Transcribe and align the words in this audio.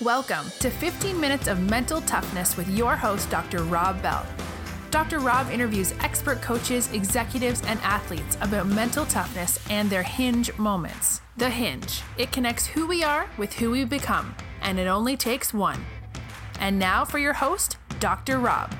Welcome 0.00 0.50
to 0.58 0.70
15 0.70 1.20
Minutes 1.20 1.46
of 1.46 1.70
Mental 1.70 2.00
Toughness 2.00 2.56
with 2.56 2.68
your 2.68 2.96
host, 2.96 3.30
Dr. 3.30 3.62
Rob 3.62 4.02
Bell. 4.02 4.26
Dr. 4.90 5.20
Rob 5.20 5.48
interviews 5.52 5.94
expert 6.00 6.42
coaches, 6.42 6.92
executives, 6.92 7.62
and 7.64 7.78
athletes 7.80 8.36
about 8.40 8.66
mental 8.66 9.06
toughness 9.06 9.56
and 9.70 9.88
their 9.88 10.02
hinge 10.02 10.52
moments. 10.58 11.20
The 11.36 11.48
hinge. 11.48 12.02
It 12.18 12.32
connects 12.32 12.66
who 12.66 12.88
we 12.88 13.04
are 13.04 13.30
with 13.38 13.52
who 13.52 13.70
we 13.70 13.84
become, 13.84 14.34
and 14.62 14.80
it 14.80 14.88
only 14.88 15.16
takes 15.16 15.54
one. 15.54 15.86
And 16.58 16.76
now 16.76 17.04
for 17.04 17.18
your 17.18 17.34
host, 17.34 17.76
Dr. 18.00 18.40
Rob. 18.40 18.74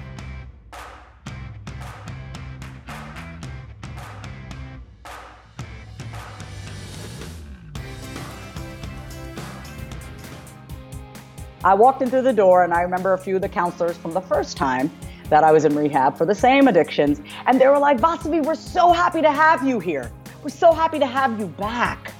I 11.64 11.72
walked 11.72 12.02
in 12.02 12.10
through 12.10 12.22
the 12.22 12.32
door 12.32 12.62
and 12.62 12.74
I 12.74 12.82
remember 12.82 13.14
a 13.14 13.18
few 13.18 13.36
of 13.36 13.42
the 13.42 13.48
counselors 13.48 13.96
from 13.96 14.12
the 14.12 14.20
first 14.20 14.54
time 14.54 14.90
that 15.30 15.42
I 15.42 15.50
was 15.50 15.64
in 15.64 15.74
rehab 15.74 16.18
for 16.18 16.26
the 16.26 16.34
same 16.34 16.68
addictions. 16.68 17.22
And 17.46 17.58
they 17.58 17.66
were 17.68 17.78
like, 17.78 17.96
Vasavi, 17.96 18.44
we're 18.44 18.54
so 18.54 18.92
happy 18.92 19.22
to 19.22 19.32
have 19.32 19.66
you 19.66 19.80
here. 19.80 20.12
We're 20.42 20.50
so 20.50 20.74
happy 20.74 20.98
to 20.98 21.06
have 21.06 21.40
you 21.40 21.46
back. 21.46 22.12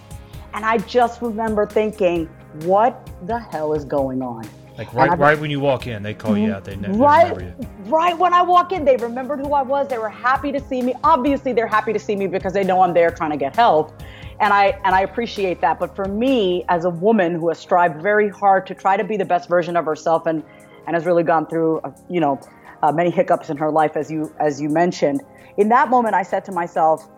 And 0.54 0.64
I 0.64 0.78
just 0.78 1.20
remember 1.20 1.66
thinking, 1.66 2.26
what 2.62 3.10
the 3.26 3.38
hell 3.38 3.74
is 3.74 3.84
going 3.84 4.22
on? 4.22 4.48
Like 4.78 4.92
right, 4.94 5.16
right 5.18 5.38
when 5.38 5.50
you 5.50 5.60
walk 5.60 5.86
in, 5.86 6.02
they 6.02 6.14
call 6.14 6.38
you 6.38 6.50
out. 6.50 6.64
They, 6.64 6.74
never 6.74 6.94
right, 6.94 7.38
you. 7.38 7.54
Right 7.84 8.18
when 8.18 8.32
I 8.32 8.42
walk 8.42 8.72
in, 8.72 8.84
they 8.84 8.96
remembered 8.96 9.40
who 9.40 9.52
I 9.52 9.62
was. 9.62 9.88
They 9.88 9.98
were 9.98 10.08
happy 10.08 10.52
to 10.52 10.58
see 10.58 10.82
me. 10.82 10.94
Obviously, 11.04 11.52
they're 11.52 11.68
happy 11.68 11.92
to 11.92 11.98
see 11.98 12.16
me 12.16 12.26
because 12.26 12.54
they 12.54 12.64
know 12.64 12.80
I'm 12.80 12.94
there 12.94 13.10
trying 13.10 13.30
to 13.30 13.36
get 13.36 13.54
help 13.54 14.02
and 14.40 14.52
I 14.52 14.78
and 14.84 14.94
I 14.94 15.02
appreciate 15.02 15.60
that. 15.60 15.78
But 15.78 15.94
for 15.94 16.06
me, 16.06 16.64
as 16.68 16.84
a 16.84 16.90
woman 16.90 17.34
who 17.34 17.48
has 17.48 17.58
strived 17.58 18.02
very 18.02 18.28
hard 18.28 18.66
to 18.66 18.74
try 18.74 18.96
to 18.96 19.04
be 19.04 19.16
the 19.16 19.24
best 19.24 19.48
version 19.48 19.76
of 19.76 19.84
herself 19.84 20.26
and 20.26 20.42
and 20.86 20.94
has 20.94 21.06
really 21.06 21.22
gone 21.22 21.46
through, 21.46 21.78
uh, 21.78 21.90
you 22.10 22.20
know, 22.20 22.38
uh, 22.82 22.92
many 22.92 23.10
hiccups 23.10 23.48
in 23.48 23.56
her 23.56 23.70
life, 23.70 23.96
as 23.96 24.10
you 24.10 24.34
as 24.38 24.60
you 24.60 24.68
mentioned, 24.68 25.22
in 25.56 25.68
that 25.68 25.88
moment, 25.88 26.14
I 26.14 26.22
said 26.22 26.44
to 26.46 26.52
myself, 26.52 27.08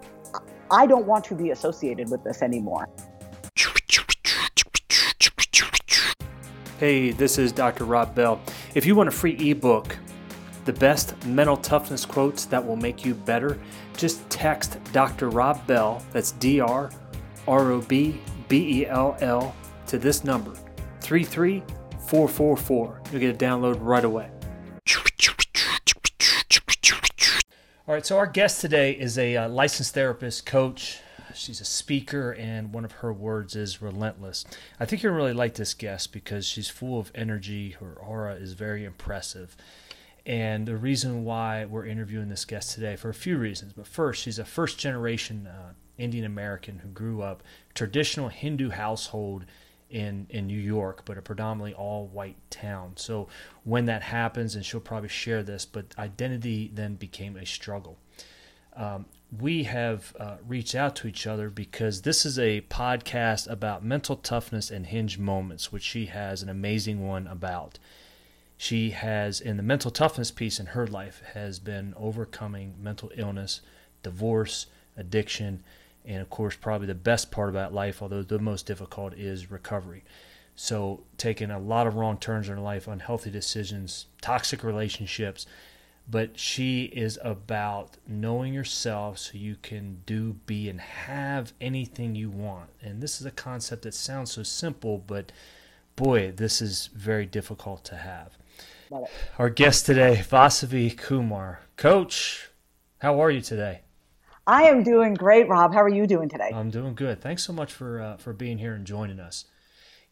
I 0.71 0.87
don't 0.87 1.07
want 1.07 1.25
to 1.27 1.35
be 1.35 1.51
associated 1.51 2.11
with 2.11 2.23
this 2.25 2.43
anymore. 2.43 2.89
Hey, 6.79 7.11
this 7.11 7.39
is 7.39 7.53
Dr. 7.53 7.85
Rob 7.85 8.15
Bell. 8.15 8.39
If 8.75 8.85
you 8.85 8.95
want 8.95 9.09
a 9.09 9.13
free 9.13 9.51
ebook, 9.51 9.97
the 10.67 10.75
best 10.75 11.25
mental 11.25 11.57
toughness 11.57 12.05
quotes 12.05 12.45
that 12.47 12.67
will 12.67 12.77
make 12.77 13.03
you 13.03 13.15
better, 13.15 13.59
just 13.97 14.29
text 14.29 14.79
Dr. 14.93 15.31
Rob 15.31 15.67
Bell, 15.67 16.03
that's 16.13 16.33
D 16.33 16.61
R 17.49 17.73
O 17.73 17.81
B 17.81 18.21
B 18.49 18.81
E 18.81 18.87
L 18.87 19.17
L 19.21 19.55
to 19.87 19.99
this 19.99 20.23
number 20.25 20.55
33444. 21.01 23.03
You'll 23.11 23.21
get 23.21 23.35
a 23.35 23.39
download 23.39 23.79
right 23.81 24.05
away. 24.05 24.31
All 27.89 27.95
right, 27.95 28.05
so 28.05 28.19
our 28.19 28.27
guest 28.27 28.61
today 28.61 28.91
is 28.93 29.17
a 29.17 29.37
uh, 29.37 29.49
licensed 29.49 29.95
therapist, 29.95 30.45
coach. 30.45 30.99
She's 31.35 31.61
a 31.61 31.65
speaker, 31.65 32.33
and 32.33 32.73
one 32.73 32.85
of 32.85 32.91
her 32.91 33.13
words 33.13 33.55
is 33.55 33.81
relentless. 33.81 34.45
I 34.81 34.87
think 34.87 35.05
you'll 35.05 35.15
really 35.15 35.33
like 35.33 35.55
this 35.55 35.73
guest 35.73 36.13
because 36.13 36.45
she's 36.45 36.69
full 36.69 36.99
of 36.99 37.13
energy. 37.15 37.77
Her 37.79 37.95
aura 37.95 38.35
is 38.35 38.55
very 38.55 38.85
impressive. 38.85 39.57
And 40.25 40.67
the 40.67 40.77
reason 40.77 41.25
why 41.25 41.65
we're 41.65 41.87
interviewing 41.87 42.29
this 42.29 42.45
guest 42.45 42.75
today, 42.75 42.97
for 42.97 43.09
a 43.09 43.15
few 43.15 43.39
reasons. 43.39 43.73
But 43.73 43.87
first, 43.87 44.21
she's 44.21 44.41
a 44.41 44.45
first 44.45 44.81
generation 44.81 45.47
uh, 45.47 45.75
Indian 45.99 46.25
American 46.25 46.79
who 46.79 46.89
grew 46.89 47.23
up 47.23 47.43
traditional 47.75 48.29
Hindu 48.29 48.71
household 48.71 49.45
in 49.91 50.27
in 50.31 50.47
New 50.47 50.59
York, 50.59 51.03
but 51.05 51.17
a 51.19 51.23
predominantly 51.23 51.75
all 51.75 52.07
white 52.09 52.37
town. 52.51 52.93
So 52.97 53.29
when 53.65 53.85
that 53.87 54.03
happens, 54.03 54.55
and 54.55 54.65
she'll 54.65 54.81
probably 54.81 55.09
share 55.09 55.43
this, 55.43 55.65
but 55.65 55.95
identity 55.99 56.71
then 56.75 56.95
became 56.95 57.37
a 57.37 57.47
struggle. 57.47 57.99
Um, 58.75 59.07
we 59.41 59.65
have 59.65 60.15
uh, 60.21 60.37
reached 60.47 60.75
out 60.75 60.95
to 60.97 61.09
each 61.09 61.27
other 61.27 61.51
because 61.51 62.03
this 62.03 62.25
is 62.27 62.39
a 62.39 62.61
podcast 62.63 63.51
about 63.51 63.85
mental 63.85 64.17
toughness 64.17 64.71
and 64.71 64.87
hinge 64.87 65.19
moments, 65.19 65.73
which 65.73 65.83
she 65.83 66.07
has 66.07 66.43
an 66.43 66.49
amazing 66.49 67.07
one 67.07 67.27
about. 67.27 67.79
She 68.57 68.91
has, 68.91 69.41
in 69.41 69.57
the 69.57 69.63
mental 69.63 69.91
toughness 69.91 70.31
piece 70.31 70.59
in 70.61 70.67
her 70.67 70.87
life, 70.87 71.23
has 71.35 71.59
been 71.59 71.93
overcoming 71.97 72.75
mental 72.81 73.11
illness, 73.17 73.61
divorce, 74.03 74.67
addiction, 74.97 75.63
and 76.07 76.21
of 76.21 76.31
course, 76.31 76.57
probably 76.57 76.87
the 76.87 76.95
best 76.95 77.31
part 77.31 77.49
about 77.49 77.75
life, 77.75 78.01
although 78.01 78.23
the 78.23 78.39
most 78.39 78.67
difficult, 78.67 79.15
is 79.15 79.51
recovery. 79.51 80.05
So, 80.55 81.03
taking 81.19 81.51
a 81.51 81.59
lot 81.59 81.87
of 81.87 81.97
wrong 81.97 82.17
turns 82.17 82.49
in 82.49 82.57
her 82.57 82.63
life, 82.63 82.89
unhealthy 82.89 83.31
decisions, 83.31 84.07
toxic 84.23 84.65
relationships. 84.65 85.47
But 86.09 86.39
she 86.39 86.85
is 86.85 87.19
about 87.23 87.97
knowing 88.07 88.55
yourself 88.55 89.19
so 89.19 89.33
you 89.35 89.57
can 89.61 90.03
do, 90.07 90.35
be, 90.47 90.69
and 90.69 90.81
have 90.81 91.53
anything 91.61 92.15
you 92.15 92.31
want. 92.31 92.71
And 92.81 93.03
this 93.03 93.21
is 93.21 93.27
a 93.27 93.33
concept 93.33 93.83
that 93.83 93.93
sounds 93.93 94.31
so 94.31 94.45
simple, 94.45 95.03
but 95.05 95.33
boy, 95.97 96.31
this 96.31 96.63
is 96.63 96.91
very 96.95 97.27
difficult 97.27 97.85
to 97.87 97.97
have. 97.97 98.39
Our 99.37 99.51
guest 99.51 99.85
today, 99.85 100.23
Vasavi 100.23 100.97
Kumar. 100.97 101.61
Coach, 101.77 102.51
how 102.99 103.21
are 103.21 103.31
you 103.31 103.41
today? 103.41 103.81
I 104.47 104.65
am 104.65 104.83
doing 104.83 105.15
great, 105.15 105.49
Rob. 105.49 105.75
How 105.75 105.83
are 105.83 105.89
you 105.89 106.07
doing 106.07 106.29
today? 106.29 106.51
I'm 106.55 106.71
doing 106.71 106.95
good. 106.95 107.21
Thanks 107.21 107.43
so 107.43 107.53
much 107.53 107.73
for 107.73 108.01
uh, 108.01 108.17
for 108.17 108.33
being 108.33 108.59
here 108.59 108.75
and 108.75 108.87
joining 108.87 109.19
us. 109.19 109.47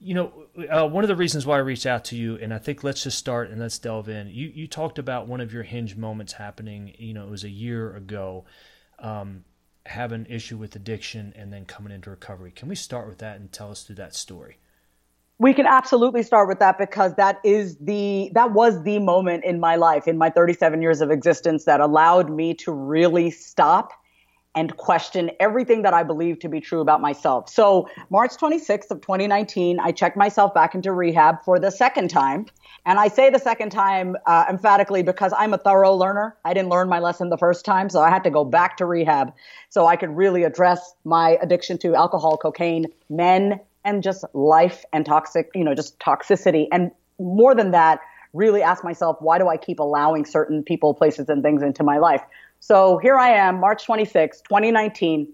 You 0.00 0.14
know, 0.14 0.32
uh, 0.68 0.88
one 0.88 1.04
of 1.04 1.08
the 1.08 1.16
reasons 1.16 1.46
why 1.46 1.56
I 1.56 1.60
reached 1.60 1.86
out 1.86 2.04
to 2.06 2.16
you, 2.16 2.36
and 2.36 2.52
I 2.52 2.58
think 2.58 2.82
let's 2.82 3.04
just 3.04 3.16
start 3.16 3.50
and 3.50 3.60
let's 3.60 3.78
delve 3.78 4.08
in. 4.08 4.28
You 4.28 4.50
you 4.52 4.66
talked 4.66 4.98
about 4.98 5.28
one 5.28 5.40
of 5.40 5.52
your 5.52 5.62
hinge 5.62 5.96
moments 5.96 6.32
happening. 6.32 6.94
You 6.98 7.14
know, 7.14 7.24
it 7.24 7.30
was 7.30 7.44
a 7.44 7.48
year 7.48 7.94
ago, 7.94 8.44
um, 8.98 9.44
having 9.86 10.26
issue 10.28 10.56
with 10.56 10.74
addiction 10.74 11.32
and 11.36 11.52
then 11.52 11.64
coming 11.64 11.92
into 11.92 12.10
recovery. 12.10 12.50
Can 12.50 12.68
we 12.68 12.74
start 12.74 13.08
with 13.08 13.18
that 13.18 13.38
and 13.38 13.52
tell 13.52 13.70
us 13.70 13.84
through 13.84 13.96
that 13.96 14.16
story? 14.16 14.58
We 15.38 15.52
can 15.52 15.66
absolutely 15.66 16.22
start 16.22 16.48
with 16.48 16.58
that 16.60 16.78
because 16.78 17.14
that 17.14 17.40
is 17.44 17.76
the 17.78 18.32
that 18.34 18.52
was 18.52 18.82
the 18.82 18.98
moment 18.98 19.44
in 19.44 19.60
my 19.60 19.76
life 19.76 20.08
in 20.08 20.18
my 20.18 20.30
37 20.30 20.82
years 20.82 21.00
of 21.00 21.12
existence 21.12 21.66
that 21.66 21.80
allowed 21.80 22.30
me 22.30 22.54
to 22.54 22.72
really 22.72 23.30
stop 23.30 23.92
and 24.54 24.76
question 24.76 25.30
everything 25.40 25.82
that 25.82 25.94
I 25.94 26.02
believe 26.02 26.38
to 26.40 26.48
be 26.48 26.60
true 26.60 26.80
about 26.80 27.00
myself. 27.00 27.48
So, 27.48 27.88
March 28.10 28.32
26th 28.32 28.90
of 28.90 29.00
2019, 29.00 29.80
I 29.80 29.92
checked 29.92 30.16
myself 30.16 30.54
back 30.54 30.74
into 30.74 30.92
rehab 30.92 31.44
for 31.44 31.58
the 31.58 31.70
second 31.70 32.08
time. 32.08 32.46
And 32.86 32.98
I 32.98 33.08
say 33.08 33.30
the 33.30 33.38
second 33.38 33.70
time 33.70 34.16
uh, 34.26 34.44
emphatically 34.48 35.02
because 35.02 35.32
I'm 35.36 35.54
a 35.54 35.58
thorough 35.58 35.94
learner. 35.94 36.36
I 36.44 36.54
didn't 36.54 36.68
learn 36.68 36.88
my 36.88 36.98
lesson 36.98 37.30
the 37.30 37.38
first 37.38 37.64
time, 37.64 37.88
so 37.88 38.00
I 38.00 38.10
had 38.10 38.24
to 38.24 38.30
go 38.30 38.44
back 38.44 38.76
to 38.76 38.86
rehab 38.86 39.32
so 39.70 39.86
I 39.86 39.96
could 39.96 40.14
really 40.14 40.44
address 40.44 40.94
my 41.04 41.38
addiction 41.42 41.78
to 41.78 41.94
alcohol, 41.94 42.36
cocaine, 42.36 42.86
men, 43.08 43.60
and 43.84 44.02
just 44.02 44.24
life 44.34 44.84
and 44.92 45.04
toxic, 45.04 45.50
you 45.54 45.64
know, 45.64 45.74
just 45.74 45.98
toxicity. 45.98 46.68
And 46.72 46.90
more 47.18 47.54
than 47.54 47.70
that, 47.72 48.00
really 48.34 48.62
ask 48.62 48.84
myself, 48.84 49.16
why 49.20 49.38
do 49.38 49.48
I 49.48 49.56
keep 49.56 49.78
allowing 49.78 50.24
certain 50.24 50.62
people, 50.62 50.92
places, 50.92 51.28
and 51.28 51.42
things 51.42 51.62
into 51.62 51.84
my 51.84 51.98
life? 51.98 52.22
So 52.66 52.96
here 52.96 53.18
I 53.18 53.28
am, 53.28 53.60
March 53.60 53.84
26, 53.84 54.40
2019. 54.40 55.30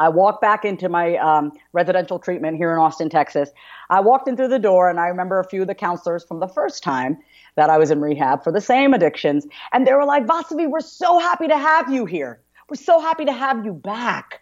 I 0.00 0.08
walk 0.08 0.40
back 0.40 0.64
into 0.64 0.88
my 0.88 1.16
um, 1.18 1.52
residential 1.72 2.18
treatment 2.18 2.56
here 2.56 2.72
in 2.72 2.78
Austin, 2.80 3.08
Texas. 3.08 3.50
I 3.88 4.00
walked 4.00 4.26
in 4.26 4.36
through 4.36 4.48
the 4.48 4.58
door, 4.58 4.90
and 4.90 4.98
I 4.98 5.06
remember 5.06 5.38
a 5.38 5.44
few 5.44 5.60
of 5.62 5.68
the 5.68 5.76
counselors 5.76 6.24
from 6.24 6.40
the 6.40 6.48
first 6.48 6.82
time 6.82 7.18
that 7.54 7.70
I 7.70 7.78
was 7.78 7.92
in 7.92 8.00
rehab 8.00 8.42
for 8.42 8.50
the 8.50 8.60
same 8.60 8.94
addictions. 8.94 9.46
And 9.72 9.86
they 9.86 9.92
were 9.92 10.04
like, 10.04 10.26
Vasavi, 10.26 10.68
we're 10.68 10.80
so 10.80 11.20
happy 11.20 11.46
to 11.46 11.56
have 11.56 11.88
you 11.88 12.04
here. 12.04 12.40
We're 12.68 12.74
so 12.74 12.98
happy 12.98 13.26
to 13.26 13.32
have 13.32 13.64
you 13.64 13.72
back. 13.72 14.40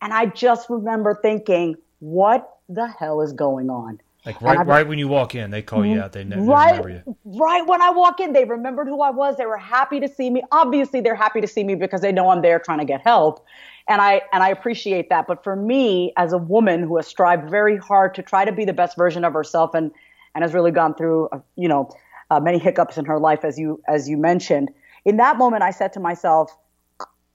And 0.00 0.14
I 0.14 0.24
just 0.24 0.70
remember 0.70 1.18
thinking, 1.20 1.76
what 1.98 2.60
the 2.70 2.86
hell 2.86 3.20
is 3.20 3.34
going 3.34 3.68
on? 3.68 4.00
Like 4.24 4.40
right, 4.40 4.64
right 4.64 4.86
when 4.86 5.00
you 5.00 5.08
walk 5.08 5.34
in, 5.34 5.50
they 5.50 5.62
call 5.62 5.84
you 5.84 6.00
out. 6.00 6.12
They 6.12 6.22
never 6.22 6.42
right, 6.42 6.76
remember 6.76 6.90
you. 6.90 7.16
Right 7.24 7.66
when 7.66 7.82
I 7.82 7.90
walk 7.90 8.20
in, 8.20 8.32
they 8.32 8.44
remembered 8.44 8.86
who 8.86 9.00
I 9.00 9.10
was. 9.10 9.36
They 9.36 9.46
were 9.46 9.56
happy 9.56 9.98
to 9.98 10.06
see 10.06 10.30
me. 10.30 10.44
Obviously, 10.52 11.00
they're 11.00 11.16
happy 11.16 11.40
to 11.40 11.48
see 11.48 11.64
me 11.64 11.74
because 11.74 12.02
they 12.02 12.12
know 12.12 12.30
I'm 12.30 12.40
there 12.40 12.60
trying 12.60 12.78
to 12.78 12.84
get 12.84 13.00
help, 13.00 13.44
and 13.88 14.00
I 14.00 14.22
and 14.32 14.44
I 14.44 14.50
appreciate 14.50 15.08
that. 15.08 15.26
But 15.26 15.42
for 15.42 15.56
me, 15.56 16.12
as 16.16 16.32
a 16.32 16.38
woman 16.38 16.84
who 16.84 16.96
has 16.98 17.06
strived 17.08 17.50
very 17.50 17.76
hard 17.76 18.14
to 18.14 18.22
try 18.22 18.44
to 18.44 18.52
be 18.52 18.64
the 18.64 18.72
best 18.72 18.96
version 18.96 19.24
of 19.24 19.32
herself, 19.32 19.74
and 19.74 19.90
and 20.36 20.42
has 20.42 20.54
really 20.54 20.70
gone 20.70 20.94
through, 20.94 21.28
uh, 21.32 21.40
you 21.56 21.66
know, 21.66 21.90
uh, 22.30 22.38
many 22.38 22.58
hiccups 22.58 22.96
in 22.96 23.04
her 23.04 23.18
life, 23.18 23.44
as 23.44 23.58
you 23.58 23.82
as 23.88 24.08
you 24.08 24.16
mentioned. 24.16 24.70
In 25.04 25.16
that 25.16 25.36
moment, 25.36 25.64
I 25.64 25.72
said 25.72 25.92
to 25.94 26.00
myself, 26.00 26.56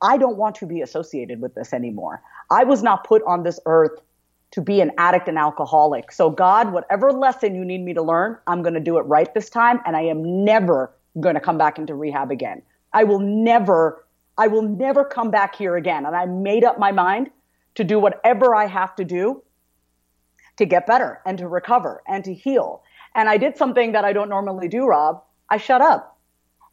I 0.02 0.18
don't 0.18 0.38
want 0.38 0.56
to 0.56 0.66
be 0.66 0.82
associated 0.82 1.42
with 1.42 1.54
this 1.54 1.74
anymore. 1.74 2.22
I 2.50 2.64
was 2.64 2.82
not 2.82 3.04
put 3.06 3.22
on 3.24 3.44
this 3.44 3.60
earth 3.66 4.00
to 4.58 4.62
be 4.64 4.82
an 4.82 4.90
addict 4.98 5.28
and 5.28 5.38
alcoholic. 5.38 6.12
So, 6.12 6.32
God, 6.32 6.74
whatever 6.74 7.12
lesson 7.12 7.54
you 7.54 7.64
need 7.64 7.86
me 7.86 7.94
to 7.94 8.02
learn, 8.02 8.40
I'm 8.48 8.64
going 8.64 8.74
to 8.74 8.80
do 8.80 8.98
it 8.98 9.02
right 9.02 9.32
this 9.36 9.52
time. 9.52 9.80
And 9.86 9.96
I 9.96 10.02
am 10.02 10.44
never 10.44 10.92
going 11.20 11.36
to 11.36 11.40
come 11.40 11.60
back 11.60 11.78
into 11.78 11.94
rehab 11.94 12.32
again. 12.32 12.64
I 12.92 13.04
will 13.04 13.20
never, 13.20 14.04
I 14.36 14.48
will 14.48 14.64
never 14.64 15.06
come 15.06 15.30
back 15.30 15.54
here 15.56 15.76
again. 15.76 16.08
And 16.08 16.16
I 16.16 16.26
made 16.26 16.64
up 16.64 16.80
my 16.80 16.92
mind 16.92 17.30
to 17.76 17.84
do 17.84 18.00
whatever 18.00 18.56
I 18.56 18.66
have 18.66 18.96
to 18.96 19.06
do 19.06 19.44
to 20.56 20.66
get 20.66 20.88
better 20.88 21.22
and 21.24 21.38
to 21.38 21.48
recover 21.48 22.02
and 22.08 22.24
to 22.24 22.34
heal. 22.34 22.82
And 23.14 23.30
I 23.30 23.38
did 23.38 23.58
something 23.58 23.92
that 23.92 24.06
I 24.06 24.12
don't 24.12 24.28
normally 24.28 24.68
do, 24.68 24.88
Rob. 24.88 25.22
I 25.52 25.58
shut 25.58 25.82
up. 25.82 26.18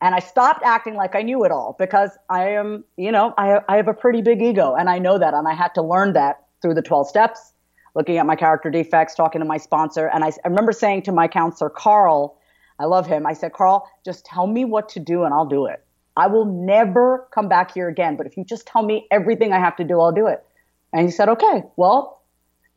And 0.00 0.14
I 0.14 0.20
stopped 0.20 0.62
acting 0.64 0.94
like 0.94 1.14
I 1.14 1.20
knew 1.20 1.44
it 1.44 1.52
all 1.52 1.76
because 1.78 2.12
I 2.30 2.48
am, 2.48 2.84
you 2.96 3.12
know, 3.12 3.34
I, 3.36 3.60
I 3.68 3.76
have 3.76 3.88
a 3.88 3.94
pretty 3.94 4.22
big 4.22 4.40
ego 4.40 4.74
and 4.74 4.88
I 4.88 4.98
know 4.98 5.18
that. 5.18 5.34
And 5.34 5.46
I 5.46 5.52
had 5.52 5.74
to 5.74 5.82
learn 5.82 6.14
that 6.14 6.44
through 6.62 6.72
the 6.72 6.82
12 6.82 7.08
steps, 7.08 7.52
looking 7.94 8.18
at 8.18 8.26
my 8.26 8.36
character 8.36 8.70
defects, 8.70 9.14
talking 9.14 9.40
to 9.40 9.44
my 9.44 9.56
sponsor. 9.56 10.06
And 10.06 10.24
I, 10.24 10.28
I 10.28 10.48
remember 10.48 10.72
saying 10.72 11.02
to 11.02 11.12
my 11.12 11.28
counselor, 11.28 11.70
Carl, 11.70 12.38
I 12.78 12.84
love 12.84 13.06
him. 13.06 13.26
I 13.26 13.32
said, 13.32 13.52
Carl, 13.52 13.88
just 14.04 14.24
tell 14.24 14.46
me 14.46 14.64
what 14.64 14.88
to 14.90 15.00
do 15.00 15.24
and 15.24 15.32
I'll 15.32 15.46
do 15.46 15.66
it. 15.66 15.84
I 16.16 16.26
will 16.26 16.44
never 16.44 17.28
come 17.32 17.48
back 17.48 17.72
here 17.72 17.88
again. 17.88 18.16
But 18.16 18.26
if 18.26 18.36
you 18.36 18.44
just 18.44 18.66
tell 18.66 18.82
me 18.82 19.06
everything 19.10 19.52
I 19.52 19.58
have 19.58 19.76
to 19.76 19.84
do, 19.84 20.00
I'll 20.00 20.12
do 20.12 20.26
it. 20.26 20.44
And 20.92 21.04
he 21.04 21.10
said, 21.10 21.28
okay, 21.28 21.62
well, 21.76 22.22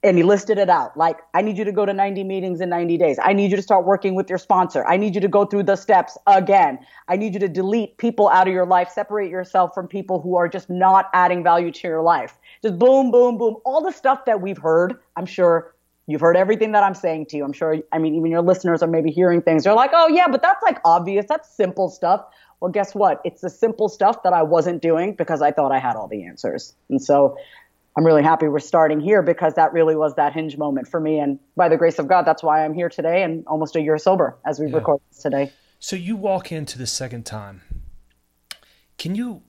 and 0.03 0.17
he 0.17 0.23
listed 0.23 0.57
it 0.57 0.69
out. 0.69 0.95
Like 0.95 1.19
i 1.33 1.41
need 1.41 1.57
you 1.57 1.63
to 1.65 1.71
go 1.71 1.85
to 1.85 1.93
90 1.93 2.23
meetings 2.23 2.61
in 2.61 2.69
90 2.69 2.97
days. 2.97 3.17
I 3.21 3.33
need 3.33 3.51
you 3.51 3.57
to 3.57 3.63
start 3.63 3.85
working 3.85 4.15
with 4.15 4.29
your 4.29 4.37
sponsor. 4.37 4.85
I 4.87 4.97
need 4.97 5.15
you 5.15 5.21
to 5.21 5.27
go 5.27 5.45
through 5.45 5.63
the 5.63 5.75
steps 5.75 6.17
again. 6.27 6.79
I 7.07 7.15
need 7.15 7.33
you 7.33 7.39
to 7.39 7.47
delete 7.47 7.97
people 7.97 8.29
out 8.29 8.47
of 8.47 8.53
your 8.53 8.65
life. 8.65 8.89
Separate 8.89 9.31
yourself 9.31 9.73
from 9.73 9.87
people 9.87 10.21
who 10.21 10.35
are 10.35 10.47
just 10.47 10.69
not 10.69 11.09
adding 11.13 11.43
value 11.43 11.71
to 11.71 11.87
your 11.87 12.01
life. 12.01 12.37
Just 12.61 12.77
boom 12.77 13.11
boom 13.11 13.37
boom. 13.37 13.57
All 13.65 13.83
the 13.83 13.91
stuff 13.91 14.25
that 14.25 14.41
we've 14.41 14.57
heard 14.57 14.95
i'm 15.15 15.25
sure 15.25 15.73
you've 16.05 16.21
heard 16.21 16.37
everything 16.37 16.71
that 16.71 16.83
i'm 16.83 16.95
saying 16.95 17.25
to 17.27 17.37
you. 17.37 17.43
I'm 17.43 17.53
sure 17.53 17.77
i 17.91 17.97
mean 17.97 18.15
even 18.15 18.29
your 18.29 18.43
listeners 18.43 18.83
are 18.83 18.87
maybe 18.87 19.11
hearing 19.11 19.41
things. 19.41 19.63
They're 19.63 19.73
like 19.73 19.91
oh 19.93 20.07
yeah 20.07 20.27
but 20.27 20.41
that's 20.41 20.61
like 20.61 20.79
obvious. 20.85 21.25
That's 21.27 21.49
simple 21.49 21.89
stuff. 21.89 22.23
Well 22.59 22.71
guess 22.71 22.93
what? 22.93 23.19
It's 23.25 23.41
the 23.41 23.49
simple 23.49 23.89
stuff 23.89 24.21
that 24.23 24.33
i 24.33 24.43
wasn't 24.43 24.81
doing 24.81 25.15
because 25.15 25.41
i 25.41 25.51
thought 25.51 25.71
i 25.71 25.79
had 25.79 25.95
all 25.95 26.07
the 26.07 26.23
answers. 26.23 26.75
And 26.89 27.01
so 27.01 27.35
I'm 27.97 28.05
really 28.05 28.21
happy 28.21 28.47
we're 28.47 28.59
starting 28.59 28.99
here 28.99 29.23
because 29.23 29.55
that 29.55 29.73
really 29.73 29.95
was 29.95 30.13
that 30.15 30.31
hinge 30.31 30.55
moment 30.55 30.87
for 30.87 30.99
me. 30.99 31.17
And 31.17 31.39
by 31.55 31.67
the 31.67 31.77
grace 31.77 31.97
of 31.97 32.07
God, 32.07 32.25
that's 32.25 32.43
why 32.43 32.63
I'm 32.63 32.75
here 32.75 32.89
today 32.89 33.23
and 33.23 33.43
almost 33.47 33.75
a 33.75 33.81
year 33.81 33.97
sober 33.97 34.37
as 34.45 34.59
we 34.59 34.67
yeah. 34.67 34.75
record 34.75 35.01
this 35.09 35.23
today. 35.23 35.51
So 35.79 35.95
you 35.95 36.15
walk 36.15 36.51
into 36.51 36.77
the 36.77 36.85
second 36.85 37.25
time. 37.25 37.61
Can 38.99 39.15
you 39.15 39.41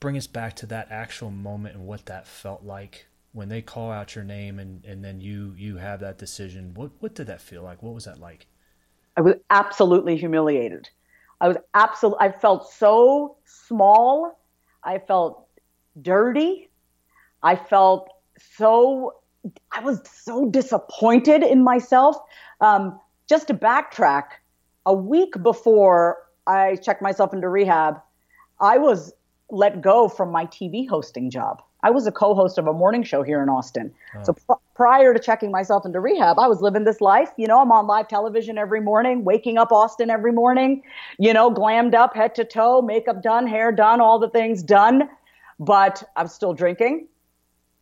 bring 0.00 0.16
us 0.16 0.26
back 0.26 0.56
to 0.56 0.66
that 0.66 0.88
actual 0.90 1.30
moment 1.30 1.76
and 1.76 1.86
what 1.86 2.06
that 2.06 2.26
felt 2.26 2.64
like 2.64 3.06
when 3.30 3.48
they 3.48 3.62
call 3.62 3.92
out 3.92 4.16
your 4.16 4.24
name 4.24 4.58
and, 4.58 4.84
and 4.84 5.04
then 5.04 5.20
you 5.20 5.54
you 5.56 5.76
have 5.76 6.00
that 6.00 6.18
decision? 6.18 6.74
What 6.74 6.90
what 6.98 7.14
did 7.14 7.28
that 7.28 7.40
feel 7.40 7.62
like? 7.62 7.80
What 7.80 7.94
was 7.94 8.06
that 8.06 8.18
like? 8.18 8.46
I 9.16 9.20
was 9.20 9.34
absolutely 9.50 10.16
humiliated. 10.16 10.88
I 11.40 11.46
was 11.46 11.56
absolutely 11.74 12.26
I 12.26 12.32
felt 12.32 12.72
so 12.72 13.36
small. 13.44 14.40
I 14.82 14.98
felt 14.98 15.46
dirty. 16.00 16.70
I 17.42 17.56
felt 17.56 18.08
so, 18.56 19.14
I 19.72 19.80
was 19.80 20.00
so 20.08 20.48
disappointed 20.48 21.42
in 21.42 21.62
myself. 21.62 22.16
Um, 22.60 22.98
just 23.28 23.48
to 23.48 23.54
backtrack, 23.54 24.24
a 24.86 24.94
week 24.94 25.34
before 25.42 26.18
I 26.46 26.76
checked 26.76 27.02
myself 27.02 27.32
into 27.32 27.48
rehab, 27.48 28.00
I 28.60 28.78
was 28.78 29.12
let 29.50 29.80
go 29.80 30.08
from 30.08 30.30
my 30.30 30.46
TV 30.46 30.88
hosting 30.88 31.30
job. 31.30 31.62
I 31.84 31.90
was 31.90 32.06
a 32.06 32.12
co-host 32.12 32.58
of 32.58 32.66
a 32.66 32.72
morning 32.72 33.02
show 33.02 33.22
here 33.22 33.42
in 33.42 33.48
Austin. 33.48 33.92
Oh. 34.16 34.22
So 34.22 34.32
pr- 34.32 34.52
prior 34.74 35.12
to 35.12 35.18
checking 35.18 35.50
myself 35.50 35.84
into 35.84 36.00
rehab, 36.00 36.38
I 36.38 36.46
was 36.46 36.62
living 36.62 36.84
this 36.84 37.00
life. 37.00 37.30
You 37.36 37.48
know, 37.48 37.60
I'm 37.60 37.72
on 37.72 37.86
live 37.86 38.08
television 38.08 38.56
every 38.56 38.80
morning, 38.80 39.24
waking 39.24 39.58
up 39.58 39.72
Austin 39.72 40.08
every 40.08 40.32
morning. 40.32 40.82
You 41.18 41.32
know, 41.32 41.50
glammed 41.50 41.94
up 41.94 42.14
head 42.14 42.34
to 42.36 42.44
toe, 42.44 42.82
makeup 42.82 43.22
done, 43.22 43.46
hair 43.46 43.72
done, 43.72 44.00
all 44.00 44.18
the 44.18 44.30
things 44.30 44.62
done. 44.62 45.08
But 45.58 46.02
I'm 46.16 46.28
still 46.28 46.54
drinking 46.54 47.08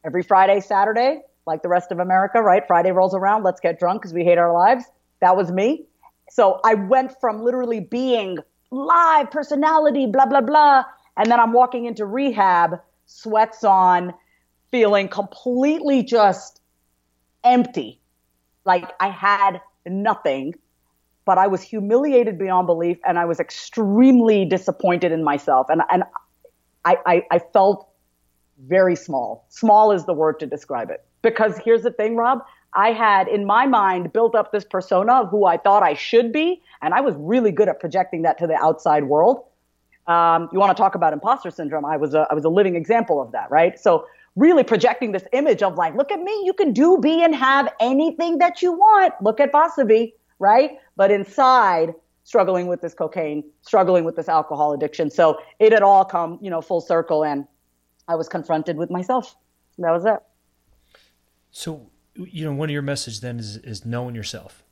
every 0.05 0.23
Friday, 0.23 0.61
Saturday, 0.61 1.21
like 1.47 1.63
the 1.63 1.69
rest 1.69 1.93
of 1.93 1.99
America, 1.99 2.41
right? 2.41 2.63
Friday 2.67 2.91
rolls 2.91 3.15
around, 3.15 3.43
let's 3.43 3.61
get 3.61 3.79
drunk 3.79 4.03
because 4.03 4.15
we 4.15 4.25
hate 4.25 4.39
our 4.39 4.53
lives. 4.53 4.85
That 5.21 5.37
was 5.37 5.51
me. 5.51 5.87
So 6.31 6.61
I 6.65 6.75
went 6.75 7.19
from 7.21 7.43
literally 7.43 7.81
being 7.81 8.39
live 8.71 9.31
personality, 9.31 10.07
blah, 10.07 10.27
blah, 10.27 10.41
blah. 10.41 10.85
And 11.17 11.31
then 11.31 11.41
I'm 11.41 11.53
walking 11.53 11.87
into 11.87 12.07
rehab, 12.07 12.81
sweats 13.07 13.65
on, 13.65 14.15
feeling 14.71 15.09
completely 15.09 16.03
just 16.03 16.61
empty. 17.43 18.01
Like 18.65 18.93
I 19.01 19.11
had 19.11 19.61
nothing, 19.87 20.55
but 21.25 21.37
I 21.39 21.49
was 21.49 21.63
humiliated 21.63 22.39
beyond 22.39 22.67
belief 22.67 22.99
and 23.05 23.19
I 23.19 23.25
was 23.25 23.41
extremely 23.41 24.45
disappointed 24.45 25.11
in 25.13 25.25
myself. 25.25 25.67
And, 25.69 25.83
and 25.91 26.05
I, 26.85 26.97
I, 27.05 27.23
I 27.31 27.39
felt 27.53 27.90
very 28.67 28.97
small. 28.97 29.47
Small 29.49 29.93
is 29.93 30.05
the 30.05 30.15
word 30.15 30.41
to 30.41 30.47
describe 30.47 30.91
it. 30.91 31.05
Because 31.23 31.59
here's 31.59 31.83
the 31.83 31.91
thing, 31.91 32.17
Rob. 32.17 32.45
I 32.75 32.93
had 32.93 33.27
in 33.29 33.45
my 33.47 33.67
mind 33.67 34.13
built 34.13 34.35
up 34.35 34.53
this 34.53 34.65
persona 34.65 35.23
of 35.23 35.31
who 35.31 35.45
I 35.45 35.57
thought 35.57 35.83
I 35.83 35.95
should 35.95 36.33
be, 36.33 36.63
and 36.83 36.95
I 36.95 37.01
was 37.01 37.15
really 37.19 37.51
good 37.51 37.69
at 37.69 37.81
projecting 37.81 38.23
that 38.23 38.39
to 38.39 38.47
the 38.47 38.55
outside 38.55 39.05
world. 39.05 39.45
Um, 40.07 40.49
you 40.53 40.59
want 40.59 40.77
to 40.77 40.81
talk 40.81 40.95
about 40.95 41.13
imposter 41.13 41.51
syndrome? 41.51 41.85
I 41.85 41.97
was 41.97 42.15
a, 42.15 42.27
I 42.31 42.35
was 42.35 42.45
a 42.45 42.49
living 42.49 42.77
example 42.77 43.21
of 43.21 43.33
that, 43.33 43.51
right? 43.51 43.79
So 43.79 44.07
really 44.37 44.63
projecting 44.63 45.13
this 45.13 45.25
image 45.33 45.63
of 45.63 45.77
like, 45.77 45.97
look 45.97 46.13
at 46.13 46.21
me, 46.21 46.43
you 46.45 46.53
can 46.53 46.73
do, 46.73 46.99
be, 46.99 47.23
and 47.23 47.35
have 47.35 47.73
anything 47.81 48.39
that 48.39 48.63
you 48.63 48.73
want. 48.73 49.15
Look 49.21 49.41
at 49.41 49.53
Vasavi, 49.53 50.13
right? 50.39 50.79
But 50.97 51.11
inside, 51.11 51.95
struggling 52.25 52.69
with 52.69 52.81
this 52.81 52.95
cocaine, 52.95 53.43
struggling 53.63 54.05
with 54.05 54.17
this 54.17 54.29
alcohol 54.29 54.73
addiction. 54.73 55.11
So 55.11 55.39
it 55.59 55.73
had 55.73 55.83
all 55.83 56.05
come, 56.05 56.39
you 56.41 56.51
know, 56.51 56.61
full 56.61 56.81
circle, 56.81 57.25
and 57.25 57.45
I 58.11 58.17
was 58.17 58.29
confronted 58.29 58.77
with 58.77 58.91
myself. 58.91 59.37
That 59.79 59.93
was 59.93 60.05
it. 60.05 60.19
So, 61.53 61.91
you 62.17 62.45
know, 62.45 62.53
one 62.53 62.69
of 62.69 62.73
your 62.73 62.83
messages 62.83 63.21
then 63.21 63.39
is 63.39 63.57
is 63.59 63.87
knowing 63.87 64.17
yourself. 64.17 64.65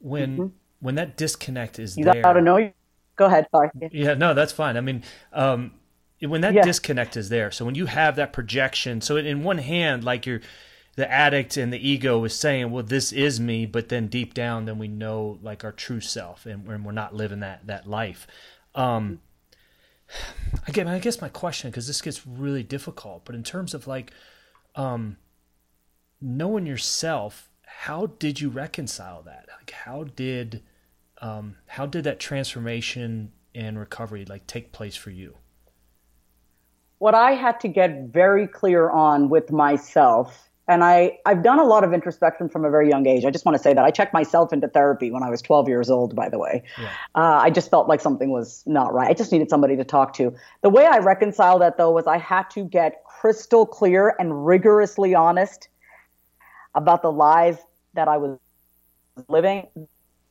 When 0.00 0.32
mm-hmm. 0.32 0.46
when 0.80 0.94
that 0.94 1.18
disconnect 1.18 1.78
is 1.78 1.96
you 1.98 2.04
there, 2.04 2.22
got 2.22 2.32
to 2.32 2.40
know. 2.40 2.56
You. 2.56 2.72
Go 3.16 3.26
ahead. 3.26 3.46
Sorry. 3.50 3.70
Yeah, 3.92 4.14
no, 4.14 4.32
that's 4.32 4.52
fine. 4.52 4.78
I 4.78 4.80
mean, 4.80 5.04
um, 5.34 5.72
when 6.20 6.40
that 6.40 6.54
yeah. 6.54 6.62
disconnect 6.62 7.18
is 7.18 7.28
there, 7.28 7.50
so 7.50 7.66
when 7.66 7.74
you 7.74 7.86
have 7.86 8.16
that 8.16 8.32
projection, 8.32 9.02
so 9.02 9.16
in 9.16 9.42
one 9.42 9.58
hand, 9.58 10.02
like 10.02 10.24
you're 10.24 10.40
the 10.96 11.10
addict 11.10 11.58
and 11.58 11.70
the 11.70 11.88
ego 11.88 12.24
is 12.24 12.34
saying, 12.34 12.70
"Well, 12.70 12.82
this 12.82 13.12
is 13.12 13.38
me," 13.38 13.66
but 13.66 13.90
then 13.90 14.06
deep 14.06 14.32
down, 14.32 14.64
then 14.64 14.78
we 14.78 14.88
know 14.88 15.38
like 15.42 15.64
our 15.64 15.72
true 15.72 16.00
self, 16.00 16.46
and, 16.46 16.66
and 16.66 16.82
we're 16.82 16.92
not 16.92 17.14
living 17.14 17.40
that 17.40 17.66
that 17.66 17.86
life. 17.86 18.26
Um, 18.74 19.20
again, 20.66 20.88
I 20.88 20.98
guess 20.98 21.20
my 21.20 21.28
question, 21.28 21.70
because 21.70 21.86
this 21.86 22.02
gets 22.02 22.26
really 22.26 22.62
difficult, 22.62 23.24
but 23.24 23.34
in 23.34 23.42
terms 23.42 23.74
of 23.74 23.86
like 23.86 24.12
um, 24.74 25.16
knowing 26.20 26.66
yourself, 26.66 27.48
how 27.64 28.06
did 28.06 28.40
you 28.40 28.48
reconcile 28.48 29.22
that? 29.22 29.48
Like, 29.58 29.70
how 29.70 30.04
did 30.04 30.62
um, 31.20 31.56
how 31.66 31.86
did 31.86 32.04
that 32.04 32.20
transformation 32.20 33.32
and 33.54 33.78
recovery 33.78 34.24
like 34.24 34.46
take 34.46 34.72
place 34.72 34.96
for 34.96 35.10
you? 35.10 35.36
What 36.98 37.14
I 37.14 37.32
had 37.32 37.60
to 37.60 37.68
get 37.68 38.08
very 38.08 38.46
clear 38.46 38.90
on 38.90 39.28
with 39.28 39.50
myself 39.50 40.50
and 40.68 40.82
I, 40.82 41.18
I've 41.24 41.42
done 41.42 41.60
a 41.60 41.64
lot 41.64 41.84
of 41.84 41.92
introspection 41.92 42.48
from 42.48 42.64
a 42.64 42.70
very 42.70 42.88
young 42.88 43.06
age. 43.06 43.24
I 43.24 43.30
just 43.30 43.44
want 43.44 43.56
to 43.56 43.62
say 43.62 43.72
that 43.72 43.84
I 43.84 43.90
checked 43.90 44.12
myself 44.12 44.52
into 44.52 44.66
therapy 44.66 45.10
when 45.12 45.22
I 45.22 45.30
was 45.30 45.40
12 45.40 45.68
years 45.68 45.90
old, 45.90 46.16
by 46.16 46.28
the 46.28 46.38
way. 46.38 46.62
Yeah. 46.78 46.90
Uh, 47.14 47.38
I 47.42 47.50
just 47.50 47.70
felt 47.70 47.88
like 47.88 48.00
something 48.00 48.30
was 48.30 48.64
not 48.66 48.92
right. 48.92 49.08
I 49.08 49.14
just 49.14 49.30
needed 49.30 49.48
somebody 49.48 49.76
to 49.76 49.84
talk 49.84 50.12
to. 50.14 50.34
The 50.62 50.70
way 50.70 50.84
I 50.84 50.98
reconciled 50.98 51.62
that, 51.62 51.78
though, 51.78 51.92
was 51.92 52.06
I 52.06 52.18
had 52.18 52.50
to 52.50 52.64
get 52.64 53.04
crystal 53.04 53.64
clear 53.64 54.16
and 54.18 54.44
rigorously 54.44 55.14
honest 55.14 55.68
about 56.74 57.02
the 57.02 57.12
lies 57.12 57.58
that 57.94 58.08
I 58.08 58.16
was 58.16 58.38
living, 59.28 59.68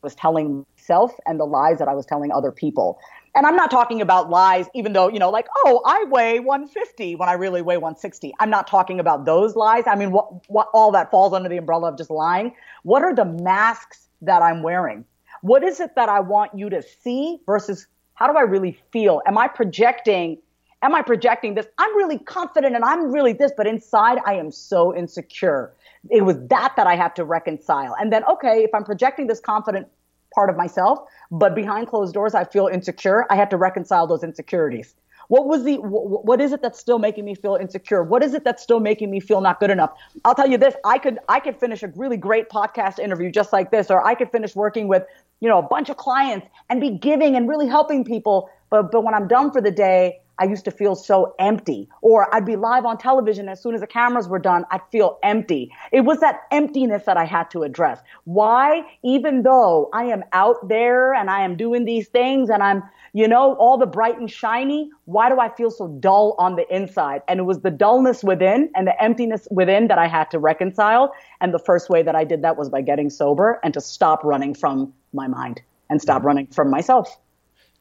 was 0.01 0.15
telling 0.15 0.65
myself, 0.77 1.13
and 1.25 1.39
the 1.39 1.45
lies 1.45 1.79
that 1.79 1.87
I 1.87 1.93
was 1.93 2.05
telling 2.05 2.31
other 2.31 2.51
people 2.51 2.99
and 3.35 3.45
I'm 3.45 3.55
not 3.55 3.69
talking 3.69 4.01
about 4.01 4.29
lies, 4.29 4.67
even 4.73 4.93
though, 4.93 5.09
you 5.09 5.19
know, 5.19 5.29
like, 5.29 5.47
oh, 5.65 5.81
I 5.85 6.05
weigh 6.05 6.39
150 6.39 7.15
when 7.15 7.27
I 7.27 7.33
really 7.33 7.61
weigh 7.61 7.77
160. 7.77 8.33
I'm 8.39 8.49
not 8.49 8.65
talking 8.65 8.99
about 8.99 9.25
those 9.25 9.55
lies. 9.55 9.83
I 9.87 9.95
mean, 9.95 10.11
what, 10.11 10.49
what 10.49 10.69
all 10.73 10.91
that 10.93 11.11
falls 11.11 11.33
under 11.33 11.49
the 11.49 11.57
umbrella 11.57 11.89
of 11.89 11.97
just 11.97 12.09
lying. 12.09 12.53
What 12.83 13.03
are 13.03 13.13
the 13.13 13.25
masks 13.25 14.07
that 14.21 14.41
I'm 14.41 14.63
wearing? 14.63 15.03
What 15.41 15.63
is 15.63 15.81
it 15.81 15.95
that 15.95 16.07
I 16.07 16.21
want 16.21 16.57
you 16.57 16.69
to 16.69 16.81
see 16.81 17.39
versus 17.45 17.87
how 18.13 18.31
do 18.31 18.37
I 18.37 18.41
really 18.41 18.79
feel? 18.91 19.21
Am 19.27 19.37
I 19.37 19.49
projecting? 19.49 20.37
Am 20.81 20.95
I 20.95 21.01
projecting 21.01 21.55
this? 21.55 21.67
I'm 21.77 21.95
really 21.97 22.19
confident 22.19 22.73
and 22.75 22.85
I'm 22.85 23.11
really 23.11 23.33
this, 23.33 23.51
but 23.55 23.67
inside 23.67 24.19
I 24.25 24.35
am 24.35 24.49
so 24.49 24.95
insecure. 24.95 25.73
It 26.09 26.21
was 26.21 26.37
that 26.47 26.73
that 26.77 26.87
I 26.87 26.95
have 26.95 27.13
to 27.15 27.25
reconcile. 27.25 27.95
And 27.99 28.13
then, 28.13 28.23
okay, 28.25 28.63
if 28.63 28.73
I'm 28.73 28.85
projecting 28.85 29.27
this 29.27 29.41
confident 29.41 29.87
part 30.35 30.49
of 30.49 30.57
myself, 30.57 30.99
but 31.31 31.55
behind 31.55 31.87
closed 31.87 32.13
doors, 32.13 32.35
I 32.35 32.43
feel 32.43 32.67
insecure. 32.67 33.25
I 33.31 33.35
have 33.35 33.49
to 33.49 33.57
reconcile 33.57 34.05
those 34.05 34.23
insecurities. 34.23 34.93
What 35.27 35.47
was 35.47 35.63
the, 35.63 35.77
what 35.77 36.39
is 36.39 36.51
it 36.51 36.61
that's 36.61 36.77
still 36.77 36.99
making 36.99 37.25
me 37.25 37.33
feel 37.33 37.55
insecure? 37.55 38.03
What 38.03 38.21
is 38.23 38.35
it 38.35 38.43
that's 38.43 38.61
still 38.61 38.79
making 38.79 39.09
me 39.09 39.19
feel 39.19 39.41
not 39.41 39.59
good 39.59 39.71
enough? 39.71 39.91
I'll 40.23 40.35
tell 40.35 40.47
you 40.47 40.59
this, 40.59 40.75
I 40.85 40.99
could, 40.99 41.17
I 41.27 41.39
could 41.39 41.57
finish 41.59 41.81
a 41.81 41.87
really 41.95 42.17
great 42.17 42.49
podcast 42.49 42.99
interview 42.99 43.31
just 43.31 43.51
like 43.51 43.71
this, 43.71 43.89
or 43.89 44.05
I 44.05 44.13
could 44.13 44.31
finish 44.31 44.55
working 44.55 44.87
with, 44.87 45.03
you 45.39 45.49
know, 45.49 45.57
a 45.57 45.63
bunch 45.63 45.89
of 45.89 45.97
clients 45.97 46.45
and 46.69 46.79
be 46.79 46.91
giving 46.91 47.35
and 47.35 47.49
really 47.49 47.67
helping 47.67 48.03
people. 48.03 48.51
But, 48.69 48.91
but 48.91 49.03
when 49.03 49.15
I'm 49.15 49.27
done 49.27 49.51
for 49.51 49.61
the 49.61 49.71
day, 49.71 50.21
I 50.39 50.45
used 50.45 50.65
to 50.65 50.71
feel 50.71 50.95
so 50.95 51.35
empty. 51.39 51.89
Or 52.01 52.33
I'd 52.33 52.45
be 52.45 52.55
live 52.55 52.85
on 52.85 52.97
television. 52.97 53.49
As 53.49 53.61
soon 53.61 53.75
as 53.75 53.81
the 53.81 53.87
cameras 53.87 54.27
were 54.27 54.39
done, 54.39 54.65
I'd 54.71 54.81
feel 54.91 55.17
empty. 55.23 55.71
It 55.91 56.01
was 56.01 56.19
that 56.19 56.41
emptiness 56.51 57.03
that 57.05 57.17
I 57.17 57.25
had 57.25 57.49
to 57.51 57.63
address. 57.63 57.99
Why? 58.25 58.83
Even 59.03 59.43
though 59.43 59.89
I 59.93 60.05
am 60.05 60.23
out 60.33 60.67
there 60.67 61.13
and 61.13 61.29
I 61.29 61.41
am 61.41 61.55
doing 61.55 61.85
these 61.85 62.07
things 62.07 62.49
and 62.49 62.61
I'm, 62.61 62.83
you 63.13 63.27
know, 63.27 63.55
all 63.55 63.77
the 63.77 63.85
bright 63.85 64.19
and 64.19 64.29
shiny, 64.29 64.89
why 65.05 65.29
do 65.29 65.39
I 65.39 65.49
feel 65.49 65.71
so 65.71 65.87
dull 65.87 66.35
on 66.37 66.55
the 66.55 66.65
inside? 66.75 67.21
And 67.27 67.39
it 67.39 67.43
was 67.43 67.61
the 67.61 67.71
dullness 67.71 68.23
within 68.23 68.69
and 68.75 68.87
the 68.87 69.01
emptiness 69.01 69.47
within 69.51 69.87
that 69.87 69.97
I 69.97 70.07
had 70.07 70.31
to 70.31 70.39
reconcile. 70.39 71.13
And 71.39 71.53
the 71.53 71.59
first 71.59 71.89
way 71.89 72.03
that 72.03 72.15
I 72.15 72.23
did 72.23 72.41
that 72.41 72.57
was 72.57 72.69
by 72.69 72.81
getting 72.81 73.09
sober 73.09 73.59
and 73.63 73.73
to 73.73 73.81
stop 73.81 74.23
running 74.23 74.53
from 74.53 74.93
my 75.13 75.27
mind 75.27 75.61
and 75.89 76.01
stop 76.01 76.23
running 76.23 76.47
from 76.47 76.69
myself. 76.69 77.17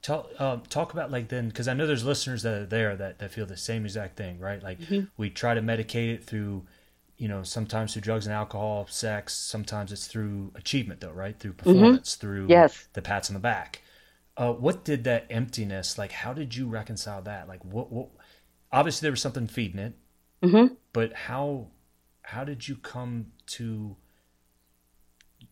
Talk, 0.05 0.39
um, 0.39 0.63
talk 0.69 0.93
about 0.93 1.11
like 1.11 1.29
then, 1.29 1.49
because 1.49 1.67
I 1.67 1.73
know 1.73 1.87
there's 1.87 2.05
listeners 2.05 2.43
that 2.43 2.53
are 2.53 2.67
there 2.67 2.95
that, 2.95 3.21
that 3.21 3.31
feel 3.31 3.47
the 3.47 3.57
same 3.57 3.87
exact 3.87 4.19
thing, 4.19 4.39
right? 4.39 4.63
Like 4.63 4.79
mm-hmm. 4.79 5.07
we 5.17 5.31
try 5.31 5.55
to 5.55 5.63
medicate 5.63 6.13
it 6.13 6.25
through, 6.25 6.67
you 7.17 7.27
know, 7.27 7.43
sometimes 7.43 7.95
through 7.95 8.03
drugs 8.03 8.27
and 8.27 8.35
alcohol, 8.35 8.87
sex. 8.87 9.33
Sometimes 9.33 9.93
it's 9.93 10.07
through 10.07 10.53
achievement, 10.57 11.01
though, 11.01 11.11
right? 11.11 11.39
Through 11.39 11.53
mm-hmm. 11.53 11.71
performance, 11.71 12.17
mm-hmm. 12.17 12.21
through 12.21 12.47
yes. 12.51 12.87
the 12.93 13.01
pats 13.01 13.31
on 13.31 13.35
the 13.35 13.41
back. 13.41 13.81
Uh, 14.37 14.53
what 14.53 14.85
did 14.85 15.05
that 15.05 15.25
emptiness 15.31 15.97
like? 15.97 16.13
How 16.13 16.35
did 16.35 16.55
you 16.55 16.67
reconcile 16.67 17.23
that? 17.23 17.49
Like, 17.49 17.65
what? 17.65 17.91
what 17.91 18.09
obviously, 18.71 19.07
there 19.07 19.13
was 19.13 19.23
something 19.23 19.47
feeding 19.47 19.79
it, 19.79 19.95
mm-hmm. 20.43 20.75
but 20.93 21.15
how? 21.15 21.69
How 22.21 22.45
did 22.45 22.69
you 22.69 22.77
come 22.77 23.29
to 23.47 23.97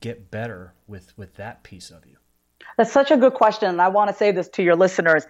get 0.00 0.30
better 0.30 0.74
with 0.86 1.16
with 1.16 1.36
that 1.36 1.62
piece 1.62 1.90
of 1.90 2.04
you? 2.04 2.18
That's 2.76 2.92
such 2.92 3.10
a 3.10 3.16
good 3.16 3.34
question, 3.34 3.68
and 3.68 3.80
I 3.80 3.88
want 3.88 4.10
to 4.10 4.16
say 4.16 4.30
this 4.30 4.48
to 4.50 4.62
your 4.62 4.76
listeners. 4.76 5.26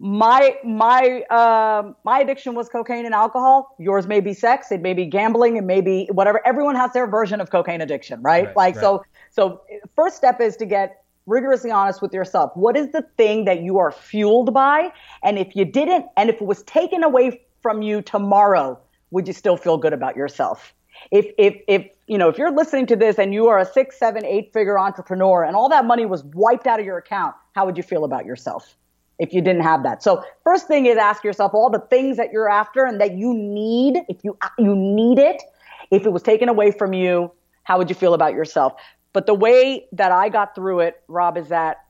My 0.00 0.56
my 0.64 1.22
uh, 1.28 1.92
my 2.04 2.20
addiction 2.20 2.54
was 2.54 2.68
cocaine 2.68 3.04
and 3.04 3.14
alcohol. 3.14 3.74
Yours 3.78 4.06
may 4.06 4.20
be 4.20 4.32
sex. 4.32 4.70
It 4.70 4.80
may 4.80 4.94
be 4.94 5.06
gambling. 5.06 5.56
It 5.56 5.64
may 5.64 5.80
be 5.80 6.08
whatever. 6.12 6.40
Everyone 6.46 6.76
has 6.76 6.92
their 6.92 7.08
version 7.08 7.40
of 7.40 7.50
cocaine 7.50 7.80
addiction, 7.80 8.22
right? 8.22 8.46
right 8.46 8.56
like 8.56 8.74
right. 8.76 8.82
so. 8.82 9.04
So 9.30 9.60
first 9.94 10.16
step 10.16 10.40
is 10.40 10.56
to 10.56 10.66
get 10.66 11.02
rigorously 11.28 11.70
honest 11.70 12.00
with 12.00 12.12
yourself. 12.12 12.50
What 12.54 12.76
is 12.76 12.90
the 12.90 13.02
thing 13.16 13.44
that 13.44 13.60
you 13.60 13.78
are 13.78 13.92
fueled 13.92 14.52
by? 14.54 14.90
And 15.22 15.38
if 15.38 15.54
you 15.54 15.64
didn't, 15.64 16.06
and 16.16 16.30
if 16.30 16.36
it 16.36 16.46
was 16.46 16.62
taken 16.64 17.04
away 17.04 17.40
from 17.60 17.82
you 17.82 18.02
tomorrow, 18.02 18.80
would 19.10 19.26
you 19.26 19.34
still 19.34 19.56
feel 19.56 19.76
good 19.76 19.92
about 19.92 20.16
yourself? 20.16 20.74
If 21.10 21.26
if 21.38 21.56
if 21.68 21.86
you 22.06 22.18
know 22.18 22.28
if 22.28 22.38
you're 22.38 22.50
listening 22.50 22.86
to 22.86 22.96
this 22.96 23.18
and 23.18 23.32
you 23.32 23.48
are 23.48 23.58
a 23.58 23.64
six, 23.64 23.98
seven, 23.98 24.24
eight 24.24 24.52
figure 24.52 24.78
entrepreneur 24.78 25.44
and 25.44 25.56
all 25.56 25.68
that 25.68 25.84
money 25.84 26.06
was 26.06 26.24
wiped 26.24 26.66
out 26.66 26.80
of 26.80 26.86
your 26.86 26.98
account, 26.98 27.34
how 27.54 27.66
would 27.66 27.76
you 27.76 27.82
feel 27.82 28.04
about 28.04 28.26
yourself 28.26 28.76
if 29.18 29.32
you 29.32 29.40
didn't 29.40 29.62
have 29.62 29.82
that? 29.82 30.02
So 30.02 30.24
first 30.44 30.68
thing 30.68 30.86
is 30.86 30.96
ask 30.96 31.24
yourself 31.24 31.54
all 31.54 31.70
the 31.70 31.80
things 31.80 32.16
that 32.16 32.32
you're 32.32 32.48
after 32.48 32.84
and 32.84 33.00
that 33.00 33.16
you 33.16 33.34
need. 33.34 34.02
If 34.08 34.18
you 34.22 34.36
you 34.58 34.74
need 34.74 35.18
it, 35.18 35.42
if 35.90 36.06
it 36.06 36.10
was 36.10 36.22
taken 36.22 36.48
away 36.48 36.70
from 36.70 36.92
you, 36.92 37.32
how 37.64 37.78
would 37.78 37.88
you 37.88 37.94
feel 37.94 38.14
about 38.14 38.32
yourself? 38.32 38.74
But 39.12 39.26
the 39.26 39.34
way 39.34 39.86
that 39.92 40.12
I 40.12 40.28
got 40.28 40.54
through 40.54 40.80
it, 40.80 41.02
Rob, 41.08 41.36
is 41.36 41.48
that 41.48 41.84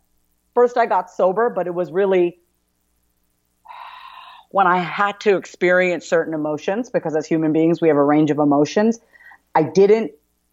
first 0.54 0.76
I 0.76 0.86
got 0.86 1.10
sober, 1.10 1.50
but 1.50 1.66
it 1.66 1.74
was 1.74 1.92
really 1.92 2.38
when 4.50 4.66
I 4.66 4.78
had 4.78 5.20
to 5.20 5.36
experience 5.36 6.06
certain 6.06 6.34
emotions, 6.34 6.90
because 6.90 7.14
as 7.14 7.26
human 7.26 7.52
beings, 7.52 7.80
we 7.80 7.88
have 7.88 7.96
a 7.96 8.04
range 8.04 8.30
of 8.30 8.38
emotions, 8.38 8.98
I 9.54 9.62
didn't 9.62 10.12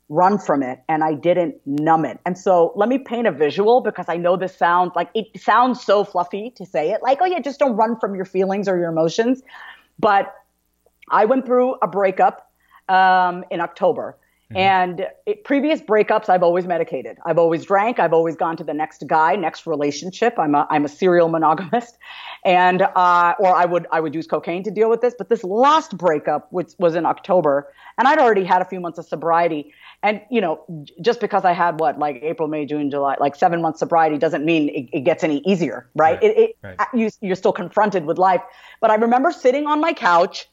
run 0.09 0.37
from 0.37 0.61
it 0.61 0.81
and 0.87 1.03
I 1.03 1.13
didn't 1.13 1.55
numb 1.65 2.05
it. 2.05 2.19
And 2.25 2.37
so 2.37 2.73
let 2.75 2.89
me 2.89 2.99
paint 2.99 3.25
a 3.27 3.31
visual 3.31 3.81
because 3.81 4.05
I 4.07 4.17
know 4.17 4.37
this 4.37 4.55
sounds 4.55 4.91
like 4.95 5.09
it 5.15 5.39
sounds 5.39 5.83
so 5.83 6.03
fluffy 6.03 6.51
to 6.51 6.65
say 6.65 6.91
it 6.91 7.01
like, 7.01 7.19
oh 7.21 7.25
yeah, 7.25 7.39
just 7.39 7.59
don't 7.59 7.75
run 7.75 7.99
from 7.99 8.15
your 8.15 8.25
feelings 8.25 8.67
or 8.67 8.77
your 8.77 8.89
emotions. 8.89 9.41
But 9.97 10.33
I 11.09 11.25
went 11.25 11.45
through 11.45 11.75
a 11.81 11.87
breakup 11.87 12.51
um, 12.87 13.43
in 13.49 13.61
October 13.61 14.17
Mm-hmm. 14.51 14.57
And 14.57 15.07
it, 15.25 15.43
previous 15.43 15.81
breakups, 15.81 16.29
I've 16.29 16.43
always 16.43 16.67
medicated. 16.67 17.17
I've 17.25 17.39
always 17.39 17.65
drank. 17.65 17.99
I've 17.99 18.13
always 18.13 18.35
gone 18.35 18.55
to 18.57 18.63
the 18.63 18.75
next 18.75 19.03
guy, 19.07 19.35
next 19.35 19.65
relationship. 19.65 20.37
I'm 20.37 20.53
a, 20.53 20.67
I'm 20.69 20.85
a 20.85 20.87
serial 20.87 21.29
monogamist, 21.29 21.97
and 22.45 22.83
uh, 22.83 23.33
or 23.39 23.55
I 23.55 23.65
would 23.65 23.87
I 23.91 23.99
would 23.99 24.13
use 24.13 24.27
cocaine 24.27 24.61
to 24.63 24.69
deal 24.71 24.87
with 24.87 25.01
this. 25.01 25.15
But 25.17 25.29
this 25.29 25.43
last 25.43 25.97
breakup, 25.97 26.47
which 26.51 26.73
was 26.77 26.93
in 26.93 27.07
October, 27.07 27.73
and 27.97 28.07
I'd 28.07 28.19
already 28.19 28.43
had 28.43 28.61
a 28.61 28.65
few 28.65 28.79
months 28.79 28.99
of 28.99 29.05
sobriety. 29.05 29.73
And 30.03 30.21
you 30.29 30.41
know, 30.41 30.63
just 31.01 31.21
because 31.21 31.43
I 31.43 31.53
had 31.53 31.79
what 31.79 31.97
like 31.97 32.19
April, 32.21 32.47
May, 32.47 32.67
June, 32.67 32.91
July, 32.91 33.15
like 33.19 33.35
seven 33.35 33.63
months 33.63 33.79
sobriety, 33.79 34.19
doesn't 34.19 34.45
mean 34.45 34.69
it, 34.69 34.89
it 34.97 35.01
gets 35.01 35.23
any 35.23 35.39
easier, 35.39 35.89
right? 35.95 36.21
right. 36.21 36.23
It, 36.23 36.37
it 36.37 36.57
right. 36.61 36.87
You, 36.93 37.09
you're 37.19 37.35
still 37.35 37.53
confronted 37.53 38.05
with 38.05 38.19
life. 38.19 38.41
But 38.79 38.91
I 38.91 38.95
remember 38.95 39.31
sitting 39.31 39.65
on 39.65 39.81
my 39.81 39.93
couch 39.93 40.47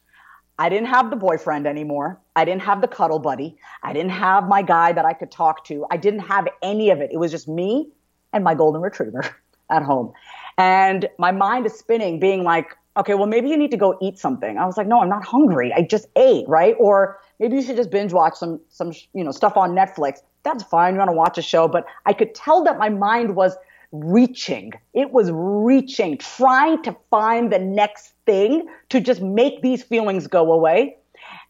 I 0.63 0.69
didn't 0.69 0.87
have 0.87 1.11
the 1.11 1.17
boyfriend 1.17 1.67
anymore. 1.67 2.21
I 2.37 2.45
didn't 2.45 2.63
have 2.63 2.83
the 2.83 2.87
cuddle 2.87 3.19
buddy. 3.19 3.57
I 3.83 3.93
didn't 3.93 4.13
have 4.13 4.47
my 4.47 4.63
guy 4.63 4.93
that 4.93 5.05
I 5.05 5.13
could 5.13 5.33
talk 5.33 5.65
to. 5.65 5.85
I 5.91 5.97
didn't 5.97 6.21
have 6.21 6.47
any 6.63 6.91
of 6.91 7.01
it. 7.01 7.11
It 7.13 7.17
was 7.17 7.33
just 7.33 7.49
me 7.49 7.89
and 8.33 8.45
my 8.45 8.55
golden 8.55 8.81
retriever 8.81 9.25
at 9.71 9.83
home. 9.83 10.13
And 10.57 11.09
my 11.19 11.33
mind 11.33 11.67
is 11.67 11.73
spinning, 11.73 12.21
being 12.21 12.45
like, 12.45 12.77
okay, 12.97 13.15
well, 13.15 13.27
maybe 13.27 13.49
you 13.49 13.57
need 13.57 13.73
to 13.73 13.77
go 13.77 13.99
eat 14.01 14.21
something. 14.21 14.57
I 14.57 14.65
was 14.65 14.77
like, 14.77 14.87
no, 14.87 15.01
I'm 15.01 15.09
not 15.09 15.25
hungry. 15.25 15.73
I 15.75 15.83
just 15.83 16.07
ate, 16.15 16.49
right? 16.49 16.77
Or 16.79 17.19
maybe 17.41 17.57
you 17.57 17.63
should 17.63 17.75
just 17.75 17.91
binge 17.91 18.13
watch 18.13 18.37
some, 18.37 18.61
some, 18.69 18.93
you 19.15 19.25
know, 19.25 19.33
stuff 19.33 19.57
on 19.57 19.73
Netflix. 19.73 20.21
That's 20.45 20.63
fine. 20.63 20.95
You 20.95 20.99
want 20.99 21.09
to 21.09 21.17
watch 21.17 21.39
a 21.39 21.43
show. 21.43 21.67
But 21.67 21.87
I 22.07 22.13
could 22.13 22.37
tell 22.37 22.63
that 22.63 22.79
my 22.79 22.89
mind 22.89 23.35
was 23.35 23.57
reaching. 23.93 24.73
It 24.95 25.13
was 25.13 25.31
reaching, 25.33 26.19
trying 26.19 26.83
to 26.83 26.97
find 27.11 27.53
the 27.53 27.59
next 27.59 28.15
thing 28.27 28.69
to 28.89 29.01
just 29.01 29.21
make 29.21 29.63
these 29.63 29.83
feelings 29.83 30.27
go 30.27 30.53
away. 30.53 30.97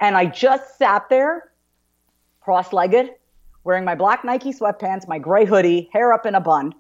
And 0.01 0.17
I 0.17 0.27
just 0.27 0.77
sat 0.79 1.09
there, 1.09 1.51
cross 2.41 2.73
legged, 2.73 3.11
wearing 3.65 3.85
my 3.85 3.95
black 3.95 4.25
Nike 4.25 4.53
sweatpants, 4.53 5.07
my 5.07 5.19
gray 5.19 5.45
hoodie, 5.45 5.89
hair 5.93 6.13
up 6.13 6.27
in 6.27 6.35
a 6.35 6.41
bun. 6.41 6.75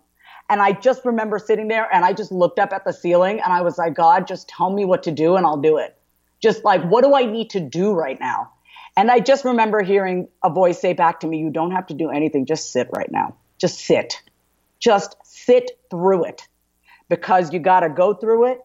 And 0.50 0.60
I 0.60 0.72
just 0.72 1.04
remember 1.04 1.38
sitting 1.38 1.68
there 1.68 1.88
and 1.94 2.04
I 2.04 2.12
just 2.12 2.32
looked 2.32 2.58
up 2.58 2.72
at 2.72 2.84
the 2.84 2.92
ceiling 2.92 3.40
and 3.40 3.52
I 3.52 3.62
was 3.62 3.78
like, 3.78 3.94
God, 3.94 4.26
just 4.26 4.48
tell 4.48 4.70
me 4.70 4.84
what 4.84 5.04
to 5.04 5.12
do 5.12 5.36
and 5.36 5.46
I'll 5.46 5.60
do 5.60 5.78
it. 5.78 5.96
Just 6.40 6.64
like, 6.64 6.82
what 6.82 7.04
do 7.04 7.14
I 7.14 7.24
need 7.24 7.50
to 7.50 7.60
do 7.60 7.92
right 7.92 8.18
now? 8.18 8.50
And 8.96 9.10
I 9.10 9.20
just 9.20 9.44
remember 9.44 9.82
hearing 9.82 10.28
a 10.42 10.50
voice 10.50 10.80
say 10.80 10.92
back 10.92 11.20
to 11.20 11.26
me, 11.26 11.38
You 11.38 11.50
don't 11.50 11.70
have 11.70 11.86
to 11.86 11.94
do 11.94 12.10
anything, 12.10 12.44
just 12.44 12.72
sit 12.72 12.88
right 12.94 13.10
now. 13.10 13.36
Just 13.58 13.78
sit. 13.78 14.20
Just 14.78 15.16
sit 15.44 15.70
through 15.90 16.24
it 16.24 16.48
because 17.08 17.52
you 17.52 17.58
got 17.58 17.80
to 17.80 17.88
go 17.88 18.14
through 18.14 18.46
it 18.46 18.60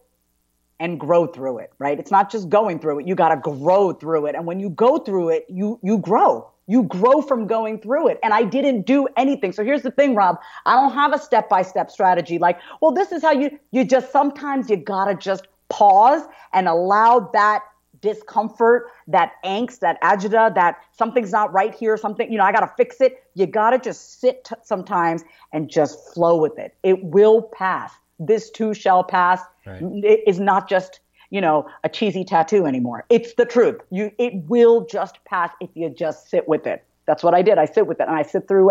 and 0.80 0.98
grow 0.98 1.26
through 1.26 1.58
it, 1.58 1.72
right? 1.78 1.98
It's 1.98 2.10
not 2.10 2.30
just 2.30 2.48
going 2.48 2.78
through 2.78 3.00
it. 3.00 3.06
You 3.06 3.14
got 3.14 3.30
to 3.30 3.36
grow 3.36 3.92
through 3.92 4.26
it. 4.26 4.34
And 4.34 4.46
when 4.46 4.60
you 4.60 4.70
go 4.70 4.98
through 4.98 5.30
it, 5.30 5.46
you 5.48 5.78
you 5.82 5.98
grow. 5.98 6.50
You 6.66 6.82
grow 6.84 7.22
from 7.22 7.46
going 7.46 7.80
through 7.80 8.08
it. 8.08 8.18
And 8.22 8.34
I 8.34 8.44
didn't 8.44 8.82
do 8.86 9.08
anything. 9.16 9.52
So 9.52 9.64
here's 9.64 9.82
the 9.82 9.90
thing, 9.90 10.14
Rob. 10.14 10.36
I 10.66 10.74
don't 10.74 10.92
have 10.92 11.14
a 11.14 11.18
step-by-step 11.18 11.90
strategy 11.90 12.38
like, 12.38 12.58
well, 12.82 12.92
this 12.92 13.10
is 13.10 13.22
how 13.22 13.32
you 13.32 13.58
you 13.72 13.84
just 13.84 14.12
sometimes 14.12 14.70
you 14.70 14.76
got 14.76 15.06
to 15.06 15.14
just 15.14 15.48
pause 15.68 16.22
and 16.52 16.68
allow 16.68 17.30
that 17.32 17.62
discomfort, 18.00 18.90
that 19.06 19.32
angst, 19.44 19.80
that 19.80 20.00
agita, 20.02 20.54
that 20.54 20.78
something's 20.92 21.32
not 21.32 21.52
right 21.52 21.74
here, 21.74 21.96
something, 21.96 22.30
you 22.30 22.38
know, 22.38 22.44
I 22.44 22.52
got 22.52 22.60
to 22.60 22.72
fix 22.76 23.00
it. 23.00 23.24
You 23.34 23.46
got 23.46 23.70
to 23.70 23.78
just 23.78 24.20
sit 24.20 24.44
t- 24.44 24.54
sometimes 24.62 25.24
and 25.52 25.70
just 25.70 26.12
flow 26.14 26.40
with 26.40 26.58
it. 26.58 26.74
It 26.82 27.02
will 27.04 27.42
pass. 27.42 27.92
This 28.18 28.50
too 28.50 28.74
shall 28.74 29.04
pass. 29.04 29.40
Right. 29.66 29.82
It 29.82 30.22
is 30.26 30.40
not 30.40 30.68
just, 30.68 31.00
you 31.30 31.40
know, 31.40 31.68
a 31.84 31.88
cheesy 31.88 32.24
tattoo 32.24 32.66
anymore. 32.66 33.04
It's 33.08 33.34
the 33.34 33.44
truth. 33.44 33.80
You, 33.90 34.10
it 34.18 34.34
will 34.48 34.86
just 34.86 35.24
pass 35.24 35.50
if 35.60 35.70
you 35.74 35.90
just 35.90 36.30
sit 36.30 36.48
with 36.48 36.66
it. 36.66 36.84
That's 37.06 37.22
what 37.22 37.34
I 37.34 37.42
did. 37.42 37.58
I 37.58 37.64
sit 37.64 37.86
with 37.86 38.00
it 38.00 38.08
and 38.08 38.16
I 38.16 38.22
sit 38.22 38.48
through 38.48 38.70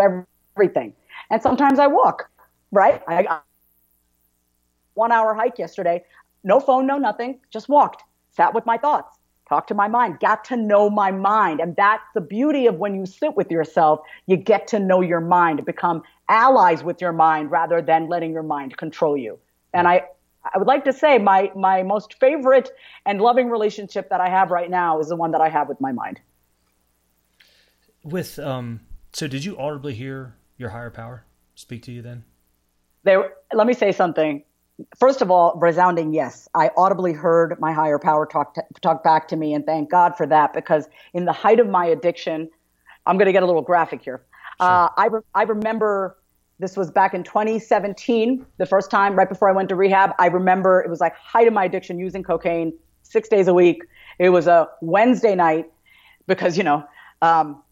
everything. 0.56 0.94
And 1.30 1.42
sometimes 1.42 1.78
I 1.78 1.86
walk, 1.86 2.30
right? 2.70 3.02
I, 3.08 3.40
one 4.94 5.12
hour 5.12 5.34
hike 5.34 5.58
yesterday, 5.58 6.04
no 6.44 6.60
phone, 6.60 6.86
no 6.86 6.98
nothing, 6.98 7.38
just 7.50 7.68
walked, 7.68 8.02
sat 8.30 8.54
with 8.54 8.66
my 8.66 8.76
thoughts 8.76 9.17
talk 9.48 9.66
to 9.68 9.74
my 9.74 9.88
mind, 9.88 10.20
got 10.20 10.44
to 10.46 10.56
know 10.56 10.90
my 10.90 11.10
mind. 11.10 11.60
And 11.60 11.74
that's 11.76 12.04
the 12.14 12.20
beauty 12.20 12.66
of 12.66 12.76
when 12.76 12.94
you 12.94 13.06
sit 13.06 13.36
with 13.36 13.50
yourself, 13.50 14.00
you 14.26 14.36
get 14.36 14.68
to 14.68 14.78
know 14.78 15.00
your 15.00 15.20
mind, 15.20 15.64
become 15.64 16.02
allies 16.28 16.84
with 16.84 17.00
your 17.00 17.12
mind 17.12 17.50
rather 17.50 17.80
than 17.80 18.08
letting 18.08 18.32
your 18.32 18.42
mind 18.42 18.76
control 18.76 19.16
you. 19.16 19.38
And 19.72 19.88
I, 19.88 20.04
I 20.44 20.58
would 20.58 20.66
like 20.66 20.84
to 20.84 20.92
say 20.92 21.18
my, 21.18 21.50
my 21.56 21.82
most 21.82 22.14
favorite 22.20 22.70
and 23.06 23.20
loving 23.20 23.48
relationship 23.50 24.10
that 24.10 24.20
I 24.20 24.28
have 24.28 24.50
right 24.50 24.70
now 24.70 25.00
is 25.00 25.08
the 25.08 25.16
one 25.16 25.30
that 25.32 25.40
I 25.40 25.48
have 25.48 25.68
with 25.68 25.80
my 25.80 25.92
mind. 25.92 26.20
With, 28.04 28.38
um, 28.38 28.80
so 29.12 29.26
did 29.26 29.44
you 29.44 29.58
audibly 29.58 29.94
hear 29.94 30.36
your 30.56 30.70
higher 30.70 30.90
power 30.90 31.24
speak 31.54 31.82
to 31.84 31.92
you 31.92 32.02
then? 32.02 32.24
There, 33.04 33.32
let 33.52 33.66
me 33.66 33.72
say 33.74 33.92
something 33.92 34.42
first 34.96 35.22
of 35.22 35.30
all, 35.30 35.58
resounding 35.60 36.12
yes. 36.12 36.48
I 36.54 36.70
audibly 36.76 37.12
heard 37.12 37.58
my 37.60 37.72
higher 37.72 37.98
power 37.98 38.26
talk 38.26 38.54
to, 38.54 38.64
talk 38.80 39.02
back 39.02 39.28
to 39.28 39.36
me, 39.36 39.54
and 39.54 39.64
thank 39.64 39.90
God 39.90 40.16
for 40.16 40.26
that 40.26 40.52
because 40.52 40.88
in 41.14 41.24
the 41.24 41.32
height 41.32 41.60
of 41.60 41.68
my 41.68 41.86
addiction, 41.86 42.48
I'm 43.06 43.16
going 43.16 43.26
to 43.26 43.32
get 43.32 43.42
a 43.42 43.46
little 43.46 43.62
graphic 43.62 44.02
here. 44.02 44.22
Sure. 44.60 44.68
Uh, 44.68 44.88
I 44.96 45.06
re- 45.06 45.20
I 45.34 45.42
remember 45.42 46.16
this 46.58 46.76
was 46.76 46.90
back 46.90 47.14
in 47.14 47.22
2017, 47.22 48.44
the 48.58 48.66
first 48.66 48.90
time 48.90 49.14
right 49.14 49.28
before 49.28 49.48
I 49.48 49.52
went 49.52 49.68
to 49.68 49.76
rehab. 49.76 50.10
I 50.18 50.26
remember 50.26 50.80
it 50.80 50.90
was 50.90 51.00
like 51.00 51.14
height 51.16 51.46
of 51.46 51.54
my 51.54 51.64
addiction 51.64 51.98
using 51.98 52.22
cocaine 52.22 52.72
six 53.02 53.28
days 53.28 53.46
a 53.46 53.54
week. 53.54 53.82
It 54.18 54.30
was 54.30 54.48
a 54.48 54.68
Wednesday 54.80 55.36
night 55.36 55.70
because, 56.26 56.58
you 56.58 56.64
know, 56.64 56.84
um, 57.22 57.62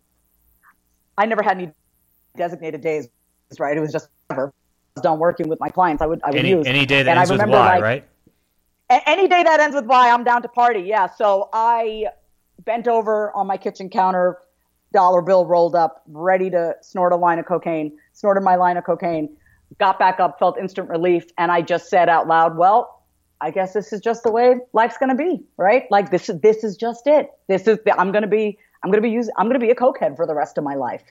I 1.18 1.26
never 1.26 1.42
had 1.42 1.56
any 1.56 1.72
designated 2.36 2.80
days, 2.80 3.08
right? 3.58 3.76
It 3.76 3.80
was 3.80 3.90
just 3.90 4.08
whatever. 4.28 4.52
Done 5.02 5.18
working 5.18 5.48
with 5.48 5.60
my 5.60 5.68
clients. 5.68 6.02
I 6.02 6.06
would, 6.06 6.22
I 6.22 6.30
would 6.30 6.38
any, 6.38 6.50
use. 6.50 6.66
Any 6.66 6.86
day 6.86 7.02
that 7.02 7.10
and 7.10 7.18
ends 7.18 7.30
I 7.30 7.34
remember, 7.34 7.58
with 7.58 7.60
Y, 7.60 7.74
like, 7.74 7.82
right? 7.82 8.08
Any 8.88 9.28
day 9.28 9.42
that 9.42 9.60
ends 9.60 9.76
with 9.76 9.84
Y, 9.84 10.10
I'm 10.10 10.24
down 10.24 10.40
to 10.42 10.48
party. 10.48 10.80
Yeah. 10.80 11.06
So 11.06 11.50
I 11.52 12.06
bent 12.64 12.88
over 12.88 13.30
on 13.32 13.46
my 13.46 13.58
kitchen 13.58 13.90
counter, 13.90 14.38
dollar 14.92 15.20
bill 15.20 15.44
rolled 15.44 15.74
up, 15.74 16.02
ready 16.08 16.48
to 16.50 16.76
snort 16.80 17.12
a 17.12 17.16
line 17.16 17.38
of 17.38 17.44
cocaine, 17.44 17.98
snorted 18.14 18.40
my 18.40 18.56
line 18.56 18.78
of 18.78 18.84
cocaine, 18.84 19.36
got 19.78 19.98
back 19.98 20.18
up, 20.18 20.38
felt 20.38 20.58
instant 20.58 20.88
relief. 20.88 21.26
And 21.36 21.52
I 21.52 21.60
just 21.60 21.90
said 21.90 22.08
out 22.08 22.26
loud, 22.26 22.56
well, 22.56 23.02
I 23.42 23.50
guess 23.50 23.74
this 23.74 23.92
is 23.92 24.00
just 24.00 24.22
the 24.22 24.32
way 24.32 24.54
life's 24.72 24.96
going 24.96 25.10
to 25.10 25.14
be, 25.14 25.44
right? 25.58 25.84
Like 25.90 26.10
this 26.10 26.30
is, 26.30 26.40
this 26.40 26.64
is 26.64 26.74
just 26.74 27.06
it. 27.06 27.28
This 27.48 27.68
is, 27.68 27.78
the, 27.84 28.00
I'm 28.00 28.12
going 28.12 28.22
to 28.22 28.28
be, 28.28 28.58
I'm 28.82 28.90
going 28.90 29.02
to 29.02 29.06
be 29.06 29.12
using, 29.12 29.34
I'm 29.36 29.46
going 29.46 29.60
to 29.60 29.66
be 29.66 29.70
a 29.70 29.74
cokehead 29.74 30.16
for 30.16 30.26
the 30.26 30.34
rest 30.34 30.56
of 30.56 30.64
my 30.64 30.74
life. 30.74 31.02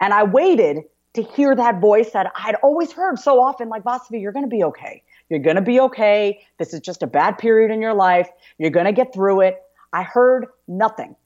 And 0.00 0.14
I 0.14 0.22
waited 0.22 0.84
to 1.16 1.22
hear 1.22 1.54
that 1.54 1.80
voice 1.80 2.10
that 2.10 2.32
I'd 2.36 2.54
always 2.62 2.92
heard 2.92 3.18
so 3.18 3.40
often, 3.40 3.68
like, 3.68 3.82
Vasavi, 3.82 4.20
you're 4.20 4.32
going 4.32 4.44
to 4.44 4.50
be 4.50 4.64
okay. 4.64 5.02
You're 5.28 5.40
going 5.40 5.56
to 5.56 5.62
be 5.62 5.80
okay. 5.80 6.46
This 6.58 6.72
is 6.72 6.80
just 6.80 7.02
a 7.02 7.06
bad 7.06 7.38
period 7.38 7.70
in 7.70 7.82
your 7.82 7.94
life. 7.94 8.28
You're 8.58 8.70
going 8.70 8.86
to 8.86 8.92
get 8.92 9.12
through 9.12 9.40
it. 9.40 9.62
I 9.92 10.02
heard 10.02 10.46
nothing 10.68 11.16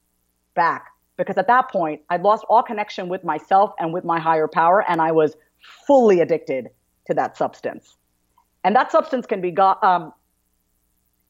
back 0.54 0.86
because 1.16 1.36
at 1.36 1.46
that 1.48 1.70
point, 1.70 2.00
I'd 2.08 2.22
lost 2.22 2.44
all 2.48 2.62
connection 2.62 3.08
with 3.08 3.24
myself 3.24 3.72
and 3.78 3.92
with 3.92 4.04
my 4.04 4.18
higher 4.18 4.48
power, 4.48 4.82
and 4.88 5.02
I 5.02 5.12
was 5.12 5.36
fully 5.86 6.20
addicted 6.20 6.70
to 7.06 7.14
that 7.14 7.36
substance. 7.36 7.96
And 8.64 8.74
that 8.74 8.90
substance 8.90 9.26
can 9.26 9.40
be 9.40 9.50
got, 9.50 9.82
um, 9.84 10.14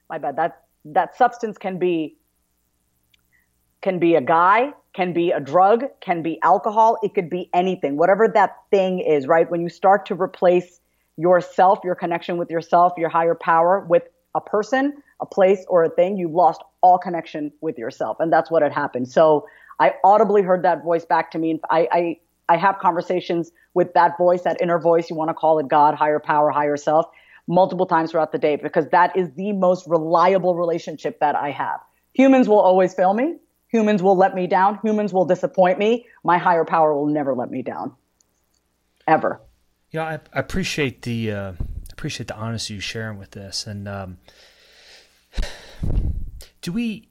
my 0.09 0.19
bad, 0.19 0.37
that, 0.37 0.65
that 0.85 1.17
substance 1.17 1.59
can 1.59 1.79
be, 1.79 2.17
can 3.83 3.99
be 3.99 4.15
a 4.15 4.21
guy, 4.21 4.73
can 4.93 5.13
be 5.13 5.31
a 5.31 5.41
drug, 5.41 5.85
can 6.01 6.23
be 6.23 6.39
alcohol, 6.43 6.99
it 7.03 7.15
could 7.15 7.31
be 7.31 7.49
anything, 7.55 7.97
whatever 7.97 8.29
that 8.29 8.57
thing 8.71 8.99
is, 8.99 9.27
right? 9.27 9.51
When 9.51 9.61
you 9.61 9.69
start 9.69 10.07
to 10.07 10.15
replace 10.15 10.81
yourself, 11.17 11.81
your 11.85 11.95
connection 11.95 12.39
with 12.39 12.51
yourself, 12.51 12.95
your 12.97 13.09
higher 13.09 13.35
power 13.35 13.81
with 13.89 14.05
a 14.35 14.41
person, 14.41 15.03
a 15.21 15.27
place, 15.27 15.65
or 15.69 15.85
a 15.85 15.91
thing, 15.91 16.17
you've 16.17 16.33
lost 16.33 16.63
all 16.81 16.99
connection 16.99 17.53
with 17.61 17.79
yourself. 17.79 18.17
And 18.21 18.33
that's 18.33 18.51
what 18.51 18.63
had 18.63 18.73
happened. 18.73 19.09
So 19.09 19.47
I 19.79 19.95
audibly 20.03 20.43
heard 20.43 20.63
that 20.65 20.83
voice 20.83 21.05
back 21.05 21.31
to 21.33 21.39
me. 21.39 21.61
I, 21.71 21.89
I, 21.93 22.17
I 22.49 22.57
have 22.57 22.79
conversations 22.79 23.53
with 23.75 23.93
that 23.95 24.17
voice, 24.19 24.43
that 24.43 24.61
inner 24.61 24.79
voice, 24.79 25.11
you 25.11 25.17
want 25.17 25.29
to 25.31 25.35
call 25.35 25.59
it 25.59 25.69
God, 25.69 25.95
higher 25.95 26.19
power, 26.19 26.51
higher 26.51 26.77
self, 26.77 27.07
multiple 27.47 27.87
times 27.87 28.11
throughout 28.11 28.33
the 28.33 28.39
day 28.39 28.57
because 28.57 28.89
that 28.89 29.17
is 29.17 29.31
the 29.33 29.53
most 29.53 29.87
reliable 29.87 30.55
relationship 30.55 31.21
that 31.21 31.37
I 31.37 31.51
have. 31.51 31.81
Humans 32.15 32.49
will 32.49 32.61
always 32.61 32.95
fail 32.95 33.15
me. 33.15 33.37
Humans 33.71 34.03
will 34.03 34.17
let 34.17 34.35
me 34.35 34.47
down. 34.47 34.79
Humans 34.83 35.13
will 35.13 35.25
disappoint 35.25 35.79
me. 35.79 36.07
My 36.25 36.39
higher 36.39 36.65
power 36.65 36.95
will 36.95 37.07
never 37.07 37.35
let 37.35 37.51
me 37.51 37.63
down. 37.63 37.95
Ever. 39.07 39.41
Yeah, 39.91 40.05
I, 40.05 40.21
I 40.33 40.41
appreciate 40.41 41.03
the 41.03 41.33
uh, 41.33 41.53
appreciate 41.91 42.29
the 42.29 42.37
honesty 42.37 42.75
you 42.75 42.81
sharing 42.81 43.19
with 43.19 43.33
this. 43.33 43.67
And 43.67 43.89
um, 43.89 44.19
do 46.63 46.73
we, 46.73 47.09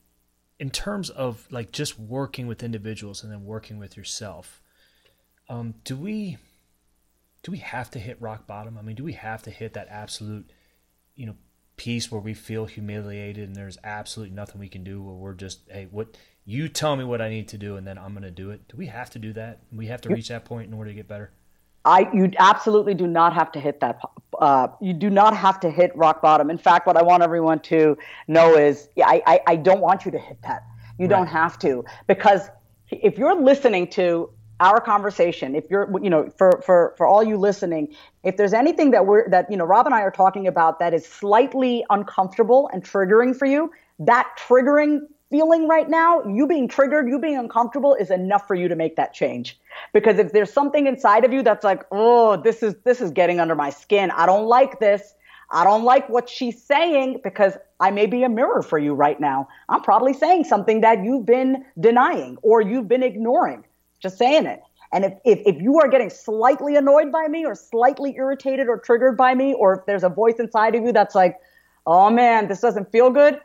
in 0.59 0.69
terms 0.69 1.09
of 1.09 1.47
like 1.51 1.71
just 1.71 1.99
working 1.99 2.47
with 2.47 2.63
individuals 2.63 3.23
and 3.23 3.31
then 3.31 3.45
working 3.45 3.79
with 3.79 3.95
yourself, 3.95 4.61
um, 5.47 5.75
do 5.83 5.95
we 5.95 6.37
do 7.43 7.51
we 7.51 7.59
have 7.59 7.89
to 7.91 7.99
hit 7.99 8.21
rock 8.21 8.47
bottom? 8.47 8.77
I 8.77 8.81
mean, 8.81 8.95
do 8.95 9.03
we 9.03 9.13
have 9.13 9.43
to 9.43 9.51
hit 9.51 9.73
that 9.73 9.87
absolute, 9.89 10.51
you 11.15 11.25
know, 11.25 11.35
piece 11.77 12.11
where 12.11 12.19
we 12.19 12.33
feel 12.33 12.65
humiliated 12.65 13.47
and 13.47 13.55
there's 13.55 13.77
absolutely 13.83 14.35
nothing 14.35 14.59
we 14.59 14.67
can 14.67 14.83
do 14.83 15.01
where 15.01 15.15
we're 15.15 15.33
just, 15.33 15.61
hey, 15.69 15.87
what 15.89 16.17
you 16.49 16.67
tell 16.67 16.95
me 16.95 17.03
what 17.03 17.21
I 17.21 17.29
need 17.29 17.47
to 17.49 17.59
do 17.59 17.75
and 17.75 17.85
then 17.85 17.99
I'm 17.99 18.11
going 18.13 18.23
to 18.23 18.31
do 18.31 18.49
it. 18.49 18.67
Do 18.67 18.75
we 18.75 18.87
have 18.87 19.11
to 19.11 19.19
do 19.19 19.33
that? 19.33 19.59
We 19.71 19.85
have 19.85 20.01
to 20.01 20.09
reach 20.09 20.29
that 20.29 20.45
point 20.45 20.67
in 20.67 20.73
order 20.73 20.89
to 20.89 20.95
get 20.95 21.07
better. 21.07 21.29
I 21.85 22.09
you 22.11 22.31
absolutely 22.39 22.95
do 22.95 23.05
not 23.05 23.33
have 23.33 23.51
to 23.53 23.59
hit 23.59 23.79
that. 23.81 24.01
Uh, 24.39 24.67
you 24.81 24.93
do 24.93 25.11
not 25.11 25.37
have 25.37 25.59
to 25.59 25.69
hit 25.69 25.95
rock 25.95 26.21
bottom. 26.21 26.49
In 26.49 26.57
fact, 26.57 26.87
what 26.87 26.97
I 26.97 27.03
want 27.03 27.23
everyone 27.23 27.59
to 27.61 27.97
know 28.27 28.55
is, 28.55 28.89
I 28.97 29.21
I, 29.25 29.39
I 29.47 29.55
don't 29.55 29.79
want 29.79 30.05
you 30.05 30.11
to 30.11 30.17
hit 30.19 30.41
that. 30.41 30.63
You 30.97 31.05
right. 31.05 31.09
don't 31.09 31.27
have 31.27 31.57
to 31.59 31.85
because 32.07 32.49
if 32.89 33.17
you're 33.17 33.39
listening 33.39 33.87
to 33.91 34.29
our 34.59 34.81
conversation, 34.81 35.55
if 35.55 35.69
you're 35.69 35.89
you 36.01 36.09
know 36.09 36.29
for 36.37 36.61
for 36.65 36.95
for 36.97 37.07
all 37.07 37.23
you 37.23 37.37
listening, 37.37 37.95
if 38.23 38.35
there's 38.35 38.53
anything 38.53 38.91
that 38.91 39.05
we're 39.05 39.29
that 39.29 39.49
you 39.49 39.55
know 39.55 39.65
Rob 39.65 39.85
and 39.85 39.95
I 39.95 40.01
are 40.01 40.11
talking 40.11 40.47
about 40.47 40.79
that 40.79 40.93
is 40.93 41.05
slightly 41.05 41.85
uncomfortable 41.89 42.69
and 42.73 42.83
triggering 42.83 43.37
for 43.37 43.45
you, 43.45 43.71
that 43.99 44.27
triggering 44.37 45.01
feeling 45.29 45.67
right 45.67 45.89
now, 45.89 46.23
you 46.23 46.47
being 46.47 46.67
triggered, 46.67 47.07
you 47.07 47.19
being 47.19 47.37
uncomfortable 47.37 47.95
is 47.95 48.11
enough 48.11 48.47
for 48.47 48.55
you 48.55 48.67
to 48.67 48.75
make 48.75 48.95
that 48.95 49.13
change. 49.13 49.59
Because 49.93 50.19
if 50.19 50.31
there's 50.31 50.51
something 50.51 50.87
inside 50.87 51.25
of 51.25 51.33
you 51.33 51.43
that's 51.43 51.63
like, 51.63 51.83
oh, 51.91 52.37
this 52.37 52.63
is 52.63 52.75
this 52.83 53.01
is 53.01 53.11
getting 53.11 53.39
under 53.39 53.55
my 53.55 53.69
skin. 53.69 54.11
I 54.11 54.25
don't 54.25 54.47
like 54.47 54.79
this. 54.79 55.13
I 55.51 55.63
don't 55.63 55.83
like 55.83 56.07
what 56.09 56.29
she's 56.29 56.61
saying 56.61 57.21
because 57.23 57.57
I 57.79 57.91
may 57.91 58.05
be 58.05 58.23
a 58.23 58.29
mirror 58.29 58.61
for 58.61 58.77
you 58.77 58.93
right 58.93 59.19
now. 59.19 59.47
I'm 59.67 59.81
probably 59.81 60.13
saying 60.13 60.43
something 60.43 60.81
that 60.81 61.03
you've 61.03 61.25
been 61.25 61.65
denying 61.79 62.37
or 62.43 62.61
you've 62.61 62.87
been 62.87 63.03
ignoring. 63.03 63.65
Just 63.99 64.17
saying 64.17 64.45
it. 64.45 64.61
And 64.91 65.05
if, 65.05 65.13
if, 65.25 65.39
if 65.45 65.61
you 65.61 65.79
are 65.79 65.87
getting 65.87 66.09
slightly 66.09 66.75
annoyed 66.75 67.11
by 67.11 67.27
me 67.27 67.45
or 67.45 67.55
slightly 67.55 68.15
irritated 68.15 68.67
or 68.67 68.77
triggered 68.79 69.17
by 69.17 69.35
me, 69.35 69.53
or 69.53 69.79
if 69.79 69.85
there's 69.85 70.03
a 70.03 70.09
voice 70.09 70.35
inside 70.39 70.75
of 70.75 70.83
you 70.83 70.91
that's 70.91 71.15
like, 71.15 71.37
oh 71.85 72.09
man, 72.09 72.47
this 72.47 72.59
doesn't 72.59 72.91
feel 72.91 73.09
good, 73.09 73.39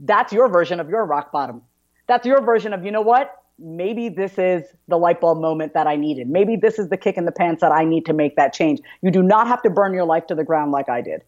that's 0.00 0.32
your 0.32 0.48
version 0.48 0.80
of 0.80 0.88
your 0.88 1.04
rock 1.06 1.32
bottom. 1.32 1.62
That's 2.06 2.26
your 2.26 2.40
version 2.40 2.72
of, 2.72 2.84
you 2.84 2.90
know 2.90 3.02
what? 3.02 3.42
Maybe 3.58 4.08
this 4.08 4.38
is 4.38 4.64
the 4.86 4.98
light 4.98 5.20
bulb 5.20 5.40
moment 5.40 5.72
that 5.74 5.86
I 5.86 5.96
needed. 5.96 6.28
Maybe 6.28 6.56
this 6.56 6.78
is 6.78 6.88
the 6.88 6.96
kick 6.96 7.16
in 7.16 7.24
the 7.24 7.32
pants 7.32 7.62
that 7.62 7.72
I 7.72 7.84
need 7.84 8.04
to 8.06 8.12
make 8.12 8.36
that 8.36 8.52
change. 8.52 8.80
You 9.02 9.10
do 9.10 9.22
not 9.22 9.46
have 9.48 9.62
to 9.62 9.70
burn 9.70 9.94
your 9.94 10.04
life 10.04 10.26
to 10.26 10.34
the 10.34 10.44
ground 10.44 10.72
like 10.72 10.88
I 10.88 11.00
did. 11.00 11.22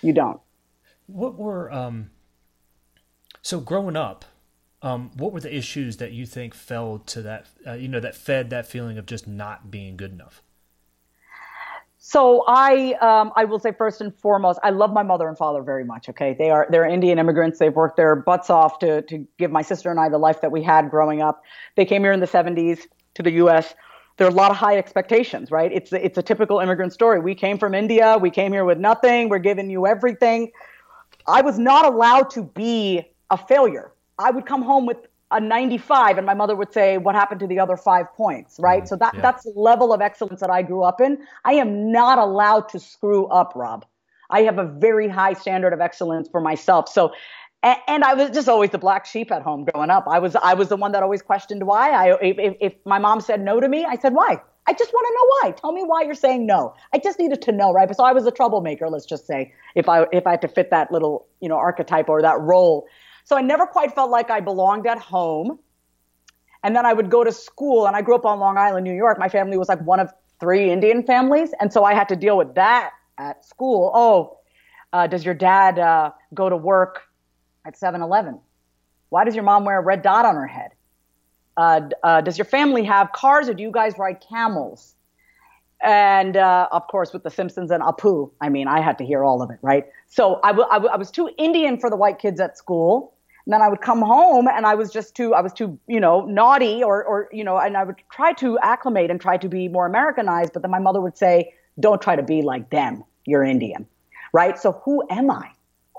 You 0.00 0.12
don't. 0.12 0.40
What 1.06 1.36
were, 1.36 1.70
um, 1.70 2.10
so 3.42 3.60
growing 3.60 3.96
up, 3.96 4.24
um, 4.82 5.10
what 5.16 5.32
were 5.32 5.40
the 5.40 5.54
issues 5.54 5.98
that 5.98 6.12
you 6.12 6.24
think 6.24 6.54
fell 6.54 6.98
to 6.98 7.20
that, 7.22 7.46
uh, 7.66 7.74
you 7.74 7.88
know, 7.88 8.00
that 8.00 8.14
fed 8.14 8.48
that 8.50 8.66
feeling 8.66 8.96
of 8.96 9.04
just 9.04 9.28
not 9.28 9.70
being 9.70 9.96
good 9.96 10.12
enough? 10.12 10.42
So 12.10 12.42
I, 12.48 12.94
um, 12.94 13.30
I 13.36 13.44
will 13.44 13.60
say 13.60 13.70
first 13.70 14.00
and 14.00 14.12
foremost, 14.18 14.58
I 14.64 14.70
love 14.70 14.92
my 14.92 15.04
mother 15.04 15.28
and 15.28 15.38
father 15.38 15.62
very 15.62 15.84
much. 15.84 16.08
Okay, 16.08 16.34
they 16.36 16.50
are 16.50 16.66
they're 16.68 16.84
Indian 16.84 17.20
immigrants. 17.20 17.60
They've 17.60 17.72
worked 17.72 17.96
their 17.96 18.16
butts 18.16 18.50
off 18.50 18.80
to 18.80 19.02
to 19.02 19.24
give 19.38 19.52
my 19.52 19.62
sister 19.62 19.92
and 19.92 20.00
I 20.00 20.08
the 20.08 20.18
life 20.18 20.40
that 20.40 20.50
we 20.50 20.60
had 20.60 20.90
growing 20.90 21.22
up. 21.22 21.40
They 21.76 21.84
came 21.84 22.02
here 22.02 22.10
in 22.10 22.18
the 22.18 22.26
70s 22.26 22.80
to 23.14 23.22
the 23.22 23.30
U.S. 23.42 23.76
There 24.16 24.26
are 24.26 24.30
a 24.30 24.34
lot 24.34 24.50
of 24.50 24.56
high 24.56 24.76
expectations, 24.76 25.52
right? 25.52 25.70
It's 25.72 25.92
it's 25.92 26.18
a 26.18 26.22
typical 26.22 26.58
immigrant 26.58 26.92
story. 26.92 27.20
We 27.20 27.36
came 27.36 27.58
from 27.58 27.74
India. 27.74 28.18
We 28.20 28.30
came 28.32 28.50
here 28.50 28.64
with 28.64 28.78
nothing. 28.78 29.28
We're 29.28 29.38
giving 29.38 29.70
you 29.70 29.86
everything. 29.86 30.50
I 31.28 31.42
was 31.42 31.60
not 31.60 31.84
allowed 31.84 32.30
to 32.30 32.42
be 32.42 33.02
a 33.30 33.38
failure. 33.38 33.92
I 34.18 34.32
would 34.32 34.46
come 34.46 34.62
home 34.62 34.84
with 34.84 35.06
a 35.30 35.40
95 35.40 36.18
and 36.18 36.26
my 36.26 36.34
mother 36.34 36.56
would 36.56 36.72
say 36.72 36.98
what 36.98 37.14
happened 37.14 37.40
to 37.40 37.46
the 37.46 37.58
other 37.58 37.76
five 37.76 38.06
points 38.14 38.56
right 38.58 38.84
mm, 38.84 38.88
so 38.88 38.96
that 38.96 39.14
yeah. 39.14 39.20
that's 39.20 39.44
the 39.44 39.52
level 39.54 39.92
of 39.92 40.00
excellence 40.00 40.40
that 40.40 40.50
i 40.50 40.62
grew 40.62 40.82
up 40.82 41.00
in 41.00 41.18
i 41.44 41.52
am 41.52 41.92
not 41.92 42.18
allowed 42.18 42.68
to 42.68 42.78
screw 42.78 43.26
up 43.26 43.52
rob 43.54 43.84
i 44.30 44.42
have 44.42 44.58
a 44.58 44.64
very 44.64 45.08
high 45.08 45.32
standard 45.32 45.72
of 45.72 45.80
excellence 45.80 46.28
for 46.28 46.40
myself 46.40 46.88
so 46.88 47.12
and, 47.62 47.78
and 47.86 48.04
i 48.04 48.14
was 48.14 48.30
just 48.30 48.48
always 48.48 48.70
the 48.70 48.78
black 48.78 49.06
sheep 49.06 49.30
at 49.30 49.42
home 49.42 49.64
growing 49.64 49.90
up 49.90 50.04
i 50.08 50.18
was 50.18 50.34
i 50.36 50.54
was 50.54 50.68
the 50.68 50.76
one 50.76 50.92
that 50.92 51.02
always 51.02 51.22
questioned 51.22 51.64
why 51.64 51.90
i 51.90 52.18
if, 52.22 52.56
if 52.60 52.74
my 52.84 52.98
mom 52.98 53.20
said 53.20 53.40
no 53.40 53.60
to 53.60 53.68
me 53.68 53.84
i 53.84 53.96
said 53.96 54.14
why 54.14 54.40
I 54.66 54.72
just 54.72 54.92
want 54.92 55.06
to 55.08 55.14
know 55.14 55.26
why. 55.26 55.52
Tell 55.52 55.72
me 55.72 55.82
why 55.82 56.02
you're 56.02 56.14
saying 56.14 56.46
no. 56.46 56.74
I 56.92 56.98
just 56.98 57.18
needed 57.18 57.42
to 57.42 57.50
know, 57.50 57.72
right? 57.72 57.92
So 57.96 58.04
I 58.04 58.12
was 58.12 58.24
a 58.26 58.30
troublemaker, 58.30 58.88
let's 58.88 59.06
just 59.06 59.26
say, 59.26 59.52
if 59.74 59.88
I 59.88 60.06
if 60.12 60.26
I 60.26 60.32
had 60.32 60.42
to 60.42 60.48
fit 60.48 60.70
that 60.70 60.92
little, 60.92 61.26
you 61.40 61.48
know, 61.48 61.56
archetype 61.56 62.08
or 62.08 62.22
that 62.22 62.38
role. 62.40 62.86
So 63.30 63.36
I 63.36 63.42
never 63.42 63.64
quite 63.64 63.94
felt 63.94 64.10
like 64.10 64.28
I 64.28 64.40
belonged 64.40 64.88
at 64.88 64.98
home. 64.98 65.60
And 66.64 66.74
then 66.74 66.84
I 66.84 66.92
would 66.92 67.10
go 67.10 67.22
to 67.22 67.30
school, 67.30 67.86
and 67.86 67.94
I 67.94 68.02
grew 68.02 68.16
up 68.16 68.24
on 68.24 68.40
Long 68.40 68.58
Island, 68.58 68.82
New 68.82 68.92
York. 68.92 69.20
My 69.20 69.28
family 69.28 69.56
was 69.56 69.68
like 69.68 69.80
one 69.82 70.00
of 70.00 70.12
three 70.40 70.72
Indian 70.72 71.04
families. 71.04 71.52
And 71.60 71.72
so 71.72 71.84
I 71.84 71.94
had 71.94 72.08
to 72.08 72.16
deal 72.16 72.36
with 72.36 72.56
that 72.56 72.90
at 73.18 73.46
school. 73.46 73.92
Oh, 73.94 74.38
uh, 74.92 75.06
does 75.06 75.24
your 75.24 75.34
dad 75.34 75.78
uh, 75.78 76.10
go 76.34 76.48
to 76.48 76.56
work 76.56 77.02
at 77.64 77.78
7 77.78 78.02
Eleven? 78.02 78.40
Why 79.10 79.24
does 79.24 79.36
your 79.36 79.44
mom 79.44 79.64
wear 79.64 79.78
a 79.78 79.82
red 79.82 80.02
dot 80.02 80.24
on 80.24 80.34
her 80.34 80.48
head? 80.48 80.72
Uh, 81.56 81.82
uh, 82.02 82.20
does 82.22 82.36
your 82.36 82.46
family 82.46 82.82
have 82.82 83.12
cars 83.12 83.48
or 83.48 83.54
do 83.54 83.62
you 83.62 83.70
guys 83.70 83.96
ride 83.96 84.24
camels? 84.28 84.96
And 85.80 86.36
uh, 86.36 86.66
of 86.72 86.84
course, 86.88 87.12
with 87.12 87.22
The 87.22 87.30
Simpsons 87.30 87.70
and 87.70 87.80
Apu, 87.80 88.32
I 88.40 88.48
mean, 88.48 88.66
I 88.66 88.80
had 88.80 88.98
to 88.98 89.04
hear 89.04 89.22
all 89.22 89.40
of 89.40 89.50
it, 89.50 89.58
right? 89.62 89.86
So 90.08 90.40
I, 90.42 90.48
w- 90.48 90.68
I, 90.68 90.74
w- 90.74 90.92
I 90.92 90.96
was 90.96 91.12
too 91.12 91.30
Indian 91.38 91.78
for 91.78 91.88
the 91.90 91.96
white 91.96 92.18
kids 92.18 92.40
at 92.40 92.58
school 92.58 93.14
And 93.50 93.54
then 93.54 93.62
I 93.62 93.68
would 93.68 93.80
come 93.80 94.00
home 94.00 94.46
and 94.46 94.64
I 94.64 94.76
was 94.76 94.92
just 94.92 95.16
too, 95.16 95.34
I 95.34 95.40
was 95.40 95.52
too, 95.52 95.76
you 95.88 95.98
know, 95.98 96.24
naughty 96.24 96.84
or, 96.84 97.02
or, 97.02 97.28
you 97.32 97.42
know, 97.42 97.58
and 97.58 97.76
I 97.76 97.82
would 97.82 97.96
try 98.12 98.32
to 98.34 98.56
acclimate 98.60 99.10
and 99.10 99.20
try 99.20 99.38
to 99.38 99.48
be 99.48 99.66
more 99.66 99.86
Americanized. 99.86 100.52
But 100.52 100.62
then 100.62 100.70
my 100.70 100.78
mother 100.78 101.00
would 101.00 101.18
say, 101.18 101.52
don't 101.80 102.00
try 102.00 102.14
to 102.14 102.22
be 102.22 102.42
like 102.42 102.70
them. 102.70 103.02
You're 103.24 103.42
Indian. 103.42 103.88
Right. 104.32 104.56
So 104.56 104.80
who 104.84 105.02
am 105.10 105.32
I? 105.32 105.50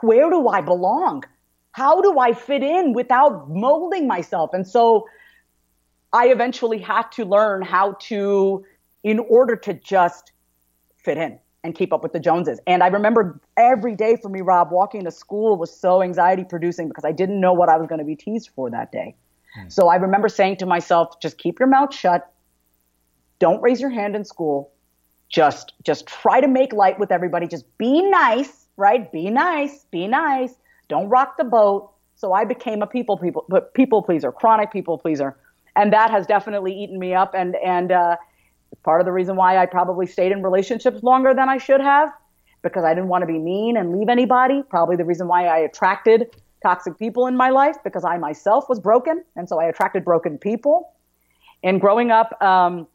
Where 0.02 0.30
do 0.30 0.48
I 0.48 0.62
belong? 0.62 1.26
How 1.74 2.02
do 2.02 2.18
I 2.20 2.32
fit 2.32 2.64
in 2.64 2.94
without 2.94 3.50
molding 3.50 4.08
myself? 4.08 4.52
And 4.54 4.66
so 4.66 5.10
I 6.14 6.30
eventually 6.30 6.78
had 6.78 7.12
to 7.18 7.26
learn 7.26 7.64
how 7.64 7.98
to, 8.04 8.64
in 9.04 9.20
order 9.20 9.58
to 9.58 9.74
just 9.74 10.32
fit 10.96 11.18
in 11.18 11.38
and 11.64 11.76
keep 11.76 11.94
up 11.94 12.02
with 12.02 12.14
the 12.14 12.20
Joneses. 12.20 12.60
And 12.66 12.82
I 12.84 12.88
remember 12.88 13.40
every 13.56 13.96
day 13.96 14.18
for 14.22 14.30
me, 14.30 14.42
Rob, 14.42 14.72
walking 14.72 15.04
to 15.04 15.12
school 15.12 15.58
was 15.58 15.76
so 15.76 16.02
anxiety 16.02 16.44
producing 16.44 16.88
because 16.88 17.06
I 17.06 17.12
didn't 17.12 17.40
know 17.40 17.54
what 17.54 17.70
I 17.70 17.78
was 17.78 17.88
going 17.88 18.00
to 18.00 18.06
be 18.06 18.16
teased 18.16 18.50
for 18.56 18.70
that 18.72 18.92
day. 18.92 19.16
Hmm. 19.56 19.70
So 19.70 19.88
I 19.88 19.96
remember 19.96 20.28
saying 20.28 20.58
to 20.58 20.66
myself, 20.66 21.20
just 21.20 21.38
keep 21.38 21.60
your 21.60 21.68
mouth 21.68 21.94
shut. 21.94 22.32
Don't 23.40 23.62
raise 23.62 23.80
your 23.80 23.90
hand 23.90 24.16
in 24.16 24.26
school. 24.26 24.72
Just, 25.30 25.74
just 25.84 26.08
try 26.08 26.42
to 26.42 26.48
make 26.48 26.74
light 26.74 27.00
with 27.00 27.12
everybody. 27.12 27.48
Just 27.48 27.66
be 27.78 28.02
nice, 28.10 28.66
right? 28.76 29.12
Be 29.12 29.30
nice, 29.30 29.86
be 29.92 30.08
nice. 30.08 30.56
Don't 30.90 31.10
rock 31.10 31.38
the 31.38 31.44
boat. 31.44 31.92
So 32.16 32.34
I 32.34 32.44
became 32.44 32.82
a 32.82 32.88
people, 32.88 33.18
people, 33.18 33.46
but 33.50 33.74
people 33.74 34.02
pleaser, 34.02 34.32
chronic 34.32 34.72
people 34.72 34.98
pleaser. 34.98 35.38
And 35.76 35.94
that 35.94 36.12
has 36.12 36.28
definitely 36.28 36.74
eaten 36.74 37.00
me 37.00 37.14
up. 37.14 37.34
And, 37.34 37.56
and, 37.64 37.92
uh, 37.92 38.18
part 38.84 39.02
of 39.02 39.06
the 39.06 39.12
reason 39.12 39.36
why 39.36 39.58
I 39.58 39.66
probably 39.66 40.08
stayed 40.08 40.32
in 40.32 40.42
relationships 40.42 41.04
longer 41.04 41.34
than 41.34 41.50
I 41.50 41.58
should 41.58 41.82
have 41.82 42.12
because 42.62 42.84
I 42.84 42.94
didn't 42.94 43.10
want 43.10 43.24
to 43.24 43.28
be 43.28 43.40
mean 43.40 43.78
and 43.78 43.98
leave 43.98 44.10
anybody. 44.10 44.64
Probably 44.70 44.96
the 44.96 45.06
reason 45.06 45.28
why 45.28 45.48
I 45.48 45.58
attracted 45.60 46.36
toxic 46.62 46.98
people 46.98 47.28
in 47.28 47.36
my 47.36 47.50
life 47.50 47.78
because 47.84 48.04
I 48.04 48.18
myself 48.18 48.70
was 48.70 48.80
broken. 48.80 49.24
And 49.36 49.50
so 49.50 49.60
I 49.60 49.66
attracted 49.66 50.06
broken 50.06 50.38
people. 50.38 50.92
And 51.64 51.82
growing 51.82 52.12
up, 52.12 52.40
um, 52.42 52.88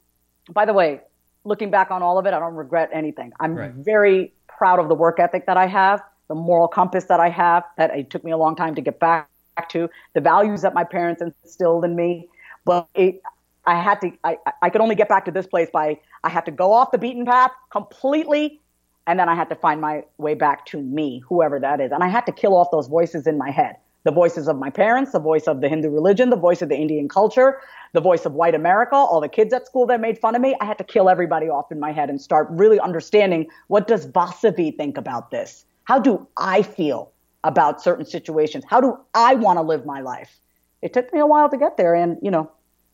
by 0.51 0.64
the 0.64 0.72
way, 0.72 1.01
looking 1.44 1.70
back 1.70 1.90
on 1.90 2.03
all 2.03 2.18
of 2.18 2.27
it, 2.27 2.35
I 2.35 2.38
don't 2.38 2.55
regret 2.55 2.90
anything. 2.92 3.33
I'm 3.40 3.55
right. 3.55 3.72
very 3.72 4.33
proud 4.49 4.79
of 4.79 4.88
the 4.88 4.94
work 4.94 5.20
ethic 5.20 5.46
that 5.46 5.57
I 5.57 5.66
have, 5.66 6.03
the 6.29 6.35
moral 6.35 6.68
compass 6.68 7.05
that 7.05 7.20
I 7.20 7.29
have, 7.29 7.64
that 7.77 7.96
it 7.96 8.11
took 8.11 8.25
me 8.25 8.31
a 8.31 8.37
long 8.37 8.57
time 8.57 8.75
to 8.75 8.81
get 8.81 8.99
back 8.99 9.29
to, 9.68 9.88
the 10.14 10.20
values 10.20 10.62
that 10.62 10.75
my 10.75 10.85
parents 10.85 11.22
instilled 11.22 11.85
in 11.85 11.94
me. 11.94 12.29
But 12.64 12.88
it, 12.94 13.22
I 13.66 13.81
had 13.81 14.00
to, 14.02 14.12
I, 14.24 14.38
I 14.62 14.70
could 14.70 14.81
only 14.81 14.94
get 14.94 15.09
back 15.09 15.24
to 15.24 15.31
this 15.31 15.46
place 15.46 15.68
by, 15.72 15.98
I 16.24 16.29
had 16.29 16.44
to 16.46 16.50
go 16.50 16.72
off 16.72 16.92
the 16.92 16.98
beaten 16.98 17.24
path 17.24 17.50
completely. 17.70 18.61
And 19.09 19.18
then 19.20 19.29
I 19.29 19.35
had 19.35 19.48
to 19.50 19.55
find 19.55 19.81
my 19.81 20.05
way 20.18 20.35
back 20.35 20.66
to 20.66 20.83
me, 20.83 21.22
whoever 21.29 21.61
that 21.61 21.81
is. 21.81 21.92
And 21.92 22.02
I 22.02 22.09
had 22.09 22.26
to 22.26 22.33
kill 22.33 22.57
off 22.57 22.70
those 22.72 22.88
voices 22.88 23.26
in 23.26 23.38
my 23.38 23.50
head 23.50 23.76
the 24.07 24.12
voices 24.12 24.46
of 24.46 24.57
my 24.57 24.70
parents, 24.70 25.11
the 25.11 25.18
voice 25.18 25.48
of 25.48 25.61
the 25.61 25.68
Hindu 25.68 25.90
religion, 25.90 26.31
the 26.31 26.37
voice 26.37 26.62
of 26.62 26.68
the 26.68 26.76
Indian 26.76 27.09
culture, 27.09 27.61
the 27.92 28.00
voice 28.00 28.24
of 28.24 28.35
white 28.35 28.55
America, 28.55 28.94
all 28.94 29.20
the 29.20 29.29
kids 29.29 29.52
at 29.52 29.66
school 29.66 29.85
that 29.85 30.00
made 30.00 30.16
fun 30.16 30.37
of 30.37 30.40
me. 30.40 30.55
I 30.61 30.64
had 30.64 30.79
to 30.79 30.85
kill 30.85 31.09
everybody 31.09 31.48
off 31.48 31.72
in 31.72 31.81
my 31.81 31.90
head 31.90 32.09
and 32.09 32.20
start 32.20 32.46
really 32.48 32.79
understanding 32.79 33.48
what 33.66 33.88
does 33.88 34.07
Vasavi 34.07 34.76
think 34.76 34.96
about 34.96 35.33
this? 35.33 35.64
How 35.85 35.98
do 35.98 36.24
I 36.37 36.62
feel 36.62 37.11
about 37.42 37.83
certain 37.83 38.07
situations? 38.07 38.64
How 38.68 38.81
do 38.81 38.96
I 39.14 39.35
want 39.35 39.57
to 39.57 39.62
live 39.62 39.85
my 39.85 40.00
life? 40.02 40.38
It 40.83 40.92
took 40.92 41.12
me 41.12 41.18
a 41.18 41.26
while 41.26 41.50
to 41.50 41.57
get 41.57 41.76
there. 41.76 41.96
And, 41.96 42.16
you 42.22 42.31
know, 42.31 42.48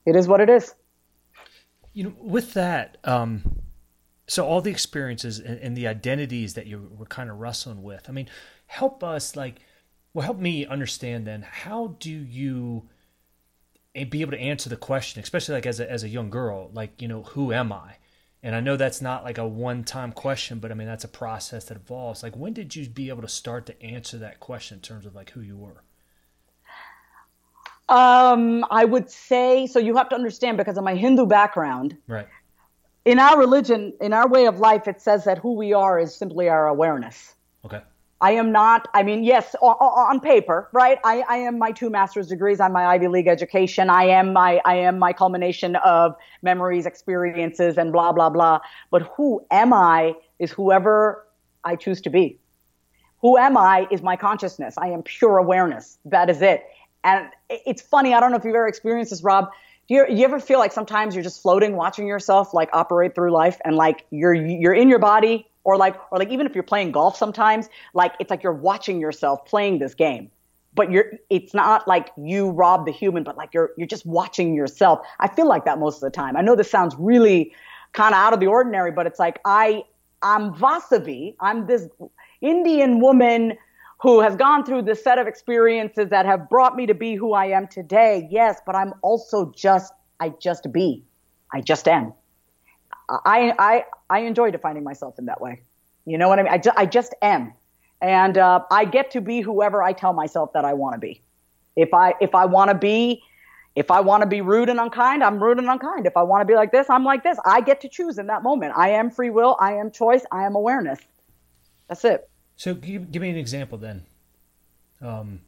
it 0.04 0.16
is 0.16 0.28
what 0.28 0.40
it 0.40 0.50
is. 0.50 0.74
You 1.92 2.04
know, 2.04 2.14
with 2.18 2.54
that, 2.54 2.96
um, 3.04 3.60
so 4.26 4.46
all 4.46 4.60
the 4.60 4.70
experiences 4.70 5.38
and, 5.38 5.58
and, 5.58 5.76
the 5.76 5.86
identities 5.86 6.54
that 6.54 6.66
you 6.66 6.90
were 6.96 7.06
kind 7.06 7.28
of 7.28 7.38
wrestling 7.38 7.82
with, 7.82 8.08
I 8.08 8.12
mean, 8.12 8.28
help 8.66 9.04
us 9.04 9.36
like, 9.36 9.60
well, 10.14 10.24
help 10.24 10.38
me 10.38 10.64
understand 10.64 11.26
then, 11.26 11.42
how 11.42 11.96
do 11.98 12.10
you 12.10 12.88
be 14.08 14.22
able 14.22 14.32
to 14.32 14.40
answer 14.40 14.70
the 14.70 14.76
question, 14.76 15.22
especially 15.22 15.54
like 15.54 15.66
as 15.66 15.80
a, 15.80 15.90
as 15.90 16.02
a 16.02 16.08
young 16.08 16.30
girl, 16.30 16.70
like, 16.72 17.02
you 17.02 17.08
know, 17.08 17.24
who 17.24 17.52
am 17.52 17.72
I? 17.72 17.96
And 18.42 18.56
I 18.56 18.60
know 18.60 18.76
that's 18.76 19.02
not 19.02 19.22
like 19.22 19.38
a 19.38 19.46
one 19.46 19.84
time 19.84 20.12
question, 20.12 20.58
but 20.58 20.72
I 20.72 20.74
mean, 20.74 20.88
that's 20.88 21.04
a 21.04 21.08
process 21.08 21.64
that 21.66 21.76
evolves. 21.76 22.22
Like, 22.22 22.36
when 22.36 22.52
did 22.52 22.74
you 22.74 22.88
be 22.88 23.08
able 23.08 23.22
to 23.22 23.28
start 23.28 23.66
to 23.66 23.82
answer 23.82 24.18
that 24.18 24.40
question 24.40 24.78
in 24.78 24.82
terms 24.82 25.06
of 25.06 25.14
like 25.14 25.30
who 25.30 25.40
you 25.40 25.56
were? 25.56 25.82
Um, 27.88 28.64
I 28.70 28.84
would 28.84 29.10
say 29.10 29.66
so. 29.66 29.78
You 29.78 29.96
have 29.96 30.08
to 30.10 30.14
understand 30.14 30.56
because 30.56 30.78
of 30.78 30.84
my 30.84 30.94
Hindu 30.94 31.26
background. 31.26 31.96
Right. 32.06 32.28
In 33.04 33.18
our 33.18 33.38
religion, 33.38 33.92
in 34.00 34.12
our 34.12 34.28
way 34.28 34.46
of 34.46 34.60
life, 34.60 34.86
it 34.86 35.00
says 35.00 35.24
that 35.24 35.38
who 35.38 35.54
we 35.54 35.72
are 35.72 35.98
is 35.98 36.14
simply 36.14 36.48
our 36.48 36.68
awareness. 36.68 37.34
Okay. 37.64 37.80
I 38.20 38.30
am 38.32 38.52
not, 38.52 38.86
I 38.94 39.02
mean, 39.02 39.24
yes, 39.24 39.56
on, 39.60 39.74
on 39.74 40.20
paper, 40.20 40.68
right? 40.72 40.98
I, 41.02 41.24
I, 41.28 41.38
am 41.38 41.58
my 41.58 41.72
two 41.72 41.90
master's 41.90 42.28
degrees. 42.28 42.60
I'm 42.60 42.72
my 42.72 42.86
Ivy 42.86 43.08
League 43.08 43.26
education. 43.26 43.90
I 43.90 44.04
am 44.04 44.32
my, 44.32 44.60
I 44.64 44.76
am 44.76 45.00
my 45.00 45.12
culmination 45.12 45.74
of 45.76 46.14
memories, 46.40 46.86
experiences, 46.86 47.76
and 47.76 47.92
blah, 47.92 48.12
blah, 48.12 48.30
blah. 48.30 48.60
But 48.92 49.10
who 49.16 49.44
am 49.50 49.72
I 49.72 50.14
is 50.38 50.52
whoever 50.52 51.26
I 51.64 51.74
choose 51.74 52.00
to 52.02 52.10
be. 52.10 52.38
Who 53.22 53.36
am 53.38 53.56
I 53.56 53.88
is 53.90 54.02
my 54.02 54.16
consciousness. 54.16 54.74
I 54.78 54.88
am 54.88 55.02
pure 55.02 55.38
awareness. 55.38 55.98
That 56.04 56.30
is 56.30 56.42
it. 56.42 56.64
And 57.04 57.28
it's 57.48 57.82
funny. 57.82 58.14
I 58.14 58.20
don't 58.20 58.30
know 58.30 58.36
if 58.36 58.44
you've 58.44 58.54
ever 58.54 58.66
experienced 58.66 59.10
this, 59.10 59.22
Rob. 59.22 59.50
Do 59.88 59.94
you, 59.94 60.06
you 60.08 60.24
ever 60.24 60.38
feel 60.38 60.58
like 60.58 60.72
sometimes 60.72 61.14
you're 61.14 61.24
just 61.24 61.42
floating, 61.42 61.74
watching 61.74 62.06
yourself 62.06 62.54
like 62.54 62.70
operate 62.72 63.14
through 63.14 63.32
life, 63.32 63.60
and 63.64 63.76
like 63.76 64.06
you're 64.10 64.34
you're 64.34 64.74
in 64.74 64.88
your 64.88 65.00
body, 65.00 65.46
or 65.64 65.76
like 65.76 65.96
or 66.12 66.18
like 66.18 66.30
even 66.30 66.46
if 66.46 66.54
you're 66.54 66.62
playing 66.62 66.92
golf, 66.92 67.16
sometimes 67.16 67.68
like 67.92 68.14
it's 68.20 68.30
like 68.30 68.42
you're 68.42 68.52
watching 68.52 69.00
yourself 69.00 69.44
playing 69.44 69.80
this 69.80 69.94
game, 69.94 70.30
but 70.74 70.90
you're 70.90 71.12
it's 71.30 71.52
not 71.52 71.88
like 71.88 72.10
you 72.16 72.50
rob 72.50 72.86
the 72.86 72.92
human, 72.92 73.24
but 73.24 73.36
like 73.36 73.52
you're 73.52 73.72
you're 73.76 73.88
just 73.88 74.06
watching 74.06 74.54
yourself. 74.54 75.00
I 75.18 75.28
feel 75.28 75.48
like 75.48 75.64
that 75.64 75.78
most 75.78 75.96
of 75.96 76.02
the 76.02 76.10
time. 76.10 76.36
I 76.36 76.42
know 76.42 76.54
this 76.54 76.70
sounds 76.70 76.94
really 76.98 77.52
kind 77.92 78.14
of 78.14 78.18
out 78.18 78.32
of 78.32 78.40
the 78.40 78.46
ordinary, 78.46 78.92
but 78.92 79.06
it's 79.06 79.18
like 79.18 79.40
I 79.44 79.82
I'm 80.22 80.54
Vasavi. 80.54 81.34
I'm 81.40 81.66
this 81.66 81.88
Indian 82.40 83.00
woman 83.00 83.58
who 84.02 84.20
has 84.20 84.34
gone 84.34 84.64
through 84.64 84.82
this 84.82 85.02
set 85.02 85.18
of 85.18 85.28
experiences 85.28 86.10
that 86.10 86.26
have 86.26 86.50
brought 86.50 86.74
me 86.74 86.86
to 86.86 86.94
be 86.94 87.14
who 87.14 87.34
I 87.34 87.46
am 87.46 87.68
today. 87.68 88.26
Yes, 88.32 88.60
but 88.66 88.74
I'm 88.74 88.92
also 89.00 89.52
just, 89.54 89.92
I 90.18 90.30
just 90.40 90.72
be. 90.72 91.04
I 91.52 91.60
just 91.60 91.86
am. 91.86 92.12
I, 93.08 93.54
I, 93.60 93.84
I 94.10 94.20
enjoy 94.20 94.50
defining 94.50 94.82
myself 94.82 95.20
in 95.20 95.26
that 95.26 95.40
way. 95.40 95.62
You 96.04 96.18
know 96.18 96.28
what 96.28 96.40
I 96.40 96.42
mean? 96.42 96.52
I, 96.52 96.58
ju- 96.58 96.72
I 96.76 96.84
just 96.84 97.14
am. 97.22 97.52
And 98.00 98.38
uh, 98.38 98.64
I 98.72 98.86
get 98.86 99.12
to 99.12 99.20
be 99.20 99.40
whoever 99.40 99.84
I 99.84 99.92
tell 99.92 100.12
myself 100.12 100.52
that 100.54 100.64
I 100.64 100.74
want 100.74 100.94
to 100.94 100.98
be. 100.98 101.22
If 101.76 101.94
I, 101.94 102.14
if 102.20 102.34
I 102.34 102.46
want 102.46 102.70
to 102.70 102.76
be, 102.76 103.22
if 103.76 103.92
I 103.92 104.00
want 104.00 104.22
to 104.22 104.26
be 104.26 104.40
rude 104.40 104.68
and 104.68 104.80
unkind, 104.80 105.22
I'm 105.22 105.40
rude 105.40 105.58
and 105.58 105.68
unkind. 105.68 106.06
If 106.06 106.16
I 106.16 106.24
want 106.24 106.40
to 106.40 106.44
be 106.44 106.56
like 106.56 106.72
this, 106.72 106.90
I'm 106.90 107.04
like 107.04 107.22
this. 107.22 107.38
I 107.46 107.60
get 107.60 107.80
to 107.82 107.88
choose 107.88 108.18
in 108.18 108.26
that 108.26 108.42
moment. 108.42 108.74
I 108.76 108.90
am 108.90 109.12
free 109.12 109.30
will. 109.30 109.56
I 109.60 109.74
am 109.74 109.92
choice. 109.92 110.24
I 110.32 110.44
am 110.44 110.56
awareness. 110.56 110.98
That's 111.88 112.04
it. 112.04 112.28
So 112.62 112.74
give, 112.74 113.10
give 113.10 113.20
me 113.20 113.28
an 113.28 113.36
example 113.36 113.76
then. 113.76 114.04
Um, 115.00 115.40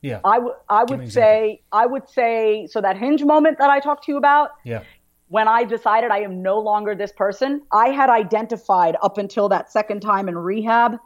yeah. 0.00 0.18
I 0.24 0.40
would 0.40 0.54
I 0.68 0.82
would 0.82 1.12
say 1.12 1.62
I 1.70 1.86
would 1.86 2.08
say 2.08 2.66
so 2.68 2.80
that 2.80 2.96
hinge 2.96 3.22
moment 3.22 3.58
that 3.58 3.70
I 3.70 3.78
talked 3.78 4.06
to 4.06 4.12
you 4.12 4.18
about. 4.18 4.50
Yeah. 4.64 4.82
When 5.28 5.46
I 5.46 5.62
decided 5.62 6.10
I 6.10 6.22
am 6.22 6.42
no 6.42 6.58
longer 6.58 6.96
this 6.96 7.12
person, 7.12 7.62
I 7.72 7.90
had 7.90 8.10
identified 8.10 8.96
up 9.04 9.16
until 9.16 9.48
that 9.50 9.70
second 9.70 10.00
time 10.00 10.28
in 10.28 10.36
rehab, 10.36 10.98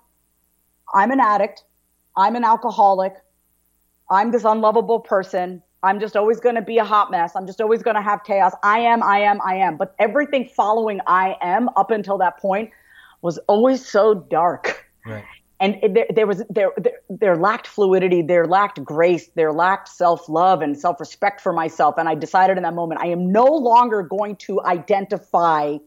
I'm 0.94 1.10
an 1.10 1.20
addict, 1.20 1.64
I'm 2.16 2.34
an 2.34 2.44
alcoholic, 2.44 3.12
I'm 4.10 4.30
this 4.30 4.44
unlovable 4.44 5.00
person. 5.00 5.62
I'm 5.82 6.00
just 6.00 6.16
always 6.16 6.40
going 6.40 6.54
to 6.54 6.62
be 6.62 6.78
a 6.78 6.84
hot 6.84 7.10
mess. 7.10 7.36
I'm 7.36 7.46
just 7.46 7.60
always 7.60 7.82
going 7.82 7.94
to 7.96 8.02
have 8.02 8.24
chaos. 8.24 8.52
I 8.62 8.78
am, 8.78 9.02
I 9.02 9.18
am, 9.18 9.38
I 9.42 9.56
am. 9.56 9.76
But 9.76 9.94
everything 9.98 10.48
following 10.48 10.98
I 11.06 11.36
am 11.42 11.68
up 11.76 11.90
until 11.90 12.16
that 12.18 12.38
point 12.38 12.70
was 13.22 13.38
always 13.48 13.86
so 13.86 14.14
dark. 14.14 14.86
Right. 15.06 15.24
And 15.60 15.76
there, 15.94 16.06
there 16.14 16.26
was 16.26 16.44
there, 16.48 16.70
there 16.76 17.00
there 17.08 17.36
lacked 17.36 17.66
fluidity, 17.66 18.22
there 18.22 18.46
lacked 18.46 18.84
grace, 18.84 19.28
there 19.34 19.52
lacked 19.52 19.88
self 19.88 20.28
love 20.28 20.62
and 20.62 20.78
self 20.78 21.00
respect 21.00 21.40
for 21.40 21.52
myself. 21.52 21.96
And 21.98 22.08
I 22.08 22.14
decided 22.14 22.56
in 22.56 22.62
that 22.62 22.74
moment, 22.74 23.00
I 23.00 23.08
am 23.08 23.32
no 23.32 23.44
longer 23.44 24.02
going 24.02 24.36
to 24.36 24.62
identify 24.62 25.78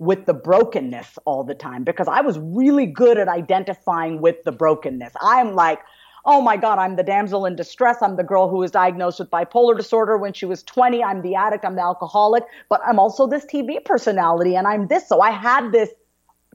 with 0.00 0.26
the 0.26 0.34
brokenness 0.34 1.18
all 1.24 1.44
the 1.44 1.54
time 1.54 1.84
because 1.84 2.08
I 2.08 2.20
was 2.22 2.36
really 2.40 2.86
good 2.86 3.18
at 3.18 3.28
identifying 3.28 4.20
with 4.20 4.42
the 4.44 4.50
brokenness. 4.50 5.12
I'm 5.20 5.54
like, 5.54 5.78
oh 6.24 6.40
my 6.40 6.56
God, 6.56 6.80
I'm 6.80 6.96
the 6.96 7.04
damsel 7.04 7.46
in 7.46 7.54
distress. 7.54 7.98
I'm 8.02 8.16
the 8.16 8.24
girl 8.24 8.48
who 8.48 8.56
was 8.56 8.72
diagnosed 8.72 9.20
with 9.20 9.30
bipolar 9.30 9.76
disorder 9.76 10.16
when 10.18 10.32
she 10.32 10.46
was 10.46 10.64
20. 10.64 11.04
I'm 11.04 11.22
the 11.22 11.36
addict. 11.36 11.64
I'm 11.64 11.76
the 11.76 11.82
alcoholic, 11.82 12.42
but 12.68 12.80
I'm 12.84 12.98
also 12.98 13.28
this 13.28 13.44
TV 13.46 13.84
personality 13.84 14.56
and 14.56 14.66
I'm 14.66 14.88
this. 14.88 15.08
So 15.08 15.20
I 15.20 15.30
had 15.30 15.70
this 15.70 15.90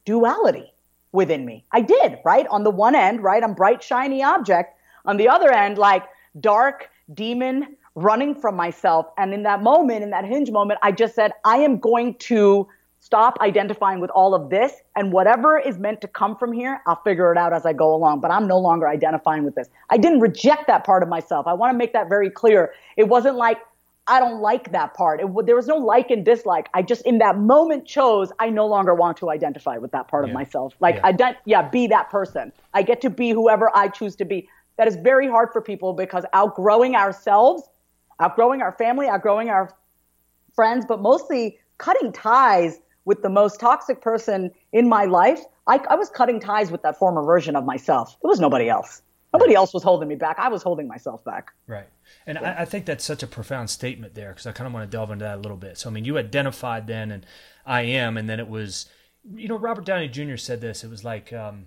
duality 0.07 0.73
within 1.11 1.45
me. 1.45 1.65
I 1.73 1.81
did, 1.81 2.19
right? 2.23 2.47
On 2.47 2.63
the 2.63 2.71
one 2.71 2.95
end, 2.95 3.21
right? 3.21 3.43
I'm 3.43 3.53
bright, 3.53 3.83
shiny 3.83 4.23
object. 4.23 4.73
On 5.03 5.17
the 5.17 5.27
other 5.27 5.51
end, 5.51 5.77
like 5.77 6.03
dark 6.39 6.89
demon 7.13 7.75
running 7.95 8.33
from 8.33 8.55
myself. 8.55 9.07
And 9.17 9.33
in 9.33 9.43
that 9.43 9.61
moment, 9.61 10.03
in 10.03 10.11
that 10.11 10.23
hinge 10.23 10.49
moment, 10.49 10.79
I 10.81 10.93
just 10.93 11.13
said, 11.13 11.33
I 11.43 11.57
am 11.57 11.77
going 11.77 12.13
to 12.31 12.69
stop 12.99 13.37
identifying 13.41 13.99
with 13.99 14.09
all 14.11 14.33
of 14.33 14.49
this 14.49 14.71
and 14.95 15.11
whatever 15.11 15.59
is 15.59 15.77
meant 15.77 15.99
to 16.01 16.07
come 16.07 16.37
from 16.37 16.53
here, 16.53 16.81
I'll 16.87 17.01
figure 17.03 17.29
it 17.33 17.37
out 17.37 17.51
as 17.51 17.65
I 17.65 17.73
go 17.73 17.93
along. 17.93 18.21
But 18.21 18.31
I'm 18.31 18.47
no 18.47 18.59
longer 18.59 18.87
identifying 18.87 19.43
with 19.43 19.55
this. 19.55 19.67
I 19.89 19.97
didn't 19.97 20.21
reject 20.21 20.67
that 20.67 20.85
part 20.85 21.03
of 21.03 21.09
myself. 21.09 21.47
I 21.47 21.53
want 21.53 21.73
to 21.73 21.77
make 21.77 21.91
that 21.91 22.07
very 22.07 22.29
clear. 22.29 22.73
It 22.95 23.09
wasn't 23.09 23.35
like 23.35 23.59
I 24.07 24.19
don't 24.19 24.41
like 24.41 24.71
that 24.71 24.93
part. 24.93 25.19
It, 25.19 25.27
there 25.45 25.55
was 25.55 25.67
no 25.67 25.75
like 25.75 26.09
and 26.09 26.23
dislike. 26.23 26.69
I 26.73 26.81
just 26.81 27.05
in 27.05 27.17
that 27.17 27.37
moment 27.37 27.85
chose 27.85 28.31
I 28.39 28.49
no 28.49 28.65
longer 28.65 28.93
want 28.93 29.17
to 29.17 29.29
identify 29.29 29.77
with 29.77 29.91
that 29.91 30.07
part 30.07 30.25
yeah. 30.25 30.31
of 30.31 30.33
myself. 30.33 30.75
Like 30.79 30.95
yeah. 30.95 31.11
ident- 31.11 31.37
yeah, 31.45 31.67
be 31.67 31.87
that 31.87 32.09
person. 32.09 32.53
I 32.73 32.83
get 32.83 33.01
to 33.01 33.09
be 33.09 33.31
whoever 33.31 33.69
I 33.75 33.89
choose 33.89 34.15
to 34.17 34.25
be. 34.25 34.47
That 34.77 34.87
is 34.87 34.95
very 34.95 35.27
hard 35.27 35.49
for 35.51 35.61
people 35.61 35.93
because 35.93 36.23
outgrowing 36.33 36.95
ourselves, 36.95 37.63
outgrowing 38.19 38.61
our 38.61 38.71
family, 38.71 39.07
outgrowing 39.07 39.49
our 39.49 39.75
friends, 40.53 40.85
but 40.87 41.01
mostly 41.01 41.57
cutting 41.77 42.11
ties 42.11 42.79
with 43.05 43.23
the 43.23 43.29
most 43.29 43.59
toxic 43.59 44.01
person 44.01 44.51
in 44.71 44.87
my 44.87 45.05
life. 45.05 45.41
I, 45.67 45.79
I 45.89 45.95
was 45.95 46.09
cutting 46.09 46.39
ties 46.39 46.71
with 46.71 46.81
that 46.83 46.97
former 46.97 47.23
version 47.23 47.55
of 47.55 47.65
myself. 47.65 48.15
There 48.21 48.29
was 48.29 48.39
nobody 48.39 48.69
else. 48.69 49.01
Nobody 49.33 49.55
else 49.55 49.73
was 49.73 49.83
holding 49.83 50.07
me 50.07 50.15
back. 50.15 50.39
I 50.39 50.47
was 50.47 50.63
holding 50.63 50.87
myself 50.87 51.23
back. 51.23 51.51
Right. 51.67 51.87
And 52.25 52.37
yeah. 52.41 52.55
I, 52.57 52.61
I, 52.61 52.65
think 52.65 52.85
that's 52.85 53.03
such 53.03 53.23
a 53.23 53.27
profound 53.27 53.69
statement 53.69 54.15
there 54.15 54.29
because 54.29 54.47
I 54.47 54.51
kind 54.53 54.67
of 54.67 54.73
want 54.73 54.89
to 54.89 54.95
delve 54.95 55.11
into 55.11 55.25
that 55.25 55.37
a 55.37 55.41
little 55.41 55.57
bit. 55.57 55.77
So, 55.77 55.89
I 55.89 55.93
mean, 55.93 56.05
you 56.05 56.17
identified 56.17 56.87
then, 56.87 57.11
and 57.11 57.25
I 57.65 57.81
am, 57.81 58.17
and 58.17 58.29
then 58.29 58.39
it 58.39 58.47
was, 58.47 58.85
you 59.35 59.49
know, 59.49 59.57
Robert 59.57 59.85
Downey 59.85 60.07
Jr. 60.07 60.37
said 60.37 60.61
this. 60.61 60.83
It 60.83 60.89
was 60.89 61.03
like, 61.03 61.33
um, 61.33 61.65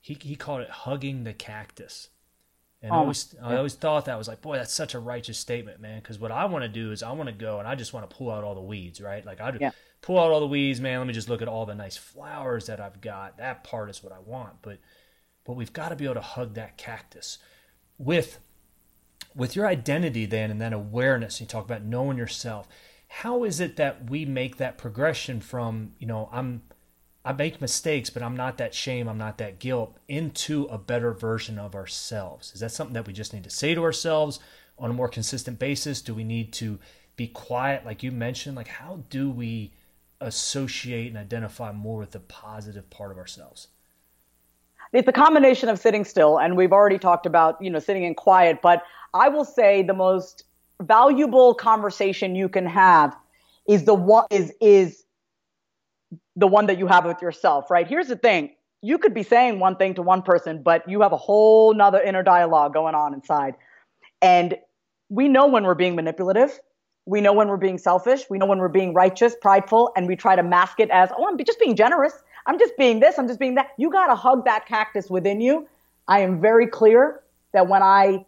he, 0.00 0.16
he 0.20 0.36
called 0.36 0.60
it 0.60 0.70
hugging 0.70 1.24
the 1.24 1.32
cactus. 1.32 2.10
And 2.80 2.92
oh, 2.92 2.96
I 2.96 2.98
always, 2.98 3.34
yeah. 3.34 3.48
I 3.48 3.56
always 3.56 3.74
thought 3.74 4.04
that 4.04 4.18
was 4.18 4.28
like, 4.28 4.42
boy, 4.42 4.56
that's 4.56 4.72
such 4.72 4.94
a 4.94 4.98
righteous 4.98 5.38
statement, 5.38 5.80
man. 5.80 6.00
Because 6.00 6.18
what 6.18 6.30
I 6.30 6.44
want 6.44 6.62
to 6.62 6.68
do 6.68 6.92
is 6.92 7.02
I 7.02 7.12
want 7.12 7.28
to 7.28 7.34
go 7.34 7.58
and 7.58 7.66
I 7.66 7.74
just 7.74 7.92
want 7.92 8.08
to 8.08 8.14
pull 8.14 8.30
out 8.30 8.44
all 8.44 8.54
the 8.54 8.60
weeds, 8.60 9.00
right? 9.00 9.24
Like 9.24 9.40
I 9.40 9.52
yeah. 9.58 9.70
pull 10.02 10.18
out 10.18 10.30
all 10.30 10.40
the 10.40 10.46
weeds, 10.46 10.80
man. 10.80 10.98
Let 10.98 11.06
me 11.06 11.14
just 11.14 11.28
look 11.28 11.42
at 11.42 11.48
all 11.48 11.64
the 11.66 11.74
nice 11.74 11.96
flowers 11.96 12.66
that 12.66 12.80
I've 12.80 13.00
got. 13.00 13.38
That 13.38 13.64
part 13.64 13.88
is 13.88 14.02
what 14.02 14.12
I 14.12 14.18
want. 14.18 14.60
But 14.60 14.78
but 15.44 15.54
we've 15.54 15.72
got 15.72 15.90
to 15.90 15.96
be 15.96 16.04
able 16.04 16.14
to 16.14 16.20
hug 16.20 16.54
that 16.54 16.76
cactus 16.76 17.38
with 17.98 18.38
with 19.34 19.56
your 19.56 19.66
identity 19.66 20.26
then 20.26 20.50
and 20.50 20.60
then 20.60 20.72
awareness 20.72 21.40
you 21.40 21.46
talk 21.46 21.64
about 21.64 21.82
knowing 21.82 22.16
yourself. 22.16 22.68
How 23.08 23.44
is 23.44 23.60
it 23.60 23.76
that 23.76 24.08
we 24.08 24.24
make 24.24 24.56
that 24.56 24.78
progression 24.78 25.40
from 25.40 25.92
you 25.98 26.06
know 26.06 26.28
i'm 26.32 26.62
i 27.24 27.32
make 27.32 27.60
mistakes 27.60 28.10
but 28.10 28.22
i'm 28.22 28.36
not 28.36 28.58
that 28.58 28.74
shame 28.74 29.08
i'm 29.08 29.18
not 29.18 29.38
that 29.38 29.58
guilt 29.58 29.96
into 30.08 30.64
a 30.64 30.78
better 30.78 31.12
version 31.12 31.58
of 31.58 31.74
ourselves? 31.74 32.52
Is 32.54 32.60
that 32.60 32.72
something 32.72 32.94
that 32.94 33.06
we 33.06 33.12
just 33.12 33.32
need 33.32 33.44
to 33.44 33.50
say 33.50 33.74
to 33.74 33.82
ourselves 33.82 34.40
on 34.78 34.90
a 34.90 34.94
more 34.94 35.08
consistent 35.08 35.58
basis? 35.58 36.02
Do 36.02 36.14
we 36.14 36.24
need 36.24 36.52
to 36.54 36.78
be 37.16 37.28
quiet 37.28 37.84
like 37.84 38.02
you 38.02 38.10
mentioned? 38.10 38.56
Like 38.56 38.68
how 38.68 39.04
do 39.10 39.30
we 39.30 39.72
associate 40.20 41.08
and 41.08 41.18
identify 41.18 41.70
more 41.70 41.98
with 41.98 42.12
the 42.12 42.20
positive 42.20 42.88
part 42.88 43.10
of 43.10 43.18
ourselves 43.18 43.68
it's 44.94 45.08
a 45.08 45.12
combination 45.12 45.68
of 45.68 45.78
sitting 45.78 46.04
still, 46.04 46.38
and 46.38 46.56
we've 46.56 46.72
already 46.72 46.98
talked 46.98 47.26
about 47.26 47.60
you 47.60 47.68
know 47.68 47.78
sitting 47.78 48.04
in 48.04 48.14
quiet. 48.14 48.60
But 48.62 48.82
I 49.12 49.28
will 49.28 49.44
say 49.44 49.82
the 49.82 49.94
most 49.94 50.44
valuable 50.82 51.54
conversation 51.54 52.34
you 52.34 52.48
can 52.48 52.66
have 52.66 53.16
is 53.68 53.84
the 53.84 53.94
one 53.94 54.26
is 54.30 54.52
is 54.60 55.04
the 56.36 56.46
one 56.46 56.66
that 56.66 56.78
you 56.78 56.86
have 56.86 57.04
with 57.04 57.20
yourself. 57.20 57.70
Right? 57.70 57.86
Here's 57.86 58.08
the 58.08 58.16
thing: 58.16 58.54
you 58.82 58.96
could 58.98 59.12
be 59.12 59.24
saying 59.24 59.58
one 59.58 59.76
thing 59.76 59.94
to 59.94 60.02
one 60.02 60.22
person, 60.22 60.62
but 60.62 60.88
you 60.88 61.00
have 61.02 61.12
a 61.12 61.16
whole 61.16 61.74
nother 61.74 62.00
inner 62.00 62.22
dialogue 62.22 62.72
going 62.72 62.94
on 62.94 63.14
inside, 63.14 63.56
and 64.22 64.56
we 65.08 65.28
know 65.28 65.46
when 65.46 65.64
we're 65.64 65.74
being 65.74 65.96
manipulative. 65.96 66.58
We 67.06 67.20
know 67.20 67.34
when 67.34 67.48
we're 67.48 67.58
being 67.58 67.76
selfish. 67.76 68.22
We 68.30 68.38
know 68.38 68.46
when 68.46 68.58
we're 68.58 68.68
being 68.68 68.94
righteous, 68.94 69.36
prideful, 69.40 69.92
and 69.94 70.06
we 70.06 70.16
try 70.16 70.36
to 70.36 70.42
mask 70.42 70.80
it 70.80 70.88
as, 70.88 71.10
oh, 71.18 71.28
I'm 71.28 71.36
just 71.44 71.60
being 71.60 71.76
generous. 71.76 72.14
I'm 72.46 72.58
just 72.58 72.76
being 72.76 73.00
this, 73.00 73.18
I'm 73.18 73.26
just 73.26 73.40
being 73.40 73.54
that. 73.54 73.70
You 73.78 73.90
got 73.90 74.06
to 74.08 74.14
hug 74.14 74.44
that 74.44 74.66
cactus 74.66 75.08
within 75.08 75.40
you. 75.40 75.66
I 76.08 76.20
am 76.20 76.40
very 76.40 76.66
clear 76.66 77.22
that 77.52 77.68
when 77.68 77.82
I, 77.82 78.24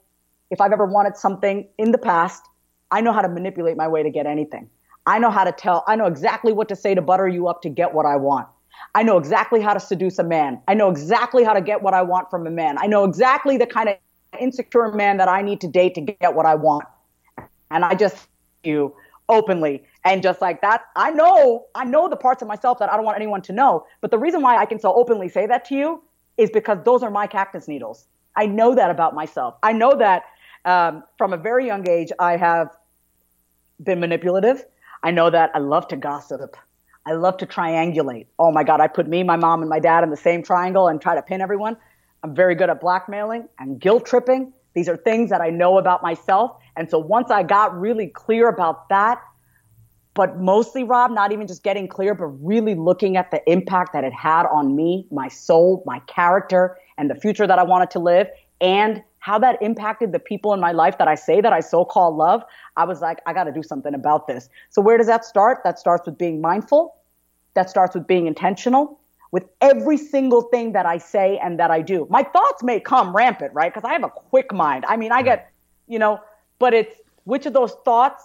if 0.51 0.61
I've 0.61 0.73
ever 0.73 0.87
wanted 0.87 1.17
something 1.17 1.69
in 1.79 1.93
the 1.93 1.99
past, 1.99 2.43
I 2.91 3.01
know 3.01 3.13
how 3.13 3.21
to 3.21 3.29
manipulate 3.29 3.77
my 3.77 3.89
way 3.89 4.03
to 4.03 4.11
get 4.11 4.27
anything. 4.27 4.71
I 5.07 5.19
know 5.19 5.31
how 5.31 5.45
to 5.45 5.53
tell, 5.53 5.85
I 5.87 5.97
know 5.97 6.07
exactly 6.07 6.53
what 6.53 6.69
to 6.69 6.77
say 6.77 6.95
to 6.95 7.03
butter 7.03 7.29
you 7.29 7.47
up 7.49 7.63
to 7.63 7.69
get 7.69 7.95
what 7.95 8.07
I 8.07 8.17
want. 8.17 8.49
I 8.95 9.03
know 9.03 9.19
exactly 9.19 9.61
how 9.61 9.75
to 9.75 9.81
seduce 9.81 10.19
a 10.19 10.25
man. 10.25 10.61
I 10.69 10.75
know 10.75 10.91
exactly 10.91 11.45
how 11.45 11.53
to 11.53 11.61
get 11.61 11.83
what 11.83 11.95
I 11.95 12.03
want 12.03 12.31
from 12.31 12.47
a 12.47 12.51
man. 12.51 12.77
I 12.79 12.87
know 12.87 13.05
exactly 13.05 13.57
the 13.57 13.67
kind 13.67 13.89
of 13.89 13.97
insecure 14.41 14.93
man 14.93 15.17
that 15.19 15.29
I 15.29 15.43
need 15.43 15.61
to 15.63 15.69
date 15.69 15.95
to 15.95 16.01
get 16.01 16.35
what 16.35 16.47
I 16.47 16.55
want. 16.55 16.85
And 17.71 17.85
I 17.85 17.95
just 17.95 18.29
you 18.65 18.95
openly 19.29 19.83
and 20.07 20.23
just 20.23 20.41
like 20.41 20.61
that 20.63 20.83
i 20.95 21.11
know 21.11 21.67
i 21.75 21.85
know 21.85 22.09
the 22.09 22.17
parts 22.17 22.41
of 22.41 22.49
myself 22.49 22.79
that 22.79 22.91
i 22.91 22.97
don't 22.97 23.05
want 23.05 23.17
anyone 23.17 23.43
to 23.43 23.53
know. 23.53 23.85
But 24.01 24.11
the 24.11 24.19
reason 24.19 24.41
why 24.41 24.57
i 24.57 24.65
can 24.65 24.79
so 24.79 24.95
openly 24.95 25.29
say 25.29 25.47
that 25.47 25.65
to 25.67 25.75
you 25.75 26.03
is 26.39 26.51
because 26.51 26.79
those 26.85 27.03
are 27.03 27.11
my 27.11 27.27
cactus 27.27 27.67
needles. 27.67 28.07
I 28.37 28.47
know 28.47 28.75
that 28.75 28.91
about 28.91 29.15
myself. 29.15 29.55
I 29.63 29.73
know 29.73 29.97
that 29.97 30.25
um, 30.67 31.03
from 31.17 31.33
a 31.33 31.37
very 31.37 31.67
young 31.67 31.89
age 31.89 32.13
i 32.19 32.37
have 32.37 32.69
been 33.83 34.01
manipulative. 34.01 34.65
I 35.03 35.11
know 35.11 35.29
that 35.31 35.51
i 35.55 35.59
love 35.59 35.89
to 35.89 35.97
gossip. 35.97 36.57
I 37.05 37.13
love 37.13 37.37
to 37.39 37.47
triangulate. 37.47 38.27
Oh 38.39 38.53
my 38.53 38.65
god 38.65 38.81
i 38.81 38.87
put 38.87 39.09
me 39.09 39.23
my 39.23 39.37
mom 39.37 39.61
and 39.61 39.69
my 39.69 39.81
dad 39.81 40.05
in 40.05 40.11
the 40.11 40.23
same 40.29 40.43
triangle 40.43 40.89
and 40.89 41.01
try 41.01 41.15
to 41.15 41.23
pin 41.23 41.41
everyone. 41.41 41.77
I'm 42.23 42.35
very 42.35 42.55
good 42.55 42.71
at 42.71 42.81
blackmailing 42.81 43.49
and 43.59 43.81
guilt 43.81 44.07
tripping. 44.07 44.53
These 44.75 44.89
are 44.89 44.97
things 44.97 45.31
that 45.31 45.41
i 45.41 45.51
know 45.51 45.79
about 45.79 46.03
myself. 46.03 46.59
And 46.77 46.91
so 46.91 46.99
once 46.99 47.31
i 47.31 47.43
got 47.43 47.79
really 47.79 48.09
clear 48.09 48.49
about 48.49 48.89
that 48.91 49.23
but 50.17 50.39
mostly 50.41 50.83
rob 50.83 51.13
not 51.13 51.31
even 51.31 51.47
just 51.47 51.63
getting 51.63 51.87
clear 51.87 52.15
but 52.15 52.27
really 52.45 52.75
looking 52.75 53.17
at 53.17 53.31
the 53.31 53.41
impact 53.49 53.93
that 53.93 54.03
it 54.03 54.13
had 54.13 54.47
on 54.47 54.75
me 54.75 55.07
my 55.13 55.29
soul 55.29 55.83
my 55.87 56.01
character 56.01 56.77
and 56.99 57.09
the 57.09 57.15
future 57.15 57.47
that 57.47 57.59
i 57.61 57.63
wanted 57.63 57.91
to 57.91 58.01
live 58.01 58.27
and 58.61 59.03
how 59.19 59.39
that 59.39 59.61
impacted 59.61 60.13
the 60.13 60.19
people 60.19 60.53
in 60.55 60.59
my 60.61 60.73
life 60.73 60.99
that 60.99 61.07
i 61.07 61.15
say 61.15 61.41
that 61.41 61.53
i 61.53 61.61
so-called 61.61 62.17
love. 62.17 62.43
I 62.77 62.85
was 62.85 63.01
like 63.01 63.21
i 63.27 63.33
got 63.33 63.45
to 63.45 63.53
do 63.53 63.63
something 63.63 63.95
about 63.95 64.27
this. 64.27 64.49
So 64.71 64.83
where 64.83 64.99
does 64.99 65.07
that 65.07 65.25
start? 65.25 65.59
That 65.63 65.79
starts 65.79 66.07
with 66.07 66.17
being 66.19 66.41
mindful. 66.41 66.97
That 67.55 67.71
starts 67.71 67.95
with 67.95 68.07
being 68.07 68.27
intentional 68.27 68.99
with 69.33 69.45
every 69.61 69.97
single 69.97 70.43
thing 70.43 70.73
that 70.73 70.87
i 70.87 70.99
say 70.99 71.39
and 71.39 71.59
that 71.59 71.71
i 71.71 71.83
do. 71.83 72.07
My 72.09 72.23
thoughts 72.23 72.63
may 72.63 72.81
come 72.81 73.15
rampant 73.15 73.53
right? 73.53 73.73
Because 73.73 73.87
i 73.89 73.93
have 73.93 74.05
a 74.05 74.09
quick 74.11 74.53
mind. 74.53 74.85
I 74.89 74.97
mean 74.97 75.13
i 75.13 75.23
get 75.23 75.51
you 75.87 75.99
know 75.99 76.21
but 76.59 76.73
it's 76.73 76.97
which 77.25 77.45
of 77.45 77.53
those 77.53 77.75
thoughts 77.85 78.23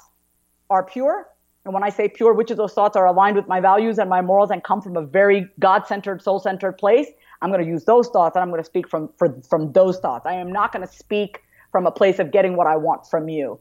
are 0.69 0.83
pure 0.83 1.27
and 1.65 1.73
when 1.73 1.83
I 1.83 1.89
say 1.89 2.07
pure, 2.07 2.33
which 2.33 2.49
of 2.49 2.57
those 2.57 2.73
thoughts 2.73 2.97
are 2.97 3.05
aligned 3.05 3.35
with 3.35 3.47
my 3.47 3.59
values 3.59 3.99
and 3.99 4.09
my 4.09 4.21
morals 4.21 4.49
and 4.49 4.63
come 4.63 4.81
from 4.81 4.97
a 4.97 5.01
very 5.01 5.47
God 5.59 5.85
centered, 5.85 6.21
soul 6.21 6.39
centered 6.39 6.73
place, 6.73 7.07
I'm 7.41 7.49
going 7.51 7.63
to 7.63 7.67
use 7.67 7.85
those 7.85 8.07
thoughts 8.09 8.35
and 8.35 8.41
I'm 8.41 8.49
going 8.49 8.61
to 8.61 8.65
speak 8.65 8.89
from, 8.89 9.09
for, 9.17 9.39
from 9.47 9.71
those 9.73 9.99
thoughts. 9.99 10.25
I 10.25 10.33
am 10.33 10.51
not 10.51 10.71
going 10.71 10.85
to 10.85 10.91
speak 10.91 11.43
from 11.71 11.85
a 11.85 11.91
place 11.91 12.19
of 12.19 12.31
getting 12.31 12.55
what 12.55 12.67
I 12.67 12.77
want 12.77 13.07
from 13.07 13.29
you. 13.29 13.59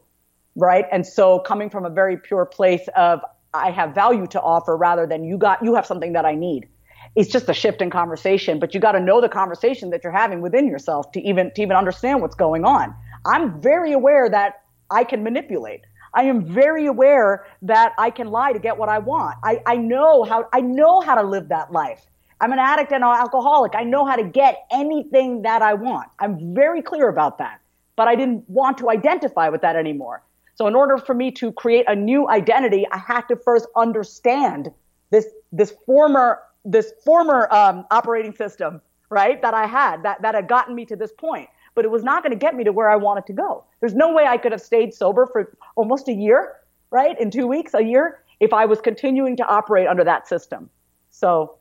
Right. 0.55 0.85
And 0.91 1.05
so 1.05 1.39
coming 1.39 1.69
from 1.69 1.85
a 1.85 1.89
very 1.89 2.17
pure 2.17 2.45
place 2.45 2.87
of 2.95 3.21
I 3.53 3.71
have 3.71 3.93
value 3.93 4.27
to 4.27 4.41
offer 4.41 4.75
rather 4.75 5.05
than 5.05 5.23
you 5.23 5.37
got, 5.37 5.63
you 5.63 5.75
have 5.75 5.85
something 5.85 6.13
that 6.13 6.25
I 6.25 6.35
need. 6.35 6.67
It's 7.15 7.31
just 7.31 7.49
a 7.49 7.53
shift 7.53 7.81
in 7.81 7.89
conversation, 7.89 8.59
but 8.59 8.73
you 8.73 8.79
got 8.79 8.93
to 8.93 8.99
know 8.99 9.21
the 9.21 9.29
conversation 9.29 9.89
that 9.91 10.03
you're 10.03 10.13
having 10.13 10.41
within 10.41 10.67
yourself 10.67 11.11
to 11.13 11.21
even, 11.21 11.51
to 11.53 11.61
even 11.61 11.75
understand 11.75 12.21
what's 12.21 12.35
going 12.35 12.65
on. 12.65 12.95
I'm 13.25 13.61
very 13.61 13.91
aware 13.91 14.29
that 14.29 14.63
I 14.89 15.03
can 15.03 15.23
manipulate. 15.23 15.81
I 16.13 16.23
am 16.23 16.43
very 16.43 16.87
aware 16.87 17.45
that 17.61 17.93
I 17.97 18.09
can 18.09 18.27
lie 18.27 18.53
to 18.53 18.59
get 18.59 18.77
what 18.77 18.89
I 18.89 18.99
want. 18.99 19.37
I, 19.43 19.61
I 19.65 19.77
know 19.77 20.23
how 20.23 20.47
I 20.51 20.61
know 20.61 21.01
how 21.01 21.15
to 21.15 21.23
live 21.23 21.49
that 21.49 21.71
life. 21.71 22.05
I'm 22.41 22.51
an 22.51 22.59
addict 22.59 22.91
and 22.91 23.03
an 23.03 23.09
alcoholic. 23.09 23.73
I 23.75 23.83
know 23.83 24.03
how 24.05 24.15
to 24.15 24.23
get 24.23 24.65
anything 24.71 25.43
that 25.43 25.61
I 25.61 25.73
want. 25.75 26.09
I'm 26.19 26.55
very 26.55 26.81
clear 26.81 27.07
about 27.07 27.37
that. 27.37 27.61
But 27.95 28.07
I 28.07 28.15
didn't 28.15 28.49
want 28.49 28.77
to 28.79 28.89
identify 28.89 29.49
with 29.49 29.61
that 29.61 29.75
anymore. 29.75 30.23
So 30.55 30.67
in 30.67 30.75
order 30.75 30.97
for 30.97 31.13
me 31.13 31.31
to 31.31 31.51
create 31.51 31.85
a 31.87 31.95
new 31.95 32.27
identity, 32.29 32.85
I 32.91 32.97
had 32.97 33.21
to 33.29 33.35
first 33.35 33.67
understand 33.75 34.71
this 35.11 35.27
this 35.51 35.73
former 35.85 36.39
this 36.65 36.93
former 37.03 37.51
um, 37.53 37.85
operating 37.89 38.35
system, 38.35 38.81
right, 39.09 39.41
that 39.41 39.53
I 39.53 39.65
had 39.65 40.03
that 40.03 40.21
that 40.21 40.35
had 40.35 40.47
gotten 40.47 40.75
me 40.75 40.85
to 40.85 40.95
this 40.95 41.11
point 41.11 41.47
but 41.75 41.85
it 41.85 41.91
was 41.91 42.03
not 42.03 42.23
going 42.23 42.31
to 42.31 42.37
get 42.37 42.55
me 42.55 42.63
to 42.63 42.71
where 42.71 42.89
I 42.89 42.95
wanted 42.95 43.25
to 43.27 43.33
go. 43.33 43.63
There's 43.79 43.95
no 43.95 44.11
way 44.13 44.25
I 44.25 44.37
could 44.37 44.51
have 44.51 44.61
stayed 44.61 44.93
sober 44.93 45.27
for 45.31 45.55
almost 45.75 46.07
a 46.07 46.13
year, 46.13 46.53
right? 46.91 47.19
In 47.19 47.31
two 47.31 47.47
weeks, 47.47 47.73
a 47.73 47.83
year, 47.83 48.19
if 48.39 48.53
I 48.53 48.65
was 48.65 48.81
continuing 48.81 49.37
to 49.37 49.45
operate 49.45 49.87
under 49.87 50.03
that 50.03 50.27
system. 50.27 50.69
So 51.09 51.57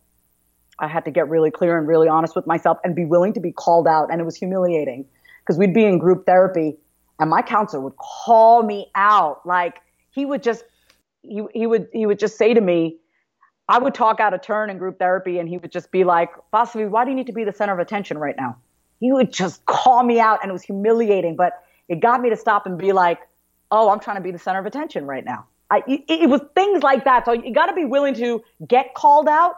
I 0.78 0.88
had 0.88 1.04
to 1.04 1.10
get 1.10 1.28
really 1.28 1.50
clear 1.50 1.78
and 1.78 1.86
really 1.86 2.08
honest 2.08 2.34
with 2.34 2.46
myself 2.46 2.78
and 2.82 2.96
be 2.96 3.04
willing 3.04 3.32
to 3.34 3.40
be 3.40 3.52
called 3.52 3.86
out. 3.86 4.10
And 4.10 4.20
it 4.20 4.24
was 4.24 4.36
humiliating 4.36 5.04
because 5.40 5.58
we'd 5.58 5.74
be 5.74 5.84
in 5.84 5.98
group 5.98 6.26
therapy 6.26 6.76
and 7.18 7.28
my 7.28 7.42
counselor 7.42 7.82
would 7.82 7.96
call 7.98 8.62
me 8.62 8.90
out. 8.94 9.46
Like 9.46 9.80
he 10.10 10.24
would 10.24 10.42
just, 10.42 10.64
he, 11.22 11.42
he 11.52 11.66
would, 11.66 11.88
he 11.92 12.06
would 12.06 12.18
just 12.18 12.38
say 12.38 12.54
to 12.54 12.60
me, 12.60 12.96
I 13.68 13.78
would 13.78 13.94
talk 13.94 14.18
out 14.18 14.34
of 14.34 14.42
turn 14.42 14.70
in 14.70 14.78
group 14.78 14.98
therapy 14.98 15.38
and 15.38 15.48
he 15.48 15.58
would 15.58 15.70
just 15.70 15.92
be 15.92 16.02
like, 16.02 16.30
Vasavi, 16.52 16.88
why 16.88 17.04
do 17.04 17.10
you 17.10 17.16
need 17.16 17.26
to 17.28 17.32
be 17.32 17.44
the 17.44 17.52
center 17.52 17.72
of 17.72 17.78
attention 17.78 18.18
right 18.18 18.34
now? 18.36 18.56
He 19.00 19.10
would 19.12 19.32
just 19.32 19.64
call 19.66 20.02
me 20.02 20.20
out 20.20 20.40
and 20.42 20.50
it 20.50 20.52
was 20.52 20.62
humiliating, 20.62 21.34
but 21.34 21.64
it 21.88 22.00
got 22.00 22.20
me 22.20 22.30
to 22.30 22.36
stop 22.36 22.66
and 22.66 22.78
be 22.78 22.92
like, 22.92 23.18
oh, 23.70 23.90
I'm 23.90 23.98
trying 23.98 24.16
to 24.16 24.22
be 24.22 24.30
the 24.30 24.38
center 24.38 24.60
of 24.60 24.66
attention 24.66 25.06
right 25.06 25.24
now. 25.24 25.46
I, 25.70 25.82
it, 25.88 26.04
it 26.08 26.28
was 26.28 26.42
things 26.54 26.82
like 26.82 27.04
that. 27.04 27.24
So 27.24 27.32
you 27.32 27.52
got 27.54 27.66
to 27.66 27.74
be 27.74 27.84
willing 27.84 28.14
to 28.14 28.42
get 28.66 28.94
called 28.94 29.28
out. 29.28 29.54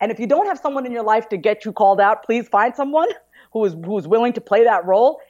And 0.00 0.12
if 0.12 0.20
you 0.20 0.26
don't 0.26 0.46
have 0.46 0.58
someone 0.58 0.84
in 0.86 0.92
your 0.92 1.02
life 1.02 1.28
to 1.30 1.36
get 1.36 1.64
you 1.64 1.72
called 1.72 2.00
out, 2.00 2.24
please 2.24 2.46
find 2.48 2.74
someone 2.74 3.08
who 3.52 3.64
is 3.64 3.72
who 3.72 3.96
is 3.98 4.06
willing 4.06 4.32
to 4.34 4.40
play 4.40 4.64
that 4.64 4.84
role 4.84 5.20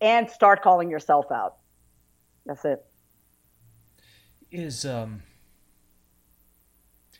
and 0.00 0.28
start 0.28 0.62
calling 0.62 0.90
yourself 0.90 1.30
out. 1.30 1.56
That's 2.44 2.64
it. 2.64 2.84
Is 4.50 4.84
um 4.84 5.22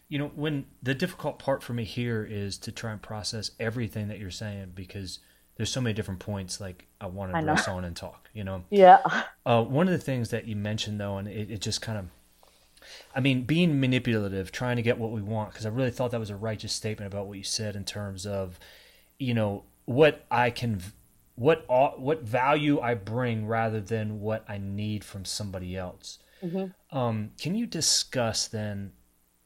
you 0.08 0.18
know 0.18 0.32
when 0.34 0.66
the 0.82 0.94
difficult 0.94 1.38
part 1.38 1.62
for 1.62 1.72
me 1.72 1.84
here 1.84 2.26
is 2.28 2.58
to 2.58 2.72
try 2.72 2.92
and 2.92 3.00
process 3.00 3.52
everything 3.60 4.08
that 4.08 4.18
you're 4.18 4.30
saying 4.30 4.72
because 4.74 5.20
there's 5.62 5.70
so 5.70 5.80
many 5.80 5.94
different 5.94 6.18
points 6.18 6.60
like 6.60 6.88
I 7.00 7.06
want 7.06 7.30
to 7.30 7.38
address 7.38 7.68
on 7.68 7.84
and 7.84 7.94
talk, 7.94 8.28
you 8.34 8.42
know. 8.42 8.64
Yeah. 8.68 8.98
Uh, 9.46 9.62
one 9.62 9.86
of 9.86 9.92
the 9.92 9.98
things 10.00 10.30
that 10.30 10.48
you 10.48 10.56
mentioned 10.56 10.98
though, 10.98 11.18
and 11.18 11.28
it, 11.28 11.52
it 11.52 11.60
just 11.60 11.80
kind 11.80 11.98
of, 11.98 12.06
I 13.14 13.20
mean, 13.20 13.44
being 13.44 13.78
manipulative, 13.78 14.50
trying 14.50 14.74
to 14.74 14.82
get 14.82 14.98
what 14.98 15.12
we 15.12 15.22
want, 15.22 15.52
because 15.52 15.64
I 15.64 15.68
really 15.68 15.92
thought 15.92 16.10
that 16.10 16.18
was 16.18 16.30
a 16.30 16.36
righteous 16.36 16.72
statement 16.72 17.14
about 17.14 17.28
what 17.28 17.38
you 17.38 17.44
said 17.44 17.76
in 17.76 17.84
terms 17.84 18.26
of, 18.26 18.58
you 19.20 19.34
know, 19.34 19.62
what 19.84 20.24
I 20.32 20.50
can, 20.50 20.82
what 21.36 21.64
what 21.68 22.22
value 22.22 22.80
I 22.80 22.94
bring 22.94 23.46
rather 23.46 23.80
than 23.80 24.20
what 24.20 24.44
I 24.48 24.58
need 24.58 25.04
from 25.04 25.24
somebody 25.24 25.76
else. 25.76 26.18
Mm-hmm. 26.42 26.98
Um, 26.98 27.30
can 27.40 27.54
you 27.54 27.66
discuss 27.66 28.48
then 28.48 28.90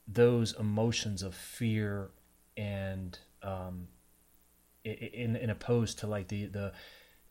those 0.08 0.54
emotions 0.58 1.22
of 1.22 1.34
fear 1.34 2.08
and 2.56 3.18
um, 3.42 3.88
in, 4.86 5.36
in 5.36 5.50
opposed 5.50 5.98
to 6.00 6.06
like 6.06 6.28
the, 6.28 6.46
the 6.46 6.72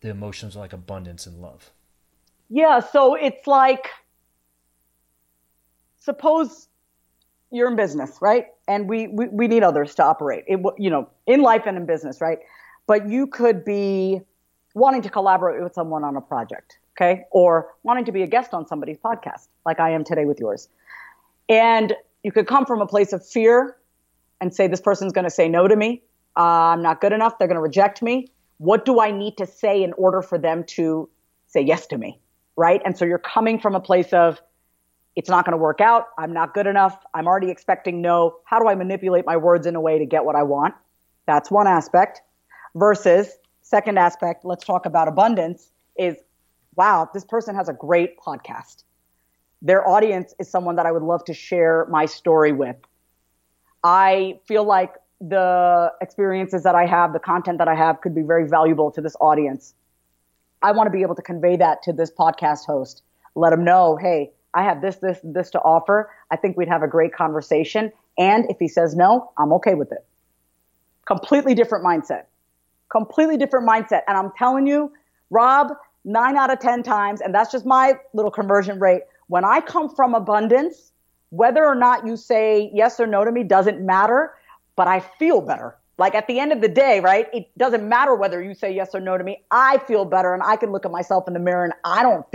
the 0.01 0.09
emotions 0.09 0.55
like 0.55 0.73
abundance 0.73 1.25
and 1.25 1.41
love. 1.41 1.71
Yeah 2.49 2.79
so 2.79 3.15
it's 3.15 3.47
like 3.47 3.89
suppose 5.99 6.67
you're 7.51 7.69
in 7.69 7.75
business 7.75 8.17
right? 8.21 8.47
And 8.67 8.89
we, 8.89 9.07
we, 9.07 9.27
we 9.27 9.47
need 9.47 9.63
others 9.63 9.95
to 9.95 10.03
operate. 10.03 10.43
It, 10.47 10.59
you 10.77 10.89
know 10.89 11.09
in 11.25 11.41
life 11.41 11.63
and 11.65 11.77
in 11.77 11.85
business 11.85 12.21
right? 12.21 12.39
But 12.87 13.09
you 13.09 13.27
could 13.27 13.65
be 13.65 14.21
wanting 14.75 15.01
to 15.01 15.09
collaborate 15.09 15.63
with 15.63 15.73
someone 15.73 16.03
on 16.03 16.15
a 16.15 16.21
project 16.21 16.79
okay? 16.95 17.25
Or 17.31 17.73
wanting 17.83 18.05
to 18.05 18.11
be 18.11 18.23
a 18.23 18.27
guest 18.27 18.53
on 18.53 18.67
somebody's 18.67 18.97
podcast 18.97 19.47
like 19.65 19.79
i 19.79 19.89
am 19.89 20.03
today 20.03 20.25
with 20.25 20.39
yours. 20.39 20.69
And 21.49 21.93
you 22.23 22.31
could 22.31 22.47
come 22.47 22.65
from 22.65 22.81
a 22.81 22.87
place 22.87 23.13
of 23.13 23.25
fear 23.25 23.77
and 24.41 24.53
say, 24.53 24.67
this 24.67 24.81
person's 24.81 25.13
going 25.13 25.25
to 25.25 25.31
say 25.31 25.47
no 25.47 25.67
to 25.67 25.75
me. 25.75 26.01
Uh, 26.37 26.41
I'm 26.73 26.81
not 26.81 27.01
good 27.01 27.13
enough. 27.13 27.37
They're 27.37 27.47
going 27.47 27.55
to 27.55 27.61
reject 27.61 28.01
me. 28.01 28.27
What 28.57 28.85
do 28.85 28.99
I 28.99 29.11
need 29.11 29.37
to 29.37 29.45
say 29.45 29.83
in 29.83 29.93
order 29.93 30.21
for 30.21 30.37
them 30.37 30.63
to 30.69 31.09
say 31.47 31.61
yes 31.61 31.87
to 31.87 31.97
me? 31.97 32.19
Right. 32.55 32.81
And 32.85 32.97
so 32.97 33.05
you're 33.05 33.19
coming 33.19 33.59
from 33.59 33.75
a 33.75 33.79
place 33.79 34.13
of, 34.13 34.39
it's 35.15 35.29
not 35.29 35.45
going 35.45 35.53
to 35.53 35.57
work 35.57 35.81
out. 35.81 36.07
I'm 36.17 36.33
not 36.33 36.53
good 36.53 36.67
enough. 36.67 36.97
I'm 37.13 37.27
already 37.27 37.49
expecting 37.49 38.01
no. 38.01 38.37
How 38.45 38.59
do 38.59 38.67
I 38.67 38.75
manipulate 38.75 39.25
my 39.25 39.37
words 39.37 39.65
in 39.65 39.75
a 39.75 39.81
way 39.81 39.97
to 39.97 40.05
get 40.05 40.25
what 40.25 40.35
I 40.35 40.43
want? 40.43 40.73
That's 41.25 41.49
one 41.49 41.67
aspect. 41.67 42.21
Versus, 42.75 43.37
second 43.61 43.97
aspect, 43.97 44.43
let's 44.43 44.65
talk 44.65 44.85
about 44.85 45.07
abundance 45.07 45.71
is 45.97 46.17
wow, 46.75 47.09
this 47.13 47.23
person 47.23 47.55
has 47.55 47.69
a 47.69 47.73
great 47.73 48.19
podcast 48.19 48.83
their 49.65 49.87
audience 49.87 50.35
is 50.39 50.47
someone 50.47 50.75
that 50.75 50.85
I 50.85 50.91
would 50.91 51.01
love 51.01 51.23
to 51.25 51.33
share 51.33 51.87
my 51.89 52.05
story 52.05 52.51
with. 52.51 52.75
I 53.83 54.39
feel 54.47 54.63
like 54.63 54.93
the 55.29 55.91
experiences 56.01 56.63
that 56.63 56.75
I 56.75 56.85
have, 56.85 57.13
the 57.13 57.19
content 57.19 57.57
that 57.57 57.67
I 57.67 57.75
have 57.75 58.01
could 58.01 58.13
be 58.13 58.21
very 58.21 58.47
valuable 58.47 58.91
to 58.91 59.01
this 59.01 59.15
audience. 59.19 59.73
I 60.61 60.71
want 60.71 60.87
to 60.87 60.91
be 60.91 61.01
able 61.01 61.15
to 61.15 61.21
convey 61.21 61.57
that 61.57 61.81
to 61.83 61.93
this 61.93 62.11
podcast 62.11 62.65
host. 62.65 63.01
Let 63.35 63.49
them 63.49 63.63
know, 63.63 63.97
hey, 63.97 64.31
I 64.53 64.63
have 64.63 64.81
this, 64.81 64.97
this, 64.97 65.19
this 65.23 65.49
to 65.51 65.59
offer. 65.59 66.09
I 66.31 66.37
think 66.37 66.57
we'd 66.57 66.69
have 66.69 66.83
a 66.83 66.87
great 66.87 67.13
conversation. 67.13 67.91
And 68.17 68.45
if 68.49 68.57
he 68.59 68.67
says 68.67 68.95
no, 68.95 69.31
I'm 69.37 69.51
okay 69.53 69.73
with 69.73 69.91
it. 69.91 70.05
Completely 71.05 71.53
different 71.55 71.85
mindset. 71.85 72.25
Completely 72.89 73.37
different 73.37 73.67
mindset. 73.67 74.01
And 74.07 74.17
I'm 74.17 74.31
telling 74.37 74.65
you, 74.67 74.91
Rob, 75.29 75.73
nine 76.05 76.37
out 76.37 76.51
of 76.51 76.59
10 76.59 76.83
times, 76.83 77.19
and 77.19 77.33
that's 77.33 77.51
just 77.51 77.65
my 77.65 77.99
little 78.13 78.31
conversion 78.31 78.79
rate, 78.79 79.01
when 79.27 79.43
I 79.43 79.59
come 79.59 79.89
from 79.89 80.13
abundance, 80.13 80.91
whether 81.29 81.65
or 81.65 81.75
not 81.75 82.05
you 82.05 82.15
say 82.15 82.69
yes 82.73 82.99
or 82.99 83.07
no 83.07 83.25
to 83.25 83.31
me 83.31 83.43
doesn't 83.43 83.81
matter, 83.81 84.33
but 84.75 84.87
I 84.87 84.99
feel 84.99 85.41
better. 85.41 85.77
Like 85.97 86.13
at 86.15 86.27
the 86.27 86.39
end 86.39 86.51
of 86.51 86.61
the 86.61 86.67
day, 86.67 86.99
right? 86.99 87.27
It 87.33 87.49
doesn't 87.57 87.87
matter 87.87 88.15
whether 88.15 88.41
you 88.41 88.53
say 88.53 88.73
yes 88.73 88.93
or 88.93 88.99
no 88.99 89.17
to 89.17 89.23
me. 89.23 89.43
I 89.51 89.77
feel 89.79 90.03
better 90.03 90.33
and 90.33 90.43
I 90.43 90.57
can 90.57 90.71
look 90.71 90.85
at 90.85 90.91
myself 90.91 91.27
in 91.27 91.33
the 91.33 91.39
mirror 91.39 91.63
and 91.63 91.73
I 91.85 92.03
don't 92.03 92.25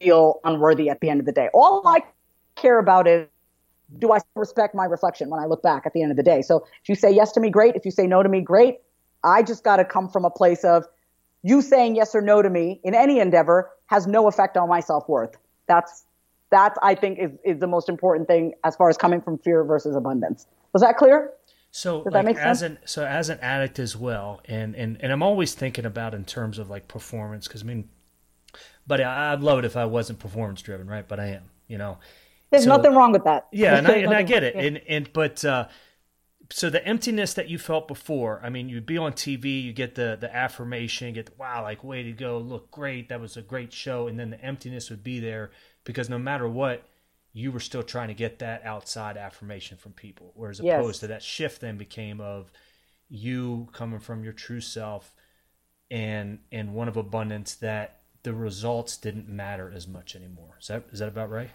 feel 0.00 0.40
unworthy 0.44 0.90
at 0.90 1.00
the 1.00 1.08
end 1.08 1.20
of 1.20 1.26
the 1.26 1.32
day. 1.32 1.48
All 1.54 1.86
I 1.86 2.00
care 2.56 2.78
about 2.78 3.08
is 3.08 3.26
do 3.98 4.12
I 4.12 4.18
respect 4.34 4.74
my 4.74 4.84
reflection 4.84 5.30
when 5.30 5.40
I 5.40 5.46
look 5.46 5.62
back 5.62 5.86
at 5.86 5.92
the 5.92 6.02
end 6.02 6.10
of 6.10 6.16
the 6.16 6.22
day? 6.22 6.42
So 6.42 6.66
if 6.82 6.88
you 6.88 6.94
say 6.94 7.10
yes 7.10 7.32
to 7.32 7.40
me, 7.40 7.50
great. 7.50 7.76
If 7.76 7.84
you 7.84 7.90
say 7.90 8.06
no 8.06 8.22
to 8.22 8.28
me, 8.28 8.40
great. 8.40 8.80
I 9.24 9.42
just 9.42 9.64
got 9.64 9.76
to 9.76 9.84
come 9.84 10.08
from 10.08 10.24
a 10.24 10.30
place 10.30 10.64
of 10.64 10.86
you 11.42 11.62
saying 11.62 11.96
yes 11.96 12.14
or 12.14 12.20
no 12.20 12.42
to 12.42 12.50
me 12.50 12.80
in 12.84 12.94
any 12.94 13.20
endeavor 13.20 13.70
has 13.86 14.06
no 14.06 14.26
effect 14.28 14.56
on 14.56 14.68
my 14.68 14.80
self 14.80 15.08
worth. 15.08 15.36
That's 15.68 16.04
that 16.50 16.74
I 16.82 16.94
think 16.94 17.18
is, 17.18 17.30
is 17.44 17.60
the 17.60 17.66
most 17.66 17.88
important 17.88 18.28
thing 18.28 18.54
as 18.64 18.76
far 18.76 18.88
as 18.88 18.96
coming 18.96 19.20
from 19.20 19.38
fear 19.38 19.64
versus 19.64 19.96
abundance. 19.96 20.46
Was 20.72 20.82
that 20.82 20.96
clear? 20.96 21.32
So 21.70 22.04
Does 22.04 22.12
like 22.12 22.36
as 22.36 22.62
an 22.62 22.78
so 22.84 23.04
as 23.04 23.28
an 23.28 23.38
addict 23.40 23.78
as 23.78 23.96
well, 23.96 24.40
and 24.46 24.74
and 24.74 24.96
and 25.00 25.12
I'm 25.12 25.22
always 25.22 25.54
thinking 25.54 25.84
about 25.84 26.14
in 26.14 26.24
terms 26.24 26.58
of 26.58 26.70
like 26.70 26.88
performance 26.88 27.46
because 27.46 27.62
I 27.62 27.66
mean, 27.66 27.88
but 28.86 29.00
I, 29.00 29.34
would 29.34 29.42
love 29.42 29.58
it 29.58 29.64
if 29.64 29.76
I 29.76 29.84
wasn't 29.84 30.18
performance 30.18 30.62
driven, 30.62 30.86
right? 30.86 31.06
But 31.06 31.20
I 31.20 31.26
am, 31.26 31.42
you 31.68 31.78
know. 31.78 31.98
There's 32.50 32.64
so, 32.64 32.76
nothing 32.76 32.94
wrong 32.94 33.12
with 33.12 33.24
that. 33.24 33.48
Yeah, 33.52 33.76
and 33.76 33.86
I, 33.86 33.92
and 33.96 34.14
I 34.14 34.22
get 34.22 34.42
it, 34.42 34.54
and 34.54 34.80
and 34.88 35.12
but 35.12 35.44
uh, 35.44 35.68
so 36.50 36.70
the 36.70 36.86
emptiness 36.86 37.34
that 37.34 37.48
you 37.48 37.58
felt 37.58 37.88
before, 37.88 38.40
I 38.42 38.50
mean, 38.50 38.68
you'd 38.68 38.86
be 38.86 38.98
on 38.98 39.12
TV, 39.12 39.62
you 39.62 39.72
get 39.72 39.94
the 39.94 40.16
the 40.18 40.34
affirmation, 40.34 41.12
get 41.14 41.26
the, 41.26 41.32
wow, 41.38 41.62
like 41.62 41.82
way 41.82 42.02
to 42.04 42.12
go, 42.12 42.38
look 42.38 42.70
great, 42.70 43.08
that 43.08 43.20
was 43.20 43.36
a 43.36 43.42
great 43.42 43.72
show, 43.72 44.06
and 44.06 44.18
then 44.18 44.30
the 44.30 44.40
emptiness 44.40 44.90
would 44.90 45.02
be 45.02 45.20
there 45.20 45.50
because 45.84 46.08
no 46.08 46.18
matter 46.18 46.48
what, 46.48 46.84
you 47.36 47.52
were 47.52 47.60
still 47.60 47.82
trying 47.82 48.08
to 48.08 48.14
get 48.14 48.38
that 48.38 48.64
outside 48.64 49.18
affirmation 49.18 49.76
from 49.76 49.92
people. 49.92 50.32
Whereas 50.34 50.58
yes. 50.58 50.80
opposed 50.80 51.00
to 51.00 51.08
that 51.08 51.22
shift 51.22 51.60
then 51.60 51.76
became 51.76 52.18
of 52.18 52.50
you 53.10 53.68
coming 53.74 53.98
from 53.98 54.24
your 54.24 54.32
true 54.32 54.62
self 54.62 55.14
and 55.90 56.38
and 56.50 56.72
one 56.72 56.88
of 56.88 56.96
abundance 56.96 57.54
that 57.56 58.00
the 58.22 58.32
results 58.32 58.96
didn't 58.96 59.28
matter 59.28 59.70
as 59.70 59.86
much 59.86 60.16
anymore. 60.16 60.56
Is 60.58 60.68
that 60.68 60.84
is 60.90 61.00
that 61.00 61.08
about 61.08 61.28
right? 61.28 61.50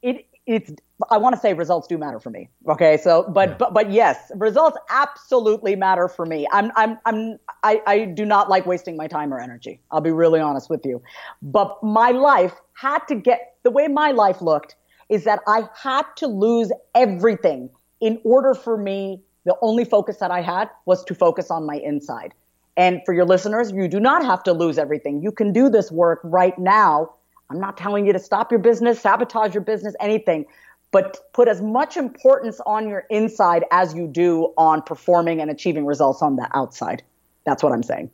It 0.00 0.26
it's 0.46 0.72
I 1.10 1.18
want 1.18 1.34
to 1.34 1.40
say 1.40 1.52
results 1.52 1.86
do 1.86 1.98
matter 1.98 2.18
for 2.18 2.30
me. 2.30 2.48
Okay, 2.66 2.96
so 2.96 3.24
but 3.28 3.50
yeah. 3.50 3.54
but 3.56 3.74
but 3.74 3.92
yes, 3.92 4.32
results 4.36 4.78
absolutely 4.88 5.76
matter 5.76 6.08
for 6.08 6.24
me. 6.24 6.46
I'm 6.50 6.72
I'm 6.76 6.98
I'm 7.04 7.38
I, 7.62 7.82
I 7.86 8.04
do 8.06 8.24
not 8.24 8.48
like 8.48 8.64
wasting 8.64 8.96
my 8.96 9.06
time 9.06 9.34
or 9.34 9.38
energy. 9.38 9.80
I'll 9.90 10.00
be 10.00 10.12
really 10.12 10.40
honest 10.40 10.70
with 10.70 10.84
you. 10.86 11.02
But 11.42 11.82
my 11.82 12.10
life 12.10 12.54
had 12.72 13.00
to 13.08 13.14
get 13.14 13.49
the 13.62 13.70
way 13.70 13.88
my 13.88 14.12
life 14.12 14.40
looked 14.40 14.76
is 15.08 15.24
that 15.24 15.40
I 15.46 15.68
had 15.80 16.04
to 16.16 16.26
lose 16.26 16.70
everything 16.94 17.70
in 18.00 18.20
order 18.24 18.54
for 18.54 18.76
me. 18.76 19.22
The 19.44 19.56
only 19.62 19.84
focus 19.84 20.18
that 20.18 20.30
I 20.30 20.42
had 20.42 20.68
was 20.86 21.04
to 21.04 21.14
focus 21.14 21.50
on 21.50 21.66
my 21.66 21.76
inside. 21.76 22.34
And 22.76 23.00
for 23.04 23.12
your 23.12 23.24
listeners, 23.24 23.72
you 23.72 23.88
do 23.88 23.98
not 23.98 24.24
have 24.24 24.42
to 24.44 24.52
lose 24.52 24.78
everything. 24.78 25.22
You 25.22 25.32
can 25.32 25.52
do 25.52 25.68
this 25.68 25.90
work 25.90 26.20
right 26.22 26.56
now 26.58 27.10
I'm 27.50 27.58
not 27.58 27.76
telling 27.76 28.06
you 28.06 28.12
to 28.12 28.18
stop 28.18 28.52
your 28.52 28.60
business, 28.60 29.00
sabotage 29.00 29.54
your 29.54 29.64
business, 29.64 29.94
anything, 30.00 30.46
but 30.92 31.18
put 31.32 31.48
as 31.48 31.60
much 31.60 31.96
importance 31.96 32.60
on 32.64 32.88
your 32.88 33.04
inside 33.10 33.64
as 33.72 33.92
you 33.92 34.06
do 34.06 34.54
on 34.56 34.82
performing 34.82 35.40
and 35.40 35.50
achieving 35.50 35.84
results 35.84 36.22
on 36.22 36.36
the 36.36 36.48
outside. 36.54 37.02
That's 37.44 37.62
what 37.62 37.72
I'm 37.72 37.82
saying. 37.82 38.10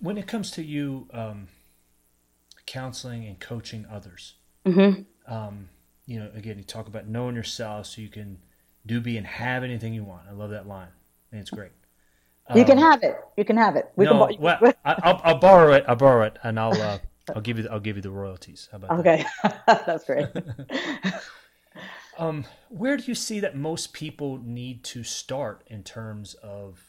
When 0.00 0.18
it 0.18 0.26
comes 0.26 0.50
to 0.52 0.62
you 0.62 1.08
um, 1.12 1.48
counseling 2.66 3.26
and 3.26 3.38
coaching 3.38 3.86
others, 3.90 4.34
mm-hmm. 4.66 5.02
um, 5.32 5.68
you 6.06 6.18
know, 6.18 6.30
again, 6.34 6.58
you 6.58 6.64
talk 6.64 6.88
about 6.88 7.06
knowing 7.06 7.34
yourself 7.34 7.86
so 7.86 8.00
you 8.00 8.08
can 8.08 8.38
do, 8.84 9.00
be, 9.00 9.16
and 9.16 9.26
have 9.26 9.64
anything 9.64 9.92
you 9.94 10.04
want. 10.04 10.22
I 10.28 10.32
love 10.32 10.50
that 10.50 10.66
line. 10.66 10.88
I 10.88 11.30
think 11.30 11.40
it's 11.42 11.50
great. 11.50 11.72
You 12.54 12.60
um, 12.60 12.66
can 12.66 12.78
have 12.78 13.02
it. 13.02 13.16
You 13.36 13.44
can 13.44 13.56
have 13.56 13.74
it. 13.74 13.90
We 13.96 14.04
no, 14.04 14.26
can, 14.26 14.40
well, 14.40 14.58
I, 14.84 15.10
will 15.12 15.20
I'll 15.24 15.38
borrow 15.38 15.72
it. 15.72 15.84
I'll 15.88 15.96
borrow 15.96 16.24
it, 16.24 16.38
and 16.44 16.60
I'll 16.60 16.80
uh, 16.80 16.98
I'll 17.34 17.42
give 17.42 17.58
you 17.58 17.68
I'll 17.70 17.80
give 17.80 17.96
you 17.96 18.02
the 18.02 18.10
royalties. 18.10 18.68
How 18.70 18.76
about 18.76 19.00
okay. 19.00 19.24
that? 19.42 19.64
That's 19.86 20.04
great. 20.04 20.28
um, 22.18 22.44
where 22.68 22.96
do 22.96 23.04
you 23.06 23.14
see 23.14 23.40
that 23.40 23.56
most 23.56 23.92
people 23.92 24.38
need 24.38 24.84
to 24.84 25.02
start 25.02 25.64
in 25.66 25.82
terms 25.82 26.34
of, 26.34 26.80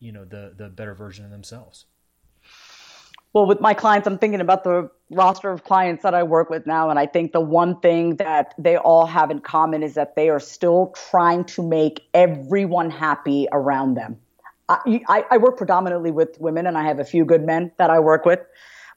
you 0.00 0.10
know, 0.10 0.24
the 0.24 0.54
the 0.56 0.68
better 0.68 0.94
version 0.94 1.24
of 1.24 1.30
themselves? 1.30 1.86
Well, 3.32 3.46
with 3.46 3.60
my 3.60 3.74
clients, 3.74 4.06
I'm 4.06 4.18
thinking 4.18 4.40
about 4.40 4.64
the 4.64 4.90
roster 5.10 5.50
of 5.50 5.64
clients 5.64 6.02
that 6.02 6.14
I 6.14 6.22
work 6.22 6.50
with 6.50 6.66
now, 6.66 6.90
and 6.90 6.98
I 6.98 7.06
think 7.06 7.32
the 7.32 7.40
one 7.40 7.78
thing 7.80 8.16
that 8.16 8.54
they 8.58 8.76
all 8.76 9.06
have 9.06 9.30
in 9.30 9.40
common 9.40 9.82
is 9.82 9.94
that 9.94 10.16
they 10.16 10.28
are 10.28 10.40
still 10.40 10.94
trying 11.10 11.44
to 11.44 11.62
make 11.62 12.08
everyone 12.14 12.90
happy 12.90 13.46
around 13.52 13.94
them. 13.94 14.16
I, 14.68 15.02
I, 15.08 15.24
I 15.30 15.36
work 15.38 15.56
predominantly 15.56 16.10
with 16.10 16.38
women, 16.40 16.66
and 16.66 16.76
I 16.76 16.84
have 16.84 16.98
a 16.98 17.04
few 17.04 17.24
good 17.24 17.44
men 17.44 17.72
that 17.78 17.90
I 17.90 18.00
work 18.00 18.24
with 18.24 18.40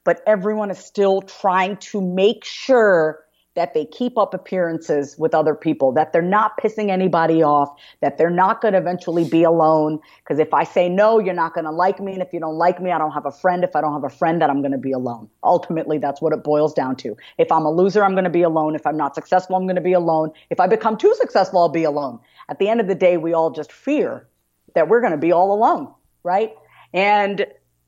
but 0.04 0.22
everyone 0.26 0.70
is 0.70 0.78
still 0.78 1.22
trying 1.22 1.76
to 1.76 2.00
make 2.00 2.44
sure 2.44 3.20
that 3.54 3.74
they 3.74 3.84
keep 3.84 4.16
up 4.16 4.32
appearances 4.32 5.16
with 5.18 5.34
other 5.34 5.54
people, 5.54 5.92
that 5.92 6.12
they're 6.12 6.22
not 6.22 6.56
pissing 6.56 6.88
anybody 6.88 7.42
off, 7.42 7.68
that 8.00 8.16
they're 8.16 8.30
not 8.30 8.62
going 8.62 8.72
to 8.72 8.78
eventually 8.78 9.28
be 9.28 9.42
alone. 9.42 9.98
Because 10.18 10.38
if 10.38 10.54
I 10.54 10.64
say 10.64 10.88
no, 10.88 11.18
you're 11.18 11.34
not 11.34 11.52
going 11.52 11.64
to 11.64 11.70
like 11.70 12.00
me. 12.00 12.14
And 12.14 12.22
if 12.22 12.32
you 12.32 12.40
don't 12.40 12.56
like 12.56 12.80
me, 12.80 12.90
I 12.90 12.98
don't 12.98 13.12
have 13.12 13.26
a 13.26 13.30
friend. 13.30 13.62
If 13.62 13.76
I 13.76 13.82
don't 13.82 13.92
have 13.92 14.04
a 14.04 14.14
friend, 14.14 14.40
then 14.40 14.48
I'm 14.48 14.60
going 14.60 14.72
to 14.72 14.78
be 14.78 14.92
alone. 14.92 15.28
Ultimately, 15.44 15.98
that's 15.98 16.22
what 16.22 16.32
it 16.32 16.42
boils 16.42 16.72
down 16.72 16.96
to. 16.96 17.16
If 17.36 17.52
I'm 17.52 17.66
a 17.66 17.70
loser, 17.70 18.04
I'm 18.04 18.12
going 18.12 18.24
to 18.24 18.30
be 18.30 18.42
alone. 18.42 18.74
If 18.74 18.86
I'm 18.86 18.96
not 18.96 19.14
successful, 19.14 19.56
I'm 19.56 19.66
going 19.66 19.76
to 19.76 19.82
be 19.82 19.92
alone. 19.92 20.30
If 20.48 20.58
I 20.58 20.66
become 20.66 20.96
too 20.96 21.14
successful, 21.18 21.60
I'll 21.60 21.68
be 21.68 21.84
alone. 21.84 22.20
At 22.48 22.58
the 22.58 22.68
end 22.68 22.80
of 22.80 22.86
the 22.86 22.94
day, 22.94 23.18
we 23.18 23.34
all 23.34 23.50
just 23.50 23.70
fear 23.70 24.26
that 24.74 24.88
we're 24.88 25.00
going 25.00 25.12
to 25.12 25.18
be 25.18 25.32
all 25.32 25.52
alone, 25.52 25.92
right? 26.22 26.54
And 26.94 27.46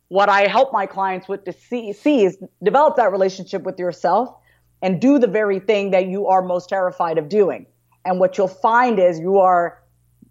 what 0.08 0.28
I 0.28 0.46
help 0.46 0.72
my 0.72 0.84
clients 0.84 1.28
with 1.28 1.44
to 1.44 1.52
see, 1.52 1.92
see 1.94 2.24
is 2.24 2.36
develop 2.62 2.96
that 2.96 3.10
relationship 3.10 3.62
with 3.62 3.78
yourself 3.78 4.34
and 4.84 5.00
do 5.00 5.18
the 5.18 5.26
very 5.26 5.58
thing 5.58 5.92
that 5.92 6.08
you 6.08 6.26
are 6.26 6.42
most 6.42 6.68
terrified 6.68 7.16
of 7.16 7.30
doing. 7.30 7.66
And 8.04 8.20
what 8.20 8.36
you'll 8.36 8.48
find 8.48 8.98
is 8.98 9.18
you 9.18 9.38
are 9.38 9.82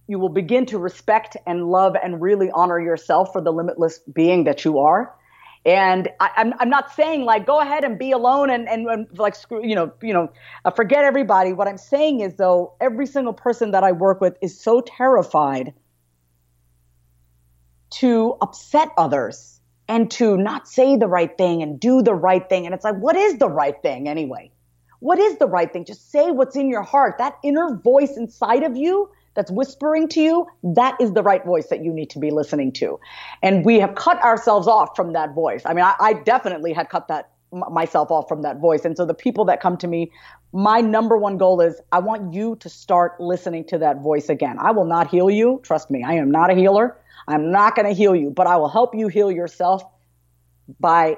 you 0.06 0.20
will 0.20 0.30
begin 0.30 0.66
to 0.68 0.78
respect 0.78 1.36
and 1.48 1.70
love 1.70 1.96
and 2.02 2.22
really 2.22 2.52
honor 2.52 2.80
yourself 2.80 3.34
for 3.34 3.42
the 3.42 3.52
limitless 3.52 4.00
being 4.14 4.44
that 4.44 4.64
you 4.64 4.78
are. 4.78 5.16
And 5.66 6.10
I, 6.20 6.30
am 6.36 6.54
I'm, 6.54 6.60
I'm 6.60 6.70
not 6.70 6.94
saying 6.94 7.24
like 7.24 7.48
go 7.48 7.62
ahead 7.62 7.84
and 7.84 7.98
be 7.98 8.12
alone 8.12 8.52
and, 8.52 8.70
and, 8.70 8.86
and 8.88 9.08
like 9.18 9.34
screw 9.34 9.66
you 9.66 9.74
know 9.74 9.92
you 10.04 10.14
know 10.14 10.32
uh, 10.66 10.70
forget 10.70 11.04
everybody. 11.04 11.54
What 11.54 11.68
I'm 11.68 11.78
saying 11.78 12.20
is 12.20 12.36
though 12.36 12.76
every 12.80 13.08
single 13.08 13.34
person 13.34 13.72
that 13.72 13.84
I 13.84 13.92
work 13.92 14.22
with 14.22 14.38
is 14.40 14.60
so 14.60 14.82
terrified 14.82 15.74
to 18.02 18.38
upset 18.40 18.90
others 18.98 19.60
and 19.88 20.10
to 20.12 20.38
not 20.38 20.68
say 20.68 20.96
the 20.96 21.08
right 21.08 21.38
thing 21.38 21.62
and 21.62 21.80
do 21.80 22.02
the 22.02 22.14
right 22.14 22.48
thing. 22.48 22.66
And 22.66 22.74
it's 22.74 22.84
like, 22.84 22.98
what 22.98 23.16
is 23.16 23.38
the 23.38 23.50
right 23.50 23.80
thing 23.82 24.08
anyway? 24.08 24.52
What 25.00 25.20
is 25.20 25.38
the 25.38 25.48
right 25.48 25.72
thing? 25.72 25.86
Just 25.86 26.12
say 26.12 26.32
what's 26.32 26.56
in 26.56 26.70
your 26.70 26.82
heart. 26.82 27.18
That 27.18 27.38
inner 27.44 27.76
voice 27.76 28.16
inside 28.16 28.64
of 28.64 28.78
you 28.78 29.10
that's 29.36 29.52
whispering 29.52 30.08
to 30.10 30.22
you, 30.22 30.48
that 30.64 30.96
is 31.02 31.12
the 31.14 31.24
right 31.24 31.44
voice 31.44 31.68
that 31.68 31.84
you 31.84 31.92
need 31.92 32.10
to 32.12 32.20
be 32.20 32.32
listening 32.32 32.72
to. 32.74 33.00
And 33.42 33.66
we 33.66 33.80
have 33.80 33.96
cut 33.96 34.22
ourselves 34.24 34.68
off 34.68 34.96
from 34.96 35.14
that 35.14 35.34
voice. 35.34 35.64
I 35.66 35.74
mean, 35.74 35.84
I, 35.84 35.96
I 36.00 36.14
definitely 36.14 36.72
had 36.72 36.90
cut 36.90 37.08
that 37.08 37.32
myself 37.52 38.12
off 38.12 38.28
from 38.28 38.44
that 38.44 38.60
voice. 38.60 38.86
And 38.86 38.96
so 38.96 39.06
the 39.06 39.14
people 39.14 39.46
that 39.46 39.62
come 39.62 39.78
to 39.78 39.88
me, 39.88 40.12
my 40.54 40.82
number 40.82 41.18
one 41.18 41.38
goal 41.38 41.62
is 41.62 41.82
I 41.92 42.00
want 42.00 42.34
you 42.34 42.56
to 42.58 42.70
start 42.70 43.20
listening 43.20 43.66
to 43.66 43.80
that 43.80 44.02
voice 44.02 44.30
again. 44.30 44.58
I 44.60 44.72
will 44.72 44.86
not 44.86 45.10
heal 45.10 45.30
you. 45.30 45.60
Trust 45.64 45.90
me, 45.90 46.04
I 46.04 46.14
am 46.14 46.30
not 46.30 46.52
a 46.52 46.54
healer. 46.54 46.96
I'm 47.28 47.52
not 47.52 47.76
going 47.76 47.88
to 47.88 47.94
heal 47.94 48.16
you, 48.16 48.30
but 48.30 48.46
I 48.46 48.58
will 48.58 48.70
help 48.70 48.94
you 48.94 49.08
heal 49.08 49.32
yourself 49.32 49.84
by 50.80 51.18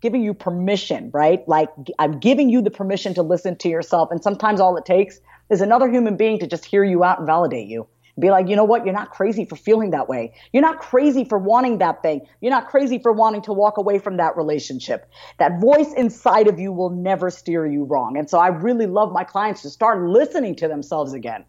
giving 0.00 0.22
you 0.22 0.32
permission, 0.32 1.10
right? 1.12 1.46
Like 1.46 1.68
I'm 1.98 2.18
giving 2.18 2.48
you 2.48 2.62
the 2.62 2.70
permission 2.70 3.12
to 3.14 3.22
listen 3.22 3.56
to 3.58 3.68
yourself. 3.68 4.10
And 4.10 4.22
sometimes 4.22 4.58
all 4.58 4.76
it 4.76 4.86
takes 4.86 5.20
is 5.50 5.60
another 5.60 5.90
human 5.90 6.16
being 6.16 6.38
to 6.38 6.46
just 6.46 6.64
hear 6.64 6.82
you 6.82 7.04
out 7.04 7.18
and 7.18 7.26
validate 7.26 7.68
you. 7.68 7.86
Be 8.18 8.30
like, 8.30 8.48
you 8.48 8.56
know 8.56 8.64
what? 8.64 8.84
You're 8.84 8.94
not 8.94 9.10
crazy 9.10 9.44
for 9.44 9.56
feeling 9.56 9.90
that 9.90 10.08
way. 10.08 10.34
You're 10.52 10.62
not 10.62 10.78
crazy 10.78 11.24
for 11.24 11.38
wanting 11.38 11.78
that 11.78 12.02
thing. 12.02 12.26
You're 12.40 12.50
not 12.50 12.68
crazy 12.68 12.98
for 12.98 13.12
wanting 13.12 13.42
to 13.42 13.52
walk 13.52 13.78
away 13.78 13.98
from 13.98 14.18
that 14.18 14.36
relationship. 14.36 15.10
That 15.38 15.60
voice 15.60 15.92
inside 15.94 16.46
of 16.46 16.58
you 16.58 16.72
will 16.72 16.90
never 16.90 17.30
steer 17.30 17.66
you 17.66 17.84
wrong. 17.84 18.18
And 18.18 18.28
so 18.28 18.38
I 18.38 18.48
really 18.48 18.86
love 18.86 19.12
my 19.12 19.24
clients 19.24 19.62
to 19.62 19.70
start 19.70 20.02
listening 20.02 20.54
to 20.56 20.68
themselves 20.68 21.12
again 21.12 21.44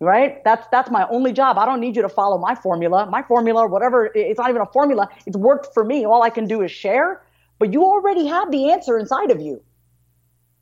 right? 0.00 0.44
That's 0.44 0.66
that's 0.70 0.90
my 0.90 1.06
only 1.08 1.32
job. 1.32 1.58
I 1.58 1.66
don't 1.66 1.80
need 1.80 1.96
you 1.96 2.02
to 2.02 2.08
follow 2.08 2.38
my 2.38 2.54
formula. 2.54 3.06
My 3.10 3.22
formula, 3.22 3.66
whatever, 3.66 4.10
it's 4.14 4.38
not 4.38 4.48
even 4.48 4.62
a 4.62 4.66
formula. 4.66 5.08
It's 5.26 5.36
worked 5.36 5.74
for 5.74 5.84
me. 5.84 6.04
All 6.04 6.22
I 6.22 6.30
can 6.30 6.46
do 6.46 6.62
is 6.62 6.70
share. 6.70 7.22
But 7.58 7.72
you 7.72 7.82
already 7.84 8.26
have 8.26 8.50
the 8.52 8.70
answer 8.70 8.98
inside 8.98 9.32
of 9.32 9.40
you. 9.40 9.60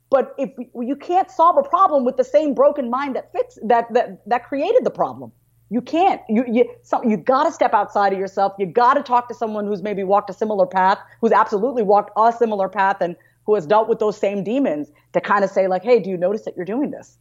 But 0.09 0.33
if 0.37 0.51
you 0.75 0.95
can't 0.95 1.29
solve 1.29 1.57
a 1.57 1.67
problem 1.67 2.05
with 2.05 2.17
the 2.17 2.23
same 2.23 2.53
broken 2.53 2.89
mind 2.89 3.15
that 3.15 3.31
fits 3.31 3.59
that 3.63 3.93
that 3.93 4.21
that 4.25 4.45
created 4.45 4.85
the 4.85 4.89
problem, 4.89 5.31
you 5.69 5.81
can't. 5.81 6.21
You 6.29 6.45
you 6.47 6.69
so, 6.81 7.03
you 7.03 7.17
got 7.17 7.43
to 7.43 7.51
step 7.51 7.73
outside 7.73 8.13
of 8.13 8.19
yourself. 8.19 8.53
You 8.57 8.67
got 8.67 8.93
to 8.93 9.03
talk 9.03 9.27
to 9.27 9.33
someone 9.33 9.67
who's 9.67 9.81
maybe 9.81 10.03
walked 10.03 10.29
a 10.29 10.33
similar 10.33 10.65
path, 10.65 10.99
who's 11.19 11.33
absolutely 11.33 11.83
walked 11.83 12.11
a 12.15 12.31
similar 12.31 12.69
path, 12.69 12.97
and 13.01 13.15
who 13.45 13.55
has 13.55 13.65
dealt 13.65 13.89
with 13.89 13.99
those 13.99 14.17
same 14.17 14.43
demons 14.43 14.91
to 15.13 15.21
kind 15.21 15.43
of 15.43 15.49
say 15.49 15.67
like, 15.67 15.83
hey, 15.83 15.99
do 15.99 16.09
you 16.09 16.17
notice 16.17 16.43
that 16.43 16.55
you're 16.55 16.65
doing 16.65 16.91
this? 16.91 17.17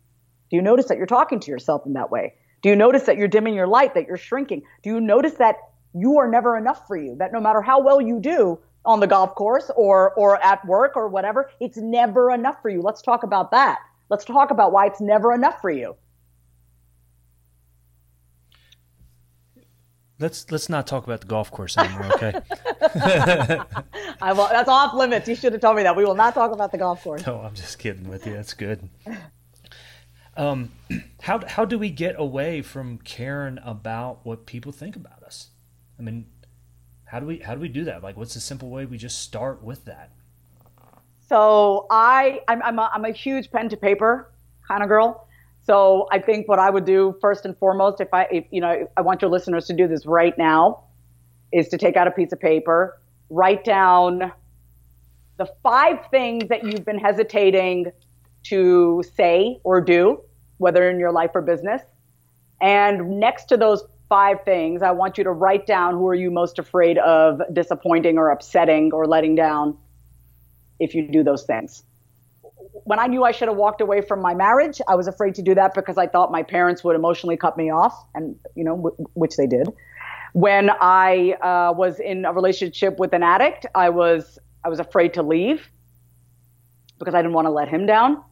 Do 0.50 0.56
you 0.56 0.62
notice 0.62 0.86
that 0.86 0.96
you're 0.96 1.06
talking 1.06 1.40
to 1.40 1.50
yourself 1.50 1.86
in 1.86 1.94
that 1.94 2.10
way? 2.10 2.34
Do 2.62 2.68
you 2.68 2.76
notice 2.76 3.04
that 3.04 3.16
you're 3.16 3.28
dimming 3.28 3.54
your 3.54 3.66
light, 3.66 3.94
that 3.94 4.06
you're 4.06 4.16
shrinking? 4.16 4.62
Do 4.82 4.90
you 4.90 5.00
notice 5.00 5.34
that 5.34 5.56
you 5.92 6.18
are 6.18 6.28
never 6.28 6.56
enough 6.56 6.86
for 6.86 6.96
you? 6.96 7.16
That 7.18 7.32
no 7.32 7.40
matter 7.40 7.62
how 7.62 7.80
well 7.80 8.00
you 8.00 8.20
do 8.20 8.58
on 8.86 9.00
the 9.00 9.06
golf 9.06 9.34
course 9.34 9.70
or 9.76 10.12
or 10.14 10.42
at 10.42 10.64
work 10.64 10.96
or 10.96 11.08
whatever, 11.08 11.50
it's 11.60 11.76
never 11.76 12.30
enough 12.30 12.62
for 12.62 12.70
you. 12.70 12.80
Let's 12.80 13.02
talk 13.02 13.22
about 13.22 13.50
that. 13.50 13.80
Let's 14.08 14.24
talk 14.24 14.50
about 14.50 14.72
why 14.72 14.86
it's 14.86 15.00
never 15.00 15.34
enough 15.34 15.60
for 15.60 15.70
you. 15.70 15.96
Let's 20.18 20.50
let's 20.50 20.70
not 20.70 20.86
talk 20.86 21.04
about 21.04 21.20
the 21.20 21.26
golf 21.26 21.50
course 21.50 21.76
anymore, 21.76 22.06
okay? 22.14 22.40
I 24.22 24.32
will, 24.32 24.48
that's 24.48 24.68
off 24.68 24.94
limits. 24.94 25.28
You 25.28 25.34
should 25.34 25.52
have 25.52 25.60
told 25.60 25.76
me 25.76 25.82
that. 25.82 25.94
We 25.94 26.06
will 26.06 26.14
not 26.14 26.32
talk 26.32 26.52
about 26.52 26.72
the 26.72 26.78
golf 26.78 27.02
course. 27.02 27.22
No, 27.26 27.40
I'm 27.40 27.54
just 27.54 27.78
kidding 27.78 28.08
with 28.08 28.26
you. 28.26 28.32
That's 28.32 28.54
good. 28.54 28.88
Um, 30.36 30.72
how 31.20 31.46
how 31.46 31.66
do 31.66 31.78
we 31.78 31.90
get 31.90 32.14
away 32.18 32.62
from 32.62 32.98
caring 32.98 33.58
about 33.62 34.24
what 34.24 34.46
people 34.46 34.72
think 34.72 34.96
about 34.96 35.22
us? 35.22 35.50
I 35.98 36.02
mean, 36.02 36.26
how 37.06 37.20
do 37.20 37.26
we 37.26 37.38
how 37.38 37.54
do 37.54 37.60
we 37.60 37.68
do 37.68 37.84
that? 37.84 38.02
Like, 38.02 38.16
what's 38.16 38.34
the 38.34 38.40
simple 38.40 38.68
way 38.68 38.84
we 38.84 38.98
just 38.98 39.22
start 39.22 39.62
with 39.62 39.84
that? 39.86 40.10
So 41.28 41.86
I 41.90 42.40
I'm 42.48 42.62
I'm 42.62 42.78
a, 42.78 42.90
I'm 42.92 43.04
a 43.04 43.12
huge 43.12 43.50
pen 43.50 43.68
to 43.70 43.76
paper 43.76 44.30
kind 44.66 44.82
of 44.82 44.88
girl. 44.88 45.26
So 45.64 46.06
I 46.12 46.18
think 46.20 46.46
what 46.48 46.58
I 46.58 46.70
would 46.70 46.84
do 46.84 47.16
first 47.20 47.44
and 47.44 47.56
foremost, 47.58 48.00
if 48.00 48.12
I 48.12 48.26
if 48.30 48.44
you 48.50 48.60
know 48.60 48.88
I 48.96 49.00
want 49.00 49.22
your 49.22 49.30
listeners 49.30 49.66
to 49.66 49.72
do 49.72 49.88
this 49.88 50.04
right 50.04 50.36
now, 50.36 50.84
is 51.52 51.68
to 51.68 51.78
take 51.78 51.96
out 51.96 52.06
a 52.06 52.10
piece 52.10 52.32
of 52.32 52.40
paper, 52.40 53.00
write 53.30 53.64
down 53.64 54.32
the 55.38 55.46
five 55.62 55.98
things 56.10 56.48
that 56.48 56.64
you've 56.64 56.84
been 56.84 56.98
hesitating 56.98 57.92
to 58.44 59.02
say 59.16 59.60
or 59.64 59.80
do 59.80 60.20
whether 60.58 60.88
in 60.88 60.98
your 60.98 61.12
life 61.12 61.30
or 61.34 61.42
business. 61.42 61.82
And 62.60 63.20
next 63.20 63.46
to 63.46 63.56
those 63.56 63.84
five 64.08 64.38
things, 64.44 64.82
I 64.82 64.92
want 64.92 65.18
you 65.18 65.24
to 65.24 65.32
write 65.32 65.66
down 65.66 65.94
who 65.94 66.06
are 66.08 66.14
you 66.14 66.30
most 66.30 66.58
afraid 66.58 66.98
of 66.98 67.40
disappointing 67.52 68.18
or 68.18 68.30
upsetting 68.30 68.92
or 68.92 69.06
letting 69.06 69.34
down 69.34 69.76
if 70.78 70.94
you 70.94 71.08
do 71.08 71.22
those 71.22 71.44
things. 71.44 71.82
When 72.84 72.98
I 72.98 73.06
knew 73.06 73.24
I 73.24 73.32
should 73.32 73.48
have 73.48 73.56
walked 73.56 73.80
away 73.80 74.00
from 74.00 74.20
my 74.20 74.34
marriage, 74.34 74.80
I 74.86 74.94
was 74.94 75.08
afraid 75.08 75.34
to 75.36 75.42
do 75.42 75.54
that 75.54 75.74
because 75.74 75.98
I 75.98 76.06
thought 76.06 76.30
my 76.30 76.42
parents 76.42 76.84
would 76.84 76.94
emotionally 76.94 77.36
cut 77.36 77.56
me 77.56 77.70
off, 77.70 77.94
and 78.14 78.36
you 78.54 78.62
know, 78.62 78.76
w- 78.76 78.96
which 79.14 79.36
they 79.36 79.46
did. 79.46 79.68
When 80.34 80.70
I 80.80 81.32
uh, 81.40 81.72
was 81.72 81.98
in 81.98 82.24
a 82.26 82.32
relationship 82.32 82.98
with 82.98 83.12
an 83.12 83.22
addict, 83.22 83.66
I 83.74 83.88
was 83.88 84.38
I 84.64 84.68
was 84.68 84.78
afraid 84.78 85.14
to 85.14 85.22
leave 85.22 85.68
because 86.98 87.14
I 87.14 87.18
didn't 87.22 87.32
want 87.32 87.46
to 87.46 87.50
let 87.50 87.68
him 87.68 87.86
down. 87.86 88.22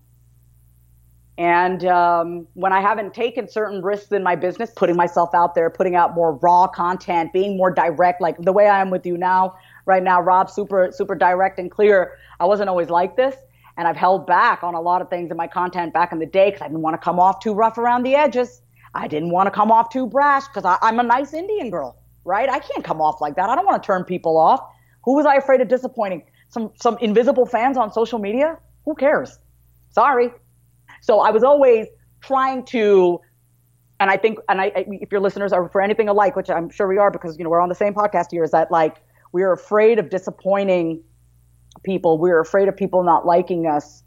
And 1.36 1.84
um, 1.86 2.46
when 2.54 2.72
I 2.72 2.80
haven't 2.80 3.12
taken 3.12 3.48
certain 3.48 3.82
risks 3.82 4.12
in 4.12 4.22
my 4.22 4.36
business, 4.36 4.70
putting 4.76 4.96
myself 4.96 5.30
out 5.34 5.54
there, 5.54 5.68
putting 5.68 5.96
out 5.96 6.14
more 6.14 6.34
raw 6.36 6.68
content, 6.68 7.32
being 7.32 7.56
more 7.56 7.72
direct, 7.72 8.20
like 8.20 8.36
the 8.38 8.52
way 8.52 8.68
I 8.68 8.80
am 8.80 8.90
with 8.90 9.04
you 9.04 9.16
now, 9.16 9.56
right 9.84 10.02
now, 10.02 10.20
Rob, 10.20 10.48
super, 10.48 10.90
super 10.92 11.16
direct 11.16 11.58
and 11.58 11.70
clear. 11.70 12.18
I 12.38 12.44
wasn't 12.44 12.68
always 12.68 12.88
like 12.88 13.16
this. 13.16 13.34
And 13.76 13.88
I've 13.88 13.96
held 13.96 14.26
back 14.28 14.62
on 14.62 14.74
a 14.74 14.80
lot 14.80 15.02
of 15.02 15.10
things 15.10 15.32
in 15.32 15.36
my 15.36 15.48
content 15.48 15.92
back 15.92 16.12
in 16.12 16.20
the 16.20 16.26
day 16.26 16.50
because 16.50 16.62
I 16.62 16.68
didn't 16.68 16.82
want 16.82 16.94
to 16.94 17.04
come 17.04 17.18
off 17.18 17.40
too 17.40 17.52
rough 17.52 17.78
around 17.78 18.04
the 18.04 18.14
edges. 18.14 18.62
I 18.94 19.08
didn't 19.08 19.30
want 19.30 19.48
to 19.48 19.50
come 19.50 19.72
off 19.72 19.90
too 19.90 20.06
brash 20.06 20.46
because 20.46 20.78
I'm 20.80 21.00
a 21.00 21.02
nice 21.02 21.34
Indian 21.34 21.70
girl, 21.70 22.00
right? 22.24 22.48
I 22.48 22.60
can't 22.60 22.84
come 22.84 23.00
off 23.00 23.20
like 23.20 23.34
that. 23.34 23.50
I 23.50 23.56
don't 23.56 23.66
want 23.66 23.82
to 23.82 23.84
turn 23.84 24.04
people 24.04 24.36
off. 24.36 24.60
Who 25.02 25.16
was 25.16 25.26
I 25.26 25.34
afraid 25.34 25.60
of 25.60 25.66
disappointing? 25.66 26.22
Some, 26.50 26.70
some 26.80 26.96
invisible 27.00 27.46
fans 27.46 27.76
on 27.76 27.92
social 27.92 28.20
media? 28.20 28.58
Who 28.84 28.94
cares? 28.94 29.40
Sorry. 29.90 30.30
So 31.04 31.20
I 31.20 31.32
was 31.32 31.44
always 31.44 31.86
trying 32.22 32.64
to, 32.64 33.20
and 34.00 34.10
I 34.10 34.16
think, 34.16 34.38
and 34.48 34.58
I, 34.58 34.72
if 34.74 35.12
your 35.12 35.20
listeners 35.20 35.52
are 35.52 35.68
for 35.68 35.82
anything 35.82 36.08
alike, 36.08 36.34
which 36.34 36.48
I'm 36.48 36.70
sure 36.70 36.88
we 36.88 36.96
are 36.96 37.10
because, 37.10 37.36
you 37.36 37.44
know, 37.44 37.50
we're 37.50 37.60
on 37.60 37.68
the 37.68 37.74
same 37.74 37.92
podcast 37.92 38.28
here, 38.30 38.42
is 38.42 38.52
that 38.52 38.70
like 38.70 38.96
we 39.30 39.42
are 39.42 39.52
afraid 39.52 39.98
of 39.98 40.08
disappointing 40.08 41.02
people. 41.82 42.16
We're 42.16 42.40
afraid 42.40 42.68
of 42.68 42.76
people 42.78 43.02
not 43.02 43.26
liking 43.26 43.66
us 43.66 44.02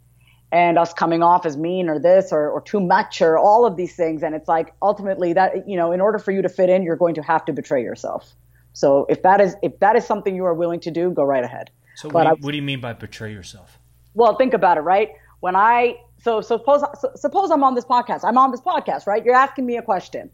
and 0.50 0.76
us 0.76 0.92
coming 0.92 1.22
off 1.22 1.46
as 1.46 1.56
mean 1.56 1.88
or 1.88 2.00
this 2.00 2.32
or, 2.32 2.50
or 2.50 2.60
too 2.62 2.80
much 2.80 3.22
or 3.22 3.38
all 3.38 3.64
of 3.64 3.76
these 3.76 3.94
things. 3.94 4.24
And 4.24 4.34
it's 4.34 4.48
like 4.48 4.74
ultimately 4.82 5.32
that, 5.34 5.68
you 5.68 5.76
know, 5.76 5.92
in 5.92 6.00
order 6.00 6.18
for 6.18 6.32
you 6.32 6.42
to 6.42 6.48
fit 6.48 6.68
in, 6.68 6.82
you're 6.82 6.96
going 6.96 7.14
to 7.14 7.22
have 7.22 7.44
to 7.44 7.52
betray 7.52 7.80
yourself. 7.80 8.34
So 8.72 9.06
if 9.08 9.22
that 9.22 9.40
is 9.40 9.54
if 9.62 9.78
that 9.78 9.94
is 9.94 10.04
something 10.04 10.34
you 10.34 10.44
are 10.46 10.54
willing 10.54 10.80
to 10.80 10.90
do, 10.90 11.10
go 11.10 11.22
right 11.22 11.44
ahead. 11.44 11.70
So 11.94 12.08
what, 12.08 12.24
do 12.24 12.30
you, 12.30 12.34
I, 12.34 12.38
what 12.40 12.50
do 12.50 12.56
you 12.56 12.62
mean 12.62 12.80
by 12.80 12.92
betray 12.92 13.32
yourself? 13.32 13.78
Well, 14.14 14.34
think 14.34 14.52
about 14.52 14.78
it, 14.78 14.80
right? 14.80 15.10
When 15.38 15.54
I 15.54 15.98
so, 16.20 16.40
so 16.40 16.58
suppose 16.58 16.82
suppose 17.16 17.50
I'm 17.50 17.62
on 17.62 17.74
this 17.74 17.84
podcast. 17.84 18.20
I'm 18.24 18.38
on 18.38 18.50
this 18.50 18.60
podcast, 18.60 19.06
right? 19.06 19.24
You're 19.24 19.34
asking 19.34 19.66
me 19.66 19.76
a 19.76 19.82
question, 19.82 20.30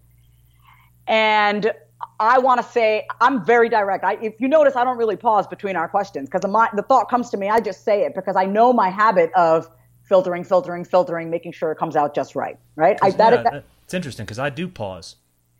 and 1.06 1.72
I 2.20 2.38
want 2.38 2.62
to 2.62 2.66
say 2.66 3.06
I'm 3.20 3.44
very 3.44 3.68
direct. 3.68 4.04
I, 4.04 4.14
if 4.14 4.40
you 4.40 4.48
notice, 4.48 4.76
I 4.76 4.84
don't 4.84 4.98
really 4.98 5.16
pause 5.16 5.46
between 5.46 5.76
our 5.76 5.88
questions 5.88 6.28
because 6.28 6.42
the, 6.42 6.68
the 6.74 6.82
thought 6.82 7.08
comes 7.08 7.30
to 7.30 7.36
me. 7.36 7.48
I 7.48 7.60
just 7.60 7.84
say 7.84 8.04
it 8.04 8.14
because 8.14 8.36
I 8.36 8.44
know 8.44 8.72
my 8.72 8.90
habit 8.90 9.32
of 9.34 9.68
filtering, 10.02 10.44
filtering, 10.44 10.84
filtering, 10.84 11.30
making 11.30 11.52
sure 11.52 11.72
it 11.72 11.78
comes 11.78 11.96
out 11.96 12.14
just 12.14 12.34
right. 12.34 12.58
Right? 12.76 12.98
I, 13.02 13.10
that, 13.12 13.32
yeah, 13.32 13.42
that, 13.42 13.64
it's 13.84 13.94
interesting 13.94 14.24
because 14.24 14.38
I 14.38 14.50
do 14.50 14.68
pause. 14.68 15.16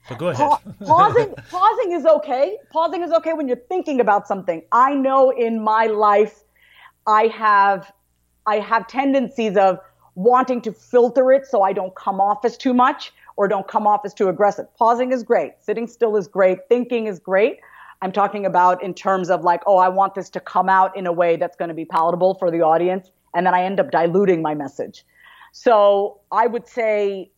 But 0.08 0.18
go 0.18 0.28
ahead. 0.28 0.50
pausing, 0.84 1.34
pausing 1.50 1.92
is 1.92 2.04
okay. 2.04 2.58
Pausing 2.70 3.02
is 3.02 3.10
okay 3.12 3.32
when 3.32 3.48
you're 3.48 3.56
thinking 3.68 4.00
about 4.00 4.28
something. 4.28 4.62
I 4.70 4.94
know 4.94 5.30
in 5.30 5.62
my 5.62 5.86
life, 5.86 6.44
I 7.06 7.28
have, 7.28 7.90
I 8.46 8.58
have 8.58 8.86
tendencies 8.86 9.56
of 9.56 9.78
wanting 10.14 10.60
to 10.62 10.72
filter 10.72 11.32
it 11.32 11.46
so 11.46 11.62
I 11.62 11.72
don't 11.72 11.94
come 11.94 12.20
off 12.20 12.44
as 12.44 12.56
too 12.56 12.74
much 12.74 13.12
or 13.36 13.48
don't 13.48 13.66
come 13.66 13.86
off 13.86 14.02
as 14.04 14.14
too 14.14 14.28
aggressive. 14.28 14.66
Pausing 14.76 15.12
is 15.12 15.22
great. 15.22 15.52
Sitting 15.60 15.86
still 15.86 16.16
is 16.16 16.28
great. 16.28 16.58
Thinking 16.68 17.06
is 17.06 17.18
great. 17.18 17.58
I'm 18.02 18.12
talking 18.12 18.44
about 18.46 18.82
in 18.82 18.94
terms 18.94 19.30
of 19.30 19.42
like, 19.42 19.62
oh, 19.66 19.78
I 19.78 19.88
want 19.88 20.14
this 20.14 20.30
to 20.30 20.40
come 20.40 20.68
out 20.68 20.96
in 20.96 21.06
a 21.06 21.12
way 21.12 21.36
that's 21.36 21.56
going 21.56 21.68
to 21.68 21.74
be 21.74 21.84
palatable 21.84 22.34
for 22.34 22.50
the 22.50 22.60
audience. 22.60 23.10
And 23.34 23.46
then 23.46 23.54
I 23.54 23.64
end 23.64 23.80
up 23.80 23.90
diluting 23.90 24.42
my 24.42 24.54
message. 24.54 25.04
So 25.52 26.20
I 26.30 26.46
would 26.46 26.68
say, 26.68 27.30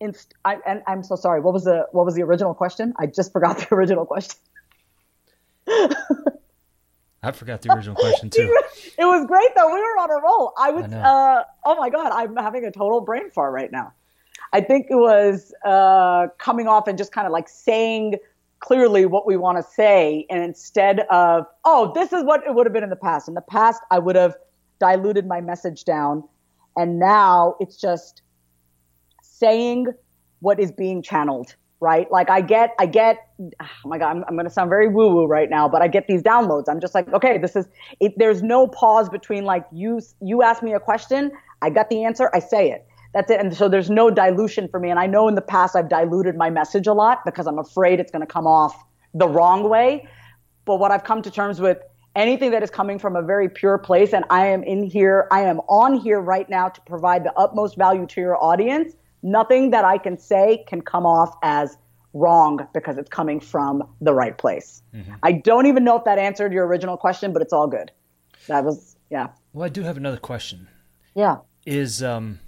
inst- 0.00 0.34
I, 0.44 0.58
and 0.66 0.82
I'm 0.86 1.02
so 1.02 1.16
sorry. 1.16 1.40
What 1.40 1.54
was 1.54 1.64
the 1.64 1.86
what 1.92 2.04
was 2.04 2.14
the 2.14 2.22
original 2.22 2.54
question? 2.54 2.92
I 2.98 3.06
just 3.06 3.32
forgot 3.32 3.58
the 3.58 3.68
original 3.74 4.04
question. 4.04 4.38
I 7.22 7.32
forgot 7.32 7.62
the 7.62 7.72
original 7.72 7.96
question 7.96 8.30
too. 8.30 8.56
it 8.98 9.04
was 9.04 9.26
great 9.26 9.48
though. 9.56 9.66
We 9.66 9.80
were 9.80 9.98
on 9.98 10.10
a 10.10 10.22
roll. 10.22 10.52
I 10.58 10.70
was. 10.70 10.92
I 10.92 10.98
uh, 10.98 11.44
oh 11.64 11.76
my 11.76 11.90
god, 11.90 12.12
I'm 12.12 12.36
having 12.36 12.64
a 12.64 12.70
total 12.70 13.00
brain 13.00 13.30
fart 13.30 13.52
right 13.52 13.70
now. 13.72 13.92
I 14.52 14.60
think 14.60 14.86
it 14.90 14.96
was 14.96 15.52
uh, 15.64 16.28
coming 16.38 16.68
off 16.68 16.86
and 16.86 16.96
just 16.96 17.12
kind 17.12 17.26
of 17.26 17.32
like 17.32 17.48
saying 17.48 18.16
clearly 18.60 19.06
what 19.06 19.26
we 19.26 19.36
want 19.36 19.58
to 19.58 19.62
say, 19.62 20.26
and 20.30 20.42
instead 20.42 21.00
of 21.10 21.46
oh, 21.64 21.92
this 21.94 22.12
is 22.12 22.22
what 22.24 22.42
it 22.46 22.54
would 22.54 22.66
have 22.66 22.72
been 22.72 22.84
in 22.84 22.90
the 22.90 22.96
past. 22.96 23.28
In 23.28 23.34
the 23.34 23.40
past, 23.40 23.82
I 23.90 23.98
would 23.98 24.16
have 24.16 24.34
diluted 24.78 25.26
my 25.26 25.40
message 25.40 25.84
down, 25.84 26.22
and 26.76 26.98
now 26.98 27.56
it's 27.60 27.76
just 27.76 28.22
saying 29.22 29.86
what 30.40 30.60
is 30.60 30.70
being 30.70 31.02
channeled 31.02 31.56
right? 31.80 32.10
Like 32.10 32.30
I 32.30 32.40
get, 32.40 32.74
I 32.78 32.86
get, 32.86 33.28
oh 33.40 33.66
my 33.84 33.98
God, 33.98 34.16
I'm, 34.16 34.24
I'm 34.28 34.34
going 34.34 34.46
to 34.46 34.50
sound 34.50 34.70
very 34.70 34.88
woo 34.88 35.14
woo 35.14 35.26
right 35.26 35.50
now, 35.50 35.68
but 35.68 35.82
I 35.82 35.88
get 35.88 36.06
these 36.06 36.22
downloads. 36.22 36.64
I'm 36.68 36.80
just 36.80 36.94
like, 36.94 37.12
okay, 37.12 37.38
this 37.38 37.54
is, 37.54 37.66
it, 38.00 38.14
there's 38.16 38.42
no 38.42 38.66
pause 38.66 39.08
between 39.08 39.44
like 39.44 39.66
you, 39.72 40.00
you 40.20 40.42
ask 40.42 40.62
me 40.62 40.72
a 40.72 40.80
question, 40.80 41.30
I 41.62 41.70
got 41.70 41.90
the 41.90 42.04
answer, 42.04 42.30
I 42.32 42.38
say 42.38 42.70
it. 42.70 42.86
That's 43.12 43.30
it. 43.30 43.40
And 43.40 43.54
so 43.54 43.68
there's 43.68 43.90
no 43.90 44.10
dilution 44.10 44.68
for 44.68 44.78
me. 44.78 44.90
And 44.90 44.98
I 44.98 45.06
know 45.06 45.28
in 45.28 45.34
the 45.34 45.42
past 45.42 45.76
I've 45.76 45.88
diluted 45.88 46.36
my 46.36 46.50
message 46.50 46.86
a 46.86 46.92
lot 46.92 47.24
because 47.24 47.46
I'm 47.46 47.58
afraid 47.58 48.00
it's 48.00 48.10
going 48.10 48.20
to 48.20 48.26
come 48.26 48.46
off 48.46 48.74
the 49.14 49.28
wrong 49.28 49.68
way. 49.68 50.06
But 50.64 50.76
what 50.80 50.90
I've 50.90 51.04
come 51.04 51.22
to 51.22 51.30
terms 51.30 51.60
with, 51.60 51.78
anything 52.14 52.50
that 52.50 52.62
is 52.62 52.70
coming 52.70 52.98
from 52.98 53.14
a 53.16 53.22
very 53.22 53.48
pure 53.48 53.78
place, 53.78 54.12
and 54.12 54.24
I 54.30 54.46
am 54.46 54.62
in 54.64 54.82
here, 54.82 55.28
I 55.30 55.42
am 55.42 55.60
on 55.68 55.94
here 55.94 56.20
right 56.20 56.48
now 56.48 56.68
to 56.68 56.80
provide 56.82 57.24
the 57.24 57.32
utmost 57.38 57.76
value 57.76 58.06
to 58.06 58.20
your 58.20 58.42
audience 58.42 58.94
nothing 59.22 59.70
that 59.70 59.84
I 59.84 59.98
can 59.98 60.18
say 60.18 60.64
can 60.68 60.80
come 60.80 61.06
off 61.06 61.34
as 61.42 61.76
wrong 62.16 62.66
because 62.72 62.96
it's 62.98 63.10
coming 63.10 63.40
from 63.40 63.86
the 64.00 64.14
right 64.14 64.36
place. 64.36 64.82
Mm-hmm. 64.94 65.14
I 65.22 65.32
don't 65.32 65.66
even 65.66 65.84
know 65.84 65.96
if 65.98 66.04
that 66.04 66.18
answered 66.18 66.52
your 66.52 66.66
original 66.66 66.96
question, 66.96 67.32
but 67.32 67.42
it's 67.42 67.52
all 67.52 67.66
good. 67.66 67.92
That 68.48 68.64
was 68.64 68.96
yeah. 69.10 69.28
Well, 69.52 69.64
I 69.64 69.68
do 69.68 69.82
have 69.82 69.96
another 69.96 70.16
question. 70.16 70.68
Yeah. 71.14 71.38
Is 71.64 72.02
um 72.02 72.40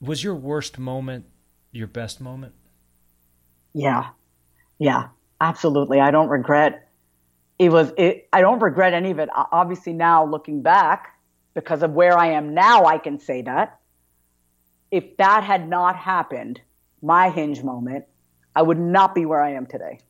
was 0.00 0.22
your 0.22 0.34
worst 0.34 0.78
moment 0.78 1.26
your 1.72 1.86
best 1.86 2.20
moment? 2.20 2.54
Yeah. 3.74 4.10
Yeah. 4.78 5.08
Absolutely. 5.40 6.00
I 6.00 6.10
don't 6.10 6.28
regret 6.28 6.88
it 7.58 7.70
was 7.70 7.92
it 7.96 8.28
I 8.32 8.40
don't 8.40 8.60
regret 8.60 8.94
any 8.94 9.10
of 9.10 9.18
it. 9.18 9.28
Obviously 9.34 9.92
now 9.92 10.24
looking 10.24 10.62
back 10.62 11.14
because 11.54 11.82
of 11.82 11.92
where 11.92 12.16
I 12.16 12.28
am 12.32 12.54
now 12.54 12.84
I 12.84 12.98
can 12.98 13.18
say 13.18 13.42
that 13.42 13.78
if 14.90 15.16
that 15.18 15.44
had 15.44 15.68
not 15.68 15.96
happened, 15.96 16.60
my 17.02 17.30
hinge 17.30 17.62
moment, 17.62 18.04
I 18.54 18.62
would 18.62 18.78
not 18.78 19.14
be 19.14 19.26
where 19.26 19.40
I 19.40 19.52
am 19.52 19.66
today. 19.66 20.00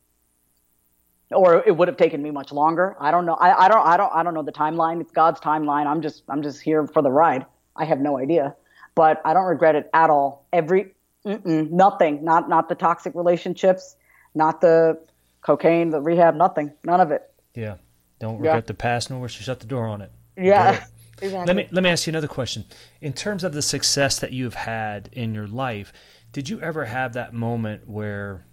Or 1.31 1.63
it 1.65 1.75
would 1.75 1.87
have 1.87 1.97
taken 1.97 2.23
me 2.23 2.31
much 2.31 2.51
longer. 2.51 2.95
I 2.99 3.11
don't 3.11 3.25
know. 3.25 3.35
I, 3.35 3.65
I 3.65 3.67
don't. 3.67 3.85
I 3.85 3.97
don't. 3.97 4.11
I 4.11 4.23
don't 4.23 4.33
know 4.33 4.41
the 4.41 4.51
timeline. 4.51 4.99
It's 4.99 5.11
God's 5.11 5.39
timeline. 5.39 5.85
I'm 5.85 6.01
just. 6.01 6.23
I'm 6.27 6.41
just 6.41 6.59
here 6.59 6.87
for 6.87 7.03
the 7.03 7.11
ride. 7.11 7.45
I 7.75 7.85
have 7.85 7.99
no 7.99 8.17
idea, 8.17 8.55
but 8.95 9.21
I 9.23 9.33
don't 9.33 9.45
regret 9.45 9.75
it 9.75 9.89
at 9.93 10.09
all. 10.09 10.47
Every 10.51 10.95
nothing. 11.23 12.23
Not 12.23 12.49
not 12.49 12.67
the 12.67 12.73
toxic 12.73 13.13
relationships. 13.13 13.95
Not 14.33 14.59
the 14.61 14.99
cocaine. 15.41 15.91
The 15.91 16.01
rehab. 16.01 16.35
Nothing. 16.35 16.73
None 16.83 16.99
of 16.99 17.11
it. 17.11 17.31
Yeah. 17.53 17.75
Don't 18.19 18.37
regret 18.37 18.55
yeah. 18.55 18.61
the 18.61 18.73
past 18.73 19.11
nor 19.11 19.19
wish 19.19 19.37
to 19.37 19.43
shut 19.43 19.59
the 19.59 19.67
door 19.67 19.85
on 19.85 20.01
it. 20.01 20.11
Yeah. 20.35 20.83
Exactly. 21.21 21.45
Let 21.45 21.55
me 21.55 21.67
let 21.71 21.83
me 21.83 21.89
ask 21.89 22.07
you 22.07 22.11
another 22.11 22.27
question. 22.27 22.65
In 23.01 23.13
terms 23.13 23.43
of 23.43 23.53
the 23.53 23.61
success 23.61 24.19
that 24.19 24.31
you've 24.31 24.55
had 24.55 25.09
in 25.11 25.33
your 25.33 25.47
life, 25.47 25.93
did 26.31 26.49
you 26.49 26.59
ever 26.61 26.85
have 26.85 27.13
that 27.13 27.33
moment 27.33 27.87
where 27.87 28.45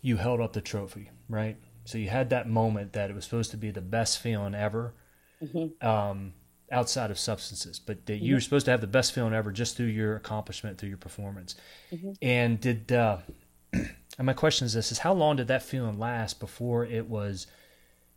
you 0.00 0.16
held 0.16 0.40
up 0.40 0.52
the 0.52 0.60
trophy, 0.60 1.10
right? 1.28 1.56
So 1.84 1.98
you 1.98 2.08
had 2.08 2.30
that 2.30 2.48
moment 2.48 2.92
that 2.92 3.10
it 3.10 3.14
was 3.14 3.24
supposed 3.24 3.50
to 3.52 3.56
be 3.56 3.70
the 3.70 3.80
best 3.80 4.18
feeling 4.18 4.54
ever, 4.54 4.94
mm-hmm. 5.42 5.86
um, 5.86 6.34
outside 6.70 7.10
of 7.10 7.18
substances, 7.18 7.78
but 7.78 8.06
that 8.06 8.18
you 8.18 8.34
were 8.34 8.38
mm-hmm. 8.38 8.44
supposed 8.44 8.66
to 8.66 8.70
have 8.70 8.80
the 8.80 8.86
best 8.86 9.12
feeling 9.12 9.32
ever 9.32 9.50
just 9.50 9.76
through 9.76 9.86
your 9.86 10.16
accomplishment, 10.16 10.78
through 10.78 10.90
your 10.90 10.98
performance. 10.98 11.54
Mm-hmm. 11.90 12.12
And 12.20 12.60
did 12.60 12.92
uh, 12.92 13.18
and 13.72 13.88
my 14.18 14.32
question 14.32 14.66
is 14.66 14.74
this: 14.74 14.92
is 14.92 14.98
how 14.98 15.12
long 15.12 15.36
did 15.36 15.48
that 15.48 15.62
feeling 15.62 15.98
last 15.98 16.40
before 16.40 16.84
it 16.84 17.08
was? 17.08 17.46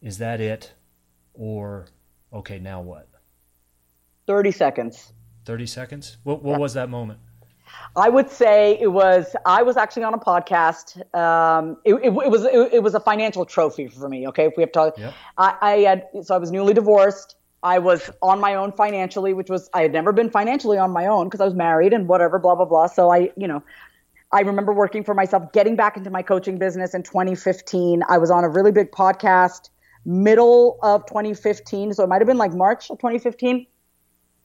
Is 0.01 0.17
that 0.17 0.41
it, 0.41 0.73
or 1.33 1.87
okay, 2.33 2.59
now 2.59 2.81
what? 2.81 3.07
30 4.31 4.51
seconds. 4.51 5.11
30 5.43 5.65
seconds? 5.65 6.17
What, 6.23 6.41
what 6.41 6.53
yeah. 6.53 6.57
was 6.57 6.73
that 6.75 6.89
moment? 6.89 7.19
I 7.97 8.07
would 8.07 8.29
say 8.29 8.77
it 8.79 8.93
was. 8.93 9.35
I 9.45 9.61
was 9.61 9.75
actually 9.75 10.03
on 10.03 10.13
a 10.13 10.17
podcast. 10.17 10.95
Um, 11.13 11.75
it, 11.83 11.95
it, 11.95 12.05
it, 12.05 12.31
was 12.31 12.45
it, 12.45 12.73
it, 12.75 12.81
was 12.81 12.95
a 12.95 13.01
financial 13.01 13.45
trophy 13.45 13.89
for 13.89 14.07
me. 14.07 14.25
Okay, 14.29 14.45
if 14.45 14.53
we 14.55 14.63
have 14.63 14.71
to. 14.71 15.13
I, 15.37 15.55
I 15.61 15.71
had 15.79 16.07
so 16.21 16.33
I 16.33 16.37
was 16.37 16.49
newly 16.49 16.73
divorced. 16.73 17.35
I 17.61 17.79
was 17.79 18.09
on 18.21 18.39
my 18.39 18.55
own 18.55 18.71
financially, 18.71 19.33
which 19.33 19.49
was 19.49 19.69
I 19.73 19.81
had 19.81 19.91
never 19.91 20.13
been 20.13 20.29
financially 20.29 20.77
on 20.77 20.91
my 20.91 21.07
own 21.07 21.27
because 21.27 21.41
I 21.41 21.45
was 21.45 21.53
married 21.53 21.91
and 21.91 22.07
whatever, 22.07 22.39
blah 22.39 22.55
blah 22.55 22.63
blah. 22.63 22.87
So 22.87 23.11
I, 23.11 23.31
you 23.35 23.49
know, 23.49 23.61
I 24.31 24.39
remember 24.39 24.71
working 24.71 25.03
for 25.03 25.13
myself, 25.13 25.51
getting 25.51 25.75
back 25.75 25.97
into 25.97 26.09
my 26.09 26.21
coaching 26.21 26.57
business 26.57 26.93
in 26.93 27.03
2015. 27.03 28.03
I 28.07 28.17
was 28.17 28.31
on 28.31 28.45
a 28.45 28.49
really 28.49 28.71
big 28.71 28.91
podcast 28.91 29.71
middle 30.05 30.79
of 30.81 31.05
2015, 31.07 31.93
so 31.95 32.05
it 32.05 32.07
might 32.07 32.21
have 32.21 32.27
been 32.27 32.37
like 32.37 32.53
March 32.53 32.89
of 32.89 32.97
2015 32.99 33.67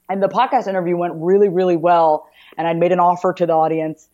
and 0.08 0.22
the 0.22 0.28
podcast 0.28 0.66
interview 0.66 0.96
went 0.96 1.14
really, 1.16 1.48
really 1.48 1.76
well. 1.76 2.28
And 2.56 2.66
I'd 2.66 2.78
made 2.78 2.92
an 2.92 3.00
offer 3.00 3.32
to 3.32 3.46
the 3.46 3.52
audience 3.52 4.08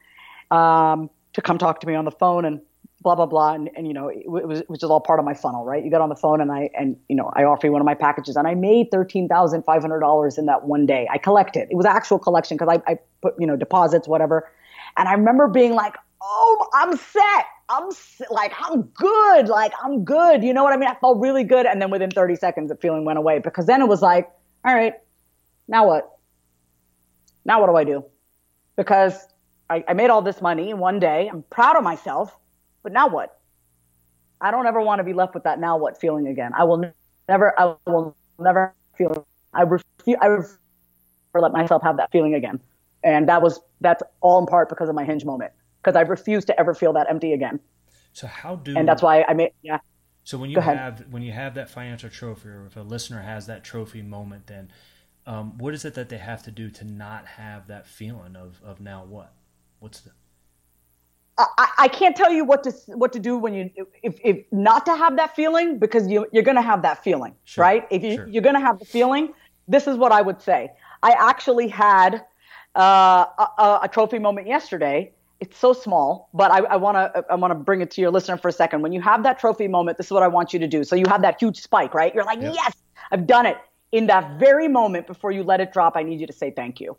um, 0.51 1.11
to 1.35 1.43
come 1.43 1.59
talk 1.59 1.81
to 1.81 1.87
me 1.87 1.95
on 1.95 2.05
the 2.05 2.11
phone 2.11 2.45
and 2.45 2.61
blah 3.03 3.15
blah 3.15 3.27
blah. 3.27 3.55
And, 3.55 3.71
and 3.77 3.87
you 3.87 3.95
know, 3.95 4.09
it, 4.09 4.25
it 4.25 4.69
was 4.69 4.83
is 4.83 4.85
all 4.85 5.01
part 5.01 5.19
of 5.19 5.25
my 5.25 5.35
funnel, 5.35 5.65
right? 5.65 5.85
You 5.85 5.91
get 5.91 6.01
on 6.01 6.09
the 6.09 6.17
phone 6.17 6.41
and 6.41 6.51
I 6.51 6.71
and 6.79 6.97
you 7.09 7.17
know 7.17 7.31
I 7.35 7.45
offer 7.45 7.67
you 7.67 7.73
one 7.73 7.81
of 7.81 7.87
my 7.87 7.95
packages, 7.95 8.37
and 8.37 8.47
I 8.47 8.55
made 8.55 8.91
thirteen 8.91 9.29
thousand 9.29 9.63
five 9.65 9.83
hundred 9.83 10.01
dollars 10.01 10.39
in 10.39 10.47
that 10.47 10.65
one 10.65 10.87
day. 10.87 11.09
I 11.11 11.19
collected. 11.19 11.69
It 11.71 11.77
was 11.77 11.87
actual 11.87 12.19
collection 12.19 12.57
because 12.57 12.79
I, 12.87 12.93
I 12.93 12.99
put 13.21 13.35
you 13.39 13.47
know 13.47 13.57
deposits, 13.57 14.09
whatever. 14.09 14.51
And 14.97 15.09
I 15.09 15.15
remember 15.15 15.49
being 15.49 15.73
like, 15.73 15.97
oh, 16.23 16.69
I'm 16.75 16.97
set. 16.97 17.47
I'm 17.69 17.89
like, 18.31 18.53
I'm 18.59 18.83
good. 18.83 19.49
Like, 19.49 19.73
I'm 19.83 20.05
good. 20.05 20.45
You 20.45 20.53
know 20.53 20.63
what 20.63 20.75
I 20.75 20.77
mean? 20.77 20.89
I 20.89 20.95
felt 20.97 21.19
really 21.19 21.45
good. 21.45 21.65
And 21.65 21.81
then 21.81 21.91
within 21.91 22.11
30 22.11 22.37
seconds, 22.37 22.69
the 22.69 22.77
feeling 22.77 23.07
went 23.07 23.19
away 23.19 23.39
because 23.39 23.65
then 23.67 23.81
it 23.81 23.89
was 23.89 24.03
like, 24.03 24.31
all 24.65 24.75
right, 24.75 24.95
now 25.73 25.87
what? 25.87 26.19
Now 27.45 27.61
what 27.61 27.67
do 27.67 27.77
I 27.77 27.85
do? 27.85 28.05
Because 28.77 29.27
I, 29.69 29.83
I 29.89 29.95
made 29.95 30.11
all 30.11 30.23
this 30.23 30.41
money 30.41 30.71
in 30.71 30.79
one 30.79 31.01
day. 31.01 31.29
I'm 31.33 31.43
proud 31.45 31.77
of 31.77 31.83
myself, 31.83 32.37
but 32.83 32.93
now 32.93 33.09
what? 33.09 33.41
I 34.41 34.51
don't 34.51 34.67
ever 34.67 34.81
want 34.81 34.99
to 35.01 35.05
be 35.05 35.15
left 35.15 35.35
with 35.35 35.45
that 35.45 35.59
now 35.59 35.79
what 35.79 35.99
feeling 35.99 36.29
again. 36.29 36.53
I 36.55 36.65
will 36.65 36.93
never, 37.29 37.59
I 37.59 37.75
will 37.87 38.15
never 38.39 38.75
feel, 38.97 39.27
I 39.55 39.63
refuse, 39.63 40.19
I 40.21 40.27
refuse 40.27 40.59
to 41.35 41.41
let 41.41 41.53
myself 41.53 41.83
have 41.83 41.97
that 41.97 42.13
feeling 42.13 42.35
again. 42.35 42.61
And 43.03 43.29
that 43.29 43.41
was, 43.41 43.61
that's 43.81 44.03
all 44.21 44.39
in 44.41 44.47
part 44.47 44.69
because 44.69 44.89
of 44.89 44.95
my 44.95 45.05
hinge 45.05 45.25
moment, 45.25 45.53
because 45.83 45.97
I 45.97 46.03
refuse 46.03 46.45
to 46.47 46.61
ever 46.61 46.75
feel 46.75 46.93
that 46.93 47.09
empty 47.09 47.33
again. 47.33 47.61
So 48.13 48.27
how 48.27 48.57
do, 48.57 48.77
and 48.77 48.87
that's 48.87 49.01
why 49.01 49.23
I 49.23 49.33
made, 49.33 49.53
yeah. 49.63 49.79
So 50.25 50.39
when 50.39 50.51
you 50.51 50.61
have, 50.61 51.07
when 51.11 51.23
you 51.23 51.33
have 51.33 51.55
that 51.55 51.71
financial 51.71 52.11
trophy 52.11 52.49
or 52.49 52.67
if 52.67 52.77
a 52.77 52.81
listener 52.81 53.23
has 53.23 53.47
that 53.47 53.65
trophy 53.65 54.03
moment, 54.03 54.49
then 54.49 54.71
um, 55.27 55.57
what 55.59 55.75
is 55.75 55.85
it 55.85 55.95
that 55.95 56.09
they 56.09 56.19
have 56.19 56.43
to 56.45 56.51
do 56.51 56.71
to 56.71 56.85
not 56.85 57.27
have 57.27 57.69
that 57.69 57.87
feeling 57.87 58.37
of, 58.37 58.61
of 58.65 58.81
now 58.81 59.05
what? 59.05 59.33
What's 59.81 60.01
the 60.01 60.11
I, 61.39 61.69
I 61.79 61.89
can't 61.89 62.15
tell 62.15 62.31
you 62.31 62.45
what 62.45 62.63
to 62.65 62.73
what 62.89 63.13
to 63.15 63.19
do 63.19 63.39
when 63.39 63.55
you 63.55 63.71
if, 64.03 64.19
if 64.23 64.45
not 64.53 64.85
to 64.87 64.95
have 64.95 65.17
that 65.17 65.35
feeling 65.35 65.79
because 65.79 66.07
you 66.07 66.27
you're 66.31 66.43
gonna 66.43 66.63
have 66.63 66.83
that 66.83 67.03
feeling 67.03 67.35
sure. 67.45 67.63
right 67.63 67.87
if 67.91 68.03
you, 68.03 68.17
sure. 68.17 68.29
you're 68.29 68.43
gonna 68.43 68.61
have 68.61 68.79
the 68.79 68.85
feeling 68.85 69.33
this 69.67 69.87
is 69.87 69.97
what 69.97 70.13
I 70.13 70.21
would 70.21 70.43
say 70.43 70.71
I 71.03 71.13
actually 71.19 71.69
had 71.69 72.25
uh, 72.77 73.25
a, 73.39 73.81
a, 73.85 73.89
trophy 73.91 74.19
moment 74.19 74.47
yesterday 74.47 75.13
it's 75.43 75.59
so 75.59 75.73
small, 75.73 76.29
but 76.33 76.53
I 76.53 76.77
want 76.77 76.95
to 76.97 77.25
I 77.29 77.35
want 77.35 77.51
to 77.51 77.57
bring 77.57 77.81
it 77.81 77.91
to 77.93 78.01
your 78.01 78.13
listener 78.13 78.37
for 78.37 78.47
a 78.47 78.53
second. 78.53 78.81
When 78.81 78.93
you 78.93 79.01
have 79.01 79.25
that 79.25 79.41
trophy 79.41 79.67
moment, 79.67 79.99
this 79.99 80.07
is 80.07 80.13
what 80.13 80.23
I 80.23 80.29
want 80.29 80.53
you 80.53 80.61
to 80.61 80.69
do. 80.69 80.85
So 80.85 80.95
you 80.95 81.05
have 81.09 81.21
that 81.23 81.41
huge 81.41 81.61
spike, 81.61 81.95
right? 81.95 82.15
You're 82.15 82.23
like, 82.25 82.41
yep. 82.41 82.55
yes, 82.55 82.73
I've 83.11 83.27
done 83.27 83.47
it. 83.47 83.57
In 83.93 84.07
that 84.07 84.39
very 84.39 84.69
moment 84.69 85.07
before 85.07 85.31
you 85.31 85.43
let 85.43 85.61
it 85.61 85.73
drop, 85.73 85.97
I 85.97 86.03
need 86.03 86.21
you 86.21 86.27
to 86.27 86.33
say 86.33 86.51
thank 86.51 86.81
you. 86.81 86.97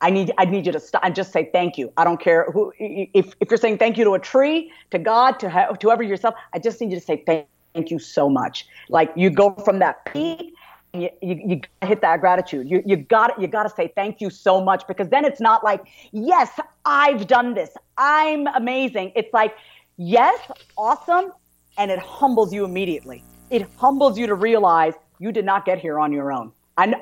I 0.00 0.08
need 0.10 0.32
I 0.38 0.46
need 0.46 0.64
you 0.64 0.72
to 0.72 0.80
stop 0.80 1.02
and 1.04 1.14
just 1.14 1.32
say 1.32 1.50
thank 1.52 1.76
you. 1.76 1.92
I 1.98 2.04
don't 2.04 2.20
care 2.20 2.50
who 2.50 2.72
if 2.78 3.34
if 3.40 3.50
you're 3.50 3.58
saying 3.58 3.76
thank 3.78 3.98
you 3.98 4.04
to 4.04 4.14
a 4.14 4.18
tree, 4.18 4.72
to 4.90 4.98
God, 4.98 5.38
to 5.40 5.48
to 5.48 5.76
whoever 5.82 6.02
yourself. 6.02 6.34
I 6.54 6.58
just 6.58 6.80
need 6.80 6.90
you 6.90 6.98
to 6.98 7.04
say 7.04 7.22
thank 7.26 7.90
you 7.90 7.98
so 7.98 8.30
much. 8.30 8.66
Like 8.88 9.12
you 9.14 9.28
go 9.28 9.52
from 9.64 9.78
that 9.80 10.06
peak 10.06 10.54
you, 10.94 11.08
you, 11.22 11.40
you 11.46 11.60
hit 11.86 12.00
that 12.00 12.20
gratitude. 12.20 12.68
You, 12.68 12.82
you 12.84 12.96
got 12.96 13.40
you 13.40 13.46
got 13.46 13.64
to 13.64 13.70
say 13.70 13.92
thank 13.94 14.20
you 14.20 14.30
so 14.30 14.62
much 14.62 14.86
because 14.86 15.08
then 15.08 15.24
it's 15.24 15.40
not 15.40 15.62
like, 15.62 15.82
yes, 16.12 16.50
I've 16.84 17.26
done 17.26 17.54
this. 17.54 17.70
I'm 17.96 18.46
amazing. 18.48 19.12
It's 19.14 19.32
like, 19.32 19.54
yes, 19.96 20.38
awesome. 20.76 21.32
And 21.78 21.90
it 21.90 21.98
humbles 21.98 22.52
you 22.52 22.64
immediately. 22.64 23.22
It 23.50 23.68
humbles 23.76 24.18
you 24.18 24.26
to 24.26 24.34
realize 24.34 24.94
you 25.20 25.30
did 25.30 25.44
not 25.44 25.64
get 25.64 25.78
here 25.78 26.00
on 26.00 26.12
your 26.12 26.32
own. 26.32 26.50
I, 26.76 26.94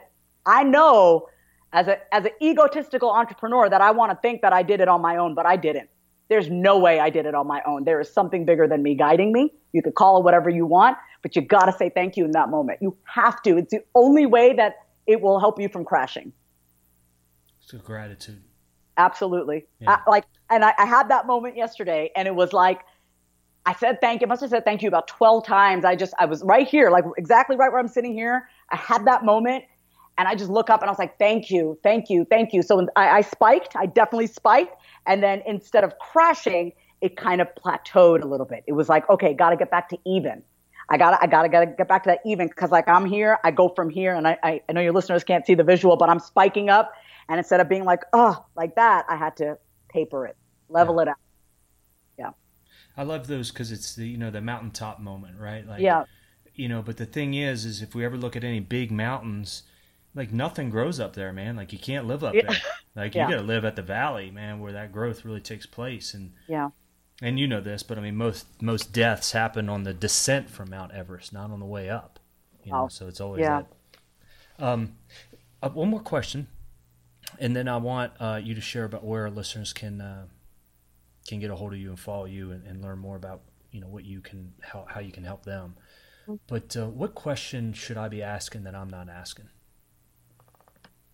I 0.45 0.65
know 0.65 1.29
as, 1.73 1.89
a, 1.89 2.15
as 2.15 2.27
an 2.27 2.33
egotistical 2.43 3.11
entrepreneur 3.11 3.71
that 3.71 3.81
I 3.81 3.93
want 3.93 4.13
to 4.13 4.19
think 4.21 4.43
that 4.43 4.53
I 4.53 4.63
did 4.63 4.81
it 4.81 4.89
on 4.89 5.01
my 5.01 5.17
own, 5.17 5.35
but 5.35 5.47
I 5.47 5.57
didn't. 5.57 5.89
There's 6.29 6.51
no 6.51 6.79
way 6.79 7.01
I 7.01 7.09
did 7.09 7.25
it 7.25 7.35
on 7.35 7.47
my 7.47 7.63
own. 7.65 7.85
There 7.85 8.01
is 8.01 8.13
something 8.13 8.45
bigger 8.45 8.67
than 8.69 8.83
me 8.83 8.95
guiding 8.95 9.33
me. 9.33 9.55
You 9.73 9.81
could 9.81 9.95
call 9.95 10.19
it 10.19 10.25
whatever 10.25 10.51
you 10.51 10.67
want, 10.67 10.99
but 11.23 11.35
you 11.35 11.41
got 11.41 11.67
to 11.67 11.73
say 11.73 11.89
thank 11.89 12.19
you 12.19 12.25
in 12.27 12.33
that 12.33 12.51
moment. 12.51 12.81
You 12.83 12.95
have 13.05 13.41
to. 13.43 13.57
It's 13.57 13.71
the 13.71 13.83
only 13.95 14.27
way 14.27 14.53
that 14.55 14.75
it 15.07 15.23
will 15.23 15.41
help 15.41 15.59
you 15.59 15.71
from 15.71 15.87
crashing. 15.87 16.33
So 17.61 17.79
gratitude. 17.79 18.43
Absolutely. 18.99 19.67
Yeah. 19.81 19.93
I, 20.07 20.11
like, 20.11 20.25
and 20.51 20.65
I, 20.65 20.75
I 20.79 20.85
had 20.85 21.09
that 21.09 21.27
moment 21.27 21.57
yesterday, 21.57 22.11
and 22.17 22.27
it 22.27 22.35
was 22.35 22.53
like, 22.53 22.81
I 23.69 23.75
said 23.75 24.01
thank 24.01 24.23
you. 24.23 24.27
I 24.27 24.29
must 24.29 24.41
have 24.41 24.49
said 24.49 24.65
thank 24.65 24.81
you 24.81 24.89
about 24.89 25.09
12 25.09 25.45
times. 25.45 25.85
I 25.85 25.95
just, 25.95 26.15
I 26.19 26.25
was 26.25 26.43
right 26.43 26.67
here, 26.67 26.91
like 26.91 27.05
exactly 27.19 27.55
right 27.55 27.71
where 27.71 27.79
I'm 27.79 27.87
sitting 27.87 28.15
here. 28.15 28.49
I 28.71 28.77
had 28.77 29.05
that 29.05 29.27
moment 29.27 29.65
and 30.17 30.27
I 30.27 30.35
just 30.35 30.51
look 30.51 30.71
up 30.71 30.81
and 30.81 30.89
I 30.89 30.91
was 30.91 30.99
like, 30.99 31.19
thank 31.19 31.51
you, 31.51 31.79
thank 31.83 32.09
you, 32.09 32.25
thank 32.25 32.55
you. 32.55 32.63
So 32.63 32.87
I, 32.97 33.19
I 33.19 33.21
spiked, 33.21 33.77
I 33.77 33.85
definitely 33.85 34.29
spiked. 34.29 34.75
And 35.07 35.23
then 35.23 35.43
instead 35.45 35.85
of 35.85 35.99
crashing, 35.99 36.73
it 37.03 37.19
kind 37.19 37.43
of 37.43 37.49
plateaued 37.63 38.23
a 38.23 38.27
little 38.27 38.47
bit. 38.47 38.65
It 38.67 38.73
was 38.73 38.89
like, 38.89 39.07
okay, 39.11 39.35
got 39.35 39.51
to 39.51 39.57
get 39.57 39.71
back 39.71 39.91
to 39.91 39.99
even. 40.07 40.43
I 40.89 40.97
gotta, 40.97 41.23
I 41.23 41.27
gotta, 41.27 41.51
gotta 41.51 41.67
get 41.67 41.89
back 41.89 42.05
to 42.05 42.09
that 42.09 42.21
even 42.25 42.49
because 42.49 42.71
like 42.71 42.89
I'm 42.89 43.05
here, 43.05 43.39
I 43.45 43.51
go 43.51 43.69
from 43.69 43.91
here, 43.91 44.15
and 44.15 44.27
I, 44.27 44.39
I, 44.43 44.63
I 44.67 44.73
know 44.73 44.81
your 44.81 44.95
listeners 44.95 45.25
can't 45.25 45.45
see 45.45 45.53
the 45.53 45.63
visual, 45.63 45.99
but 45.99 46.09
I'm 46.09 46.21
spiking 46.21 46.71
up, 46.71 46.95
and 47.29 47.37
instead 47.37 47.61
of 47.61 47.69
being 47.69 47.85
like, 47.85 48.05
oh, 48.15 48.43
like 48.57 48.77
that, 48.77 49.05
I 49.11 49.17
had 49.17 49.37
to 49.37 49.59
taper 49.93 50.27
it, 50.27 50.39
level 50.71 50.97
yeah. 50.97 51.03
it 51.03 51.09
out. 51.09 51.17
Yeah. 52.99 53.03
I 53.03 53.05
love 53.07 53.27
those 53.27 53.51
because 53.51 53.71
it's 53.71 53.95
the 53.95 54.07
you 54.07 54.19
know 54.19 54.31
the 54.31 54.41
mountaintop 54.41 55.01
moment, 55.01 55.39
right? 55.39 55.67
Like, 55.67 55.81
yeah. 55.81 56.05
You 56.55 56.69
know, 56.69 56.83
but 56.83 56.97
the 56.97 57.07
thing 57.07 57.35
is, 57.35 57.65
is 57.65 57.83
if 57.83 57.95
we 57.95 58.05
ever 58.05 58.17
look 58.17 58.35
at 58.35 58.43
any 58.43 58.59
big 58.59 58.91
mountains, 58.91 59.63
like 60.15 60.33
nothing 60.33 60.71
grows 60.71 60.99
up 60.99 61.15
there, 61.15 61.33
man. 61.33 61.55
Like 61.55 61.73
you 61.73 61.79
can't 61.79 62.07
live 62.07 62.25
up 62.25 62.35
yeah. 62.35 62.49
there. 62.49 62.61
Like 62.97 63.15
you 63.15 63.21
got 63.21 63.29
to 63.31 63.43
live 63.43 63.65
at 63.65 63.77
the 63.77 63.83
valley, 63.83 64.29
man, 64.33 64.59
where 64.59 64.73
that 64.73 64.91
growth 64.91 65.25
really 65.25 65.41
takes 65.41 65.67
place. 65.67 66.15
And 66.15 66.33
yeah, 66.49 66.71
and 67.23 67.39
you 67.39 67.47
know 67.47 67.61
this, 67.61 67.85
but 67.85 67.97
I 67.97 68.01
mean, 68.01 68.17
most 68.17 68.47
most 68.61 68.93
deaths 68.93 69.31
happen 69.31 69.69
on 69.69 69.85
the 69.85 69.95
descent 69.95 70.51
from 70.51 70.71
Mount 70.71 70.91
Everest, 70.93 71.33
not 71.33 71.53
on 71.53 71.61
the 71.61 71.67
way 71.67 71.89
up. 71.89 72.19
You 72.65 72.73
know, 72.73 72.85
oh, 72.85 72.89
so 72.89 73.07
it's 73.07 73.21
always 73.21 73.43
yeah. 73.43 73.63
that. 74.59 74.65
Um, 74.65 74.97
uh, 75.63 75.69
one 75.69 75.91
more 75.91 76.01
question, 76.01 76.49
and 77.39 77.55
then 77.55 77.69
I 77.69 77.77
want 77.77 78.13
uh, 78.19 78.41
you 78.43 78.57
to 78.57 78.61
share 78.61 78.85
about 78.85 79.05
where 79.05 79.23
our 79.23 79.31
listeners 79.31 79.73
can 79.73 80.01
uh, 80.01 80.27
can 81.29 81.41
get 81.41 81.51
a 81.51 81.57
hold 81.57 81.73
of 81.73 81.79
you 81.79 81.91
and 81.91 81.99
follow 81.99 82.25
you 82.25 82.53
and, 82.53 82.67
and, 82.67 82.83
learn 82.83 82.99
more 82.99 83.17
about 83.17 83.43
you 83.71 83.81
know 83.81 83.89
what 83.89 84.05
you 84.05 84.21
can 84.21 84.53
how 84.61 84.87
how 84.89 85.01
you 85.01 85.13
can 85.13 85.25
help 85.25 85.45
them. 85.45 85.75
Mm-hmm. 86.23 86.37
But 86.47 86.77
uh, 86.77 86.89
what 86.89 87.15
question 87.15 87.73
should 87.73 87.97
I 87.97 88.09
be 88.09 88.23
asking 88.23 88.65
that 88.65 88.75
I'm 88.75 88.89
not 88.89 89.09
asking? 89.09 89.49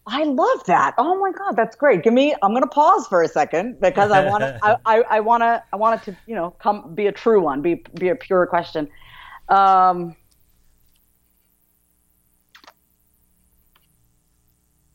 I 0.06 0.24
love 0.24 0.64
that. 0.66 0.94
Oh 0.98 1.18
my 1.18 1.32
God, 1.32 1.56
that's 1.56 1.74
great. 1.76 2.02
Give 2.02 2.12
me. 2.12 2.34
I'm 2.42 2.50
going 2.50 2.62
to 2.62 2.68
pause 2.68 3.06
for 3.06 3.22
a 3.22 3.28
second 3.28 3.80
because 3.80 4.10
I 4.10 4.26
want 4.28 4.42
to. 4.42 4.58
I, 4.62 4.76
I, 4.84 5.02
I 5.10 5.20
want 5.20 5.42
to. 5.42 5.62
I 5.72 5.76
want 5.76 6.02
it 6.02 6.04
to. 6.10 6.16
You 6.26 6.34
know, 6.34 6.50
come 6.50 6.94
be 6.94 7.06
a 7.06 7.12
true 7.12 7.40
one. 7.40 7.62
Be 7.62 7.82
be 7.94 8.10
a 8.10 8.14
pure 8.14 8.46
question. 8.46 8.88
Um, 9.48 10.14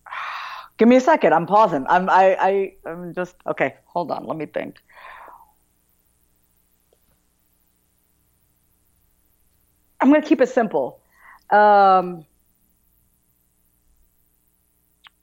give 0.78 0.88
me 0.88 0.98
a 0.98 1.02
second. 1.02 1.34
I'm 1.34 1.48
pausing. 1.48 1.88
I'm. 1.90 2.08
I. 2.10 2.38
I. 2.40 2.74
I'm 2.88 3.14
just. 3.16 3.36
Okay. 3.48 3.76
Hold 3.86 4.12
on. 4.12 4.28
Let 4.28 4.38
me 4.38 4.46
think. 4.46 4.78
I'm 10.02 10.10
going 10.10 10.22
to 10.22 10.28
keep 10.28 10.42
it 10.42 10.50
simple. 10.50 11.02
Um, 11.50 12.26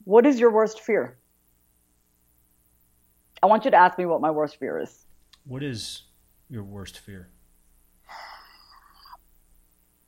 what 0.05 0.27
is 0.27 0.39
your 0.39 0.51
worst 0.51 0.81
fear? 0.81 1.17
I 3.43 3.47
want 3.47 3.65
you 3.65 3.71
to 3.71 3.77
ask 3.77 3.99
me 3.99 4.07
what 4.07 4.21
my 4.21 4.31
worst 4.31 4.59
fear 4.59 4.81
is. 4.81 5.07
What 5.45 5.63
is 5.63 6.03
your 6.49 6.65
worst 6.65 6.99
fear? 6.99 7.29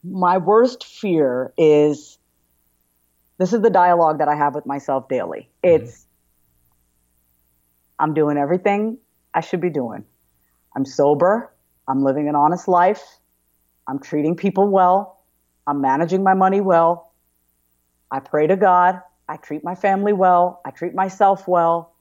My 0.04 0.38
worst 0.38 0.84
fear 0.84 1.52
is 1.56 2.18
this 3.38 3.52
is 3.52 3.60
the 3.60 3.70
dialogue 3.70 4.18
that 4.18 4.28
I 4.28 4.34
have 4.34 4.54
with 4.54 4.66
myself 4.66 5.08
daily. 5.08 5.48
Mm-hmm. 5.64 5.84
It's 5.84 6.06
I'm 7.98 8.14
doing 8.14 8.36
everything 8.36 8.98
I 9.34 9.40
should 9.40 9.60
be 9.60 9.70
doing. 9.70 10.04
I'm 10.76 10.84
sober. 10.84 11.52
I'm 11.88 12.04
living 12.04 12.28
an 12.28 12.34
honest 12.34 12.68
life. 12.68 13.02
I'm 13.88 13.98
treating 13.98 14.36
people 14.36 14.68
well. 14.68 15.24
I'm 15.66 15.80
managing 15.80 16.22
my 16.22 16.34
money 16.34 16.60
well. 16.60 17.12
I 18.10 18.20
pray 18.20 18.46
to 18.46 18.56
God. 18.56 19.00
I 19.28 19.36
treat 19.36 19.64
my 19.64 19.74
family 19.74 20.12
well. 20.12 20.60
I 20.64 20.70
treat 20.70 20.94
myself 20.94 21.48
well. 21.48 21.94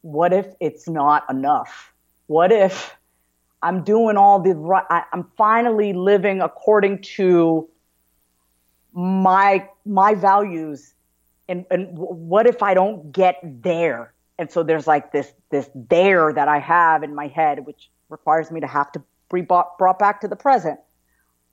What 0.00 0.32
if 0.32 0.46
it's 0.60 0.88
not 0.88 1.24
enough? 1.30 1.92
What 2.26 2.50
if 2.50 2.96
I'm 3.62 3.82
doing 3.82 4.16
all 4.16 4.40
the 4.40 4.54
right, 4.54 5.04
I'm 5.12 5.26
finally 5.36 5.92
living 5.92 6.40
according 6.40 7.02
to 7.16 7.68
my, 8.92 9.68
my 9.84 10.14
values. 10.14 10.94
And, 11.48 11.66
and 11.70 11.88
what 11.92 12.46
if 12.46 12.62
I 12.62 12.74
don't 12.74 13.12
get 13.12 13.40
there? 13.42 14.12
And 14.38 14.50
so 14.50 14.62
there's 14.62 14.86
like 14.86 15.12
this, 15.12 15.32
this 15.50 15.68
there 15.74 16.32
that 16.32 16.48
I 16.48 16.58
have 16.58 17.02
in 17.02 17.14
my 17.14 17.28
head, 17.28 17.66
which 17.66 17.90
requires 18.08 18.50
me 18.50 18.60
to 18.60 18.66
have 18.66 18.92
to 18.92 19.02
brought, 19.28 19.78
brought 19.78 19.98
back 19.98 20.20
to 20.22 20.28
the 20.28 20.36
present. 20.36 20.78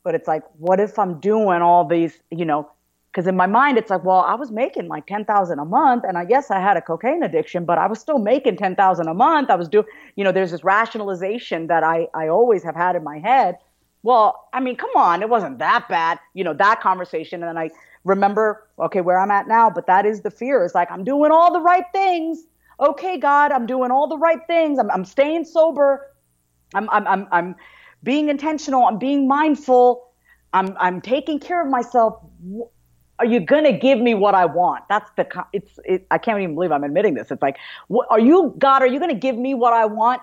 But 0.04 0.16
it's 0.16 0.28
like, 0.28 0.44
what 0.58 0.80
if 0.80 1.00
I'm 1.00 1.20
doing 1.20 1.62
all 1.62 1.86
these, 1.86 2.20
you 2.30 2.46
know, 2.46 2.70
because 3.14 3.28
in 3.28 3.36
my 3.36 3.46
mind 3.46 3.78
it's 3.78 3.90
like 3.90 4.04
well 4.04 4.22
i 4.22 4.34
was 4.34 4.52
making 4.52 4.88
like 4.88 5.06
10000 5.06 5.60
a 5.60 5.66
month 5.66 6.04
and 6.08 6.18
i 6.18 6.26
guess 6.26 6.50
i 6.50 6.60
had 6.60 6.78
a 6.78 6.82
cocaine 6.82 7.24
addiction 7.24 7.64
but 7.64 7.78
i 7.78 7.86
was 7.86 8.00
still 8.00 8.18
making 8.18 8.58
10000 8.58 9.08
a 9.08 9.14
month. 9.14 9.50
I 9.50 9.56
was 9.56 9.70
doing 9.70 9.86
you 10.16 10.24
know 10.24 10.32
there's 10.32 10.52
this 10.52 10.64
rationalization 10.64 11.68
that 11.68 11.84
i 11.84 12.08
i 12.14 12.28
always 12.28 12.64
have 12.64 12.76
had 12.76 12.96
in 12.96 13.04
my 13.04 13.20
head. 13.20 13.58
Well 14.02 14.50
i 14.54 14.60
mean 14.60 14.76
come 14.76 14.90
on 14.96 15.22
it 15.22 15.30
wasn't 15.30 15.60
that 15.60 15.88
bad 15.88 16.20
you 16.34 16.44
know 16.44 16.54
that 16.54 16.82
conversation. 16.82 17.44
And 17.44 17.50
then 17.50 17.58
i 17.58 17.70
remember 18.04 18.68
okay 18.80 19.02
where 19.02 19.20
i'm 19.20 19.32
at 19.32 19.48
now 19.48 19.70
but 19.70 19.88
that 19.88 20.06
is 20.06 20.22
the 20.22 20.32
fear. 20.32 20.64
It's 20.64 20.76
like 20.76 20.92
i'm 20.92 21.04
doing 21.04 21.32
all 21.32 21.54
the 21.54 21.62
right 21.62 21.86
things. 21.94 22.44
Okay 22.80 23.18
god 23.18 23.52
i'm 23.52 23.66
doing 23.66 23.92
all 23.92 24.08
the 24.08 24.18
right 24.18 24.42
things. 24.48 24.80
I'm, 24.80 24.90
I'm 24.92 25.06
staying 25.06 25.46
sober 25.46 26.08
I'm, 26.74 26.90
I'm 26.92 27.08
i'm 27.08 27.28
i'm 27.32 27.56
being 28.04 28.30
intentional 28.30 28.86
i'm 28.86 29.00
being 29.00 29.28
mindful 29.28 30.08
i'm 30.54 30.76
i'm 30.80 31.02
taking 31.02 31.40
care 31.40 31.62
of 31.64 31.70
myself 31.70 32.22
are 33.20 33.26
you 33.26 33.40
going 33.40 33.64
to 33.64 33.74
give 33.74 34.00
me 34.00 34.16
what 34.16 34.36
I 34.36 34.46
want? 34.46 34.84
That's 34.90 35.10
the, 35.16 35.28
it's, 35.54 35.80
it, 35.86 36.06
I 36.12 36.18
can't 36.18 36.42
even 36.42 36.56
believe 36.56 36.72
I'm 36.72 36.84
admitting 36.84 37.14
this. 37.14 37.32
It's 37.32 37.42
like, 37.42 37.58
what, 37.88 38.08
are 38.10 38.20
you, 38.20 38.54
God, 38.58 38.82
are 38.82 38.88
you 38.88 39.00
going 39.00 39.12
to 39.14 39.20
give 39.20 39.38
me 39.38 39.54
what 39.54 39.74
I 39.74 39.86
want? 39.86 40.22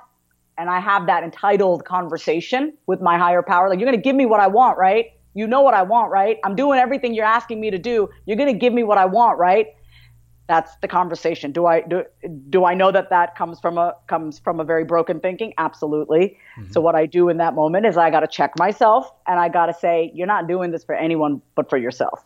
And 0.59 0.69
I 0.69 0.81
have 0.81 1.07
that 1.07 1.23
entitled 1.25 1.85
conversation 1.85 2.77
with 2.87 3.01
my 3.01 3.17
higher 3.17 3.43
power. 3.43 3.69
Like, 3.71 3.79
you're 3.79 3.89
going 3.89 3.99
to 3.99 4.03
give 4.03 4.17
me 4.17 4.27
what 4.27 4.41
I 4.41 4.49
want, 4.49 4.77
right? 4.77 5.07
You 5.35 5.47
know 5.47 5.63
what 5.63 5.75
I 5.75 5.83
want, 5.83 6.11
right? 6.11 6.39
I'm 6.45 6.55
doing 6.57 6.79
everything 6.79 7.15
you're 7.15 7.25
asking 7.25 7.61
me 7.61 7.71
to 7.71 7.79
do. 7.79 8.09
You're 8.27 8.37
going 8.37 8.53
to 8.53 8.59
give 8.59 8.73
me 8.75 8.83
what 8.83 8.99
I 8.99 9.07
want, 9.07 9.39
right? 9.39 9.69
That's 10.51 10.75
the 10.83 10.89
conversation. 10.89 11.53
Do 11.53 11.67
I 11.67 11.83
do 11.83 12.03
do 12.49 12.65
I 12.65 12.75
know 12.75 12.91
that 12.91 13.09
that 13.11 13.37
comes 13.37 13.61
from 13.61 13.79
a 13.79 13.95
comes 14.09 14.41
from 14.41 14.59
a 14.59 14.65
very 14.65 14.83
broken 14.83 15.21
thinking? 15.21 15.55
Absolutely. 15.59 16.37
Mm-hmm. 16.59 16.73
So 16.73 16.81
what 16.81 16.97
I 16.97 17.07
do 17.07 17.29
in 17.29 17.37
that 17.37 17.55
moment 17.55 17.87
is 17.87 17.97
I 17.97 18.11
got 18.11 18.21
to 18.21 18.27
check 18.27 18.59
myself 18.59 19.13
and 19.29 19.39
I 19.39 19.49
got 19.49 19.67
to 19.67 19.75
say 19.75 20.11
you're 20.13 20.27
not 20.27 20.49
doing 20.49 20.73
this 20.73 20.83
for 20.83 20.97
anyone 20.97 21.41
but 21.55 21.71
for 21.71 21.79
yourself 21.79 22.25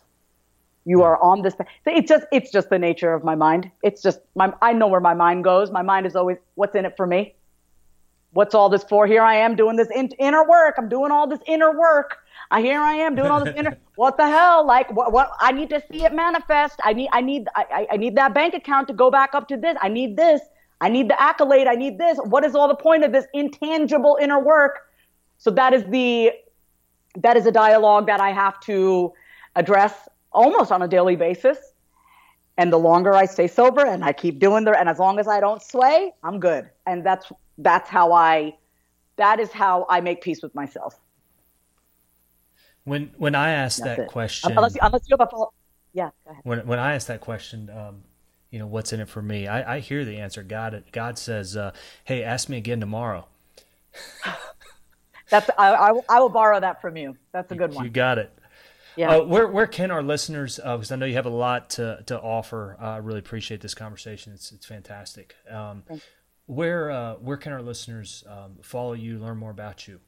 you 0.85 1.03
are 1.03 1.21
on 1.21 1.43
this 1.43 1.53
it's 1.85 2.09
just 2.09 2.25
it's 2.31 2.51
just 2.51 2.71
the 2.71 2.79
nature 2.79 3.13
of 3.13 3.23
my 3.23 3.35
mind 3.35 3.69
it's 3.83 4.01
just 4.01 4.19
my 4.35 4.53
i 4.61 4.71
know 4.71 4.87
where 4.87 5.01
my 5.01 5.15
mind 5.15 5.43
goes 5.43 5.71
my 5.71 5.81
mind 5.81 6.05
is 6.05 6.15
always 6.15 6.37
what's 6.53 6.75
in 6.75 6.85
it 6.85 6.95
for 6.95 7.07
me 7.07 7.33
what's 8.33 8.53
all 8.53 8.69
this 8.69 8.83
for 8.83 9.07
here 9.07 9.23
i 9.23 9.35
am 9.35 9.55
doing 9.55 9.75
this 9.77 9.87
in, 9.95 10.09
inner 10.19 10.47
work 10.47 10.75
i'm 10.77 10.87
doing 10.87 11.11
all 11.11 11.27
this 11.27 11.39
inner 11.47 11.77
work 11.77 12.19
I 12.51 12.61
here 12.61 12.79
I 12.79 12.93
am 12.93 13.15
doing 13.15 13.31
all 13.31 13.43
this 13.43 13.55
inner. 13.55 13.77
what 13.95 14.17
the 14.17 14.27
hell? 14.27 14.65
Like 14.65 14.91
what? 14.91 15.11
What? 15.11 15.31
I 15.39 15.51
need 15.51 15.69
to 15.69 15.81
see 15.91 16.03
it 16.03 16.13
manifest. 16.13 16.79
I 16.83 16.93
need. 16.93 17.09
I 17.11 17.21
need. 17.21 17.47
I, 17.55 17.87
I 17.91 17.97
need 17.97 18.15
that 18.15 18.33
bank 18.33 18.53
account 18.53 18.87
to 18.87 18.93
go 18.93 19.09
back 19.09 19.33
up 19.33 19.47
to 19.49 19.57
this. 19.57 19.77
I 19.81 19.89
need 19.89 20.15
this. 20.15 20.41
I 20.81 20.89
need 20.89 21.09
the 21.09 21.21
accolade. 21.21 21.67
I 21.67 21.75
need 21.75 21.97
this. 21.97 22.17
What 22.23 22.43
is 22.43 22.55
all 22.55 22.67
the 22.67 22.75
point 22.75 23.03
of 23.03 23.11
this 23.11 23.25
intangible 23.33 24.17
inner 24.21 24.39
work? 24.39 24.79
So 25.37 25.51
that 25.51 25.73
is 25.73 25.83
the 25.85 26.31
that 27.17 27.37
is 27.37 27.45
a 27.45 27.51
dialogue 27.51 28.07
that 28.07 28.19
I 28.19 28.31
have 28.31 28.59
to 28.61 29.13
address 29.55 30.07
almost 30.31 30.71
on 30.71 30.81
a 30.81 30.87
daily 30.87 31.15
basis. 31.15 31.57
And 32.57 32.71
the 32.71 32.77
longer 32.77 33.13
I 33.13 33.25
stay 33.25 33.47
sober 33.47 33.85
and 33.85 34.03
I 34.03 34.13
keep 34.13 34.39
doing 34.39 34.63
the 34.63 34.77
and 34.77 34.87
as 34.87 34.99
long 34.99 35.19
as 35.19 35.27
I 35.27 35.39
don't 35.39 35.61
sway, 35.61 36.13
I'm 36.23 36.39
good. 36.39 36.69
And 36.85 37.05
that's 37.05 37.31
that's 37.57 37.89
how 37.89 38.13
I 38.13 38.57
that 39.17 39.39
is 39.39 39.51
how 39.51 39.85
I 39.89 40.01
make 40.01 40.21
peace 40.21 40.41
with 40.41 40.53
myself. 40.55 40.99
When 42.85 43.11
when 43.17 43.35
I 43.35 43.51
asked 43.51 43.83
that 43.83 43.99
it. 43.99 44.07
question, 44.07 44.51
unless 44.51 44.75
you, 44.75 44.81
unless 44.81 45.03
you 45.07 45.17
have 45.17 45.27
a 45.27 45.29
follow, 45.29 45.51
yeah. 45.93 46.11
When 46.43 46.65
when 46.65 46.79
I 46.79 46.95
asked 46.95 47.07
that 47.07 47.21
question, 47.21 47.69
um, 47.69 48.03
you 48.51 48.59
know, 48.59 48.67
what's 48.67 48.93
in 48.93 48.99
it 48.99 49.09
for 49.09 49.21
me? 49.21 49.47
I, 49.47 49.75
I 49.75 49.79
hear 49.79 50.05
the 50.05 50.17
answer. 50.17 50.43
God 50.43 50.83
God 50.91 51.17
says, 51.17 51.57
uh, 51.57 51.73
"Hey, 52.03 52.23
ask 52.23 52.47
me 52.47 52.57
again 52.57 52.79
tomorrow." 52.79 53.27
That's 55.29 55.49
I, 55.57 55.73
I, 55.73 55.93
I, 56.07 56.19
will 56.19 56.29
borrow 56.29 56.59
that 56.59 56.81
from 56.81 56.97
you. 56.97 57.17
That's 57.31 57.51
a 57.51 57.55
good 57.55 57.73
one. 57.73 57.83
You 57.83 57.89
got 57.89 58.19
it. 58.19 58.31
Yeah. 58.95 59.15
Uh, 59.15 59.23
where 59.23 59.47
where 59.47 59.67
can 59.67 59.91
our 59.91 60.03
listeners? 60.03 60.57
Because 60.57 60.91
uh, 60.91 60.95
I 60.95 60.97
know 60.97 61.05
you 61.05 61.15
have 61.15 61.25
a 61.25 61.29
lot 61.29 61.71
to 61.71 62.03
to 62.05 62.19
offer. 62.19 62.77
Uh, 62.79 62.85
I 62.85 62.97
really 62.97 63.19
appreciate 63.19 63.61
this 63.61 63.73
conversation. 63.73 64.33
It's 64.33 64.51
it's 64.51 64.65
fantastic. 64.65 65.35
Um, 65.49 65.83
where 66.45 66.91
uh, 66.91 67.15
where 67.15 67.37
can 67.37 67.51
our 67.51 67.61
listeners 67.61 68.23
um, 68.29 68.57
follow 68.61 68.93
you, 68.93 69.17
learn 69.17 69.37
more 69.37 69.51
about 69.51 69.87
you? 69.87 69.99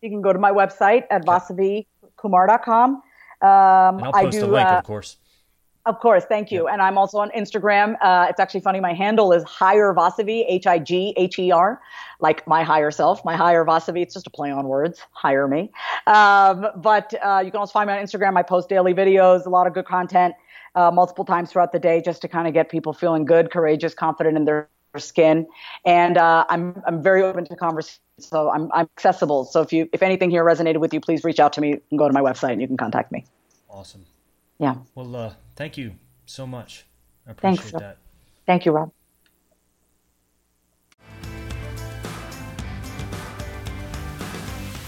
You 0.00 0.10
can 0.10 0.20
go 0.20 0.32
to 0.32 0.38
my 0.38 0.52
website 0.52 1.04
at 1.10 1.22
okay. 1.22 1.86
vasavikumar.com. 2.24 2.90
Um, 2.94 3.00
and 3.42 4.04
I'll 4.04 4.12
post 4.12 4.38
do, 4.38 4.44
a 4.44 4.46
link, 4.46 4.68
uh, 4.68 4.76
of 4.78 4.84
course. 4.84 5.16
Of 5.86 6.00
course, 6.00 6.24
thank 6.24 6.50
you. 6.50 6.66
And 6.66 6.80
I'm 6.80 6.96
also 6.96 7.18
on 7.18 7.30
Instagram. 7.32 7.96
Uh, 8.00 8.26
it's 8.30 8.40
actually 8.40 8.60
funny. 8.60 8.80
My 8.80 8.94
handle 8.94 9.32
is 9.32 9.42
Higher 9.44 9.92
Vasavi, 9.92 10.46
H 10.48 10.66
I 10.66 10.78
G 10.78 11.12
H 11.18 11.38
E 11.38 11.50
R, 11.50 11.78
like 12.20 12.46
my 12.46 12.62
higher 12.62 12.90
self, 12.90 13.22
my 13.22 13.36
Higher 13.36 13.66
Vasavi. 13.66 14.00
It's 14.00 14.14
just 14.14 14.26
a 14.26 14.30
play 14.30 14.50
on 14.50 14.66
words. 14.66 15.02
Hire 15.12 15.46
me. 15.46 15.70
Um, 16.06 16.68
but 16.76 17.12
uh, 17.22 17.42
you 17.44 17.50
can 17.50 17.60
also 17.60 17.72
find 17.72 17.88
me 17.88 17.94
on 17.94 18.02
Instagram. 18.02 18.38
I 18.38 18.42
post 18.42 18.70
daily 18.70 18.94
videos, 18.94 19.44
a 19.44 19.50
lot 19.50 19.66
of 19.66 19.74
good 19.74 19.84
content, 19.84 20.34
uh, 20.74 20.90
multiple 20.90 21.26
times 21.26 21.52
throughout 21.52 21.72
the 21.72 21.78
day, 21.78 22.00
just 22.00 22.22
to 22.22 22.28
kind 22.28 22.48
of 22.48 22.54
get 22.54 22.70
people 22.70 22.94
feeling 22.94 23.26
good, 23.26 23.50
courageous, 23.50 23.92
confident 23.92 24.38
in 24.38 24.46
their 24.46 24.70
skin. 24.96 25.46
And 25.84 26.16
uh, 26.16 26.46
I'm 26.48 26.82
I'm 26.86 27.02
very 27.02 27.22
open 27.22 27.44
to 27.44 27.56
conversation, 27.56 28.00
so 28.18 28.50
I'm 28.50 28.70
I'm 28.72 28.88
accessible. 28.96 29.44
So 29.44 29.60
if 29.60 29.72
you 29.72 29.88
if 29.92 30.02
anything 30.02 30.30
here 30.30 30.44
resonated 30.44 30.78
with 30.78 30.94
you, 30.94 31.00
please 31.00 31.24
reach 31.24 31.40
out 31.40 31.52
to 31.54 31.60
me 31.60 31.80
and 31.90 31.98
go 31.98 32.06
to 32.06 32.14
my 32.14 32.20
website 32.20 32.52
and 32.52 32.60
you 32.60 32.66
can 32.66 32.76
contact 32.76 33.12
me. 33.12 33.24
Awesome. 33.68 34.06
Yeah. 34.58 34.76
Well, 34.94 35.16
uh, 35.16 35.32
thank 35.56 35.76
you 35.76 35.94
so 36.26 36.46
much. 36.46 36.86
I 37.26 37.32
appreciate 37.32 37.58
Thanks, 37.58 37.72
that. 37.72 37.98
Thank 38.46 38.66
you, 38.66 38.72
Rob. 38.72 38.92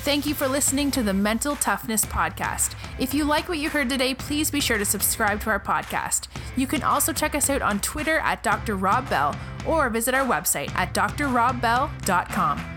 Thank 0.07 0.25
you 0.25 0.35
for 0.35 0.47
listening 0.47 0.93
to 0.93 1.03
the 1.03 1.13
Mental 1.13 1.57
Toughness 1.57 2.05
Podcast. 2.05 2.77
If 3.01 3.13
you 3.13 3.25
like 3.25 3.49
what 3.49 3.59
you 3.59 3.71
heard 3.71 3.89
today, 3.91 4.15
please 4.15 4.53
be 4.53 4.61
sure 4.61 4.79
to 4.79 4.85
subscribe 4.85 5.41
to 5.41 5.51
our 5.51 5.59
podcast. 5.59 6.29
You 6.55 6.69
can 6.69 6.85
also 6.85 7.13
check 7.13 7.35
us 7.35 7.51
out 7.51 7.61
on 7.61 7.81
Twitter 7.81 8.21
at 8.21 8.45
Dr. 8.45 8.77
Rob 8.77 9.11
Bell 9.11 9.35
or 9.67 9.91
visit 9.91 10.15
our 10.15 10.25
website 10.25 10.73
at 10.77 10.95
drrobbell.com. 10.95 12.76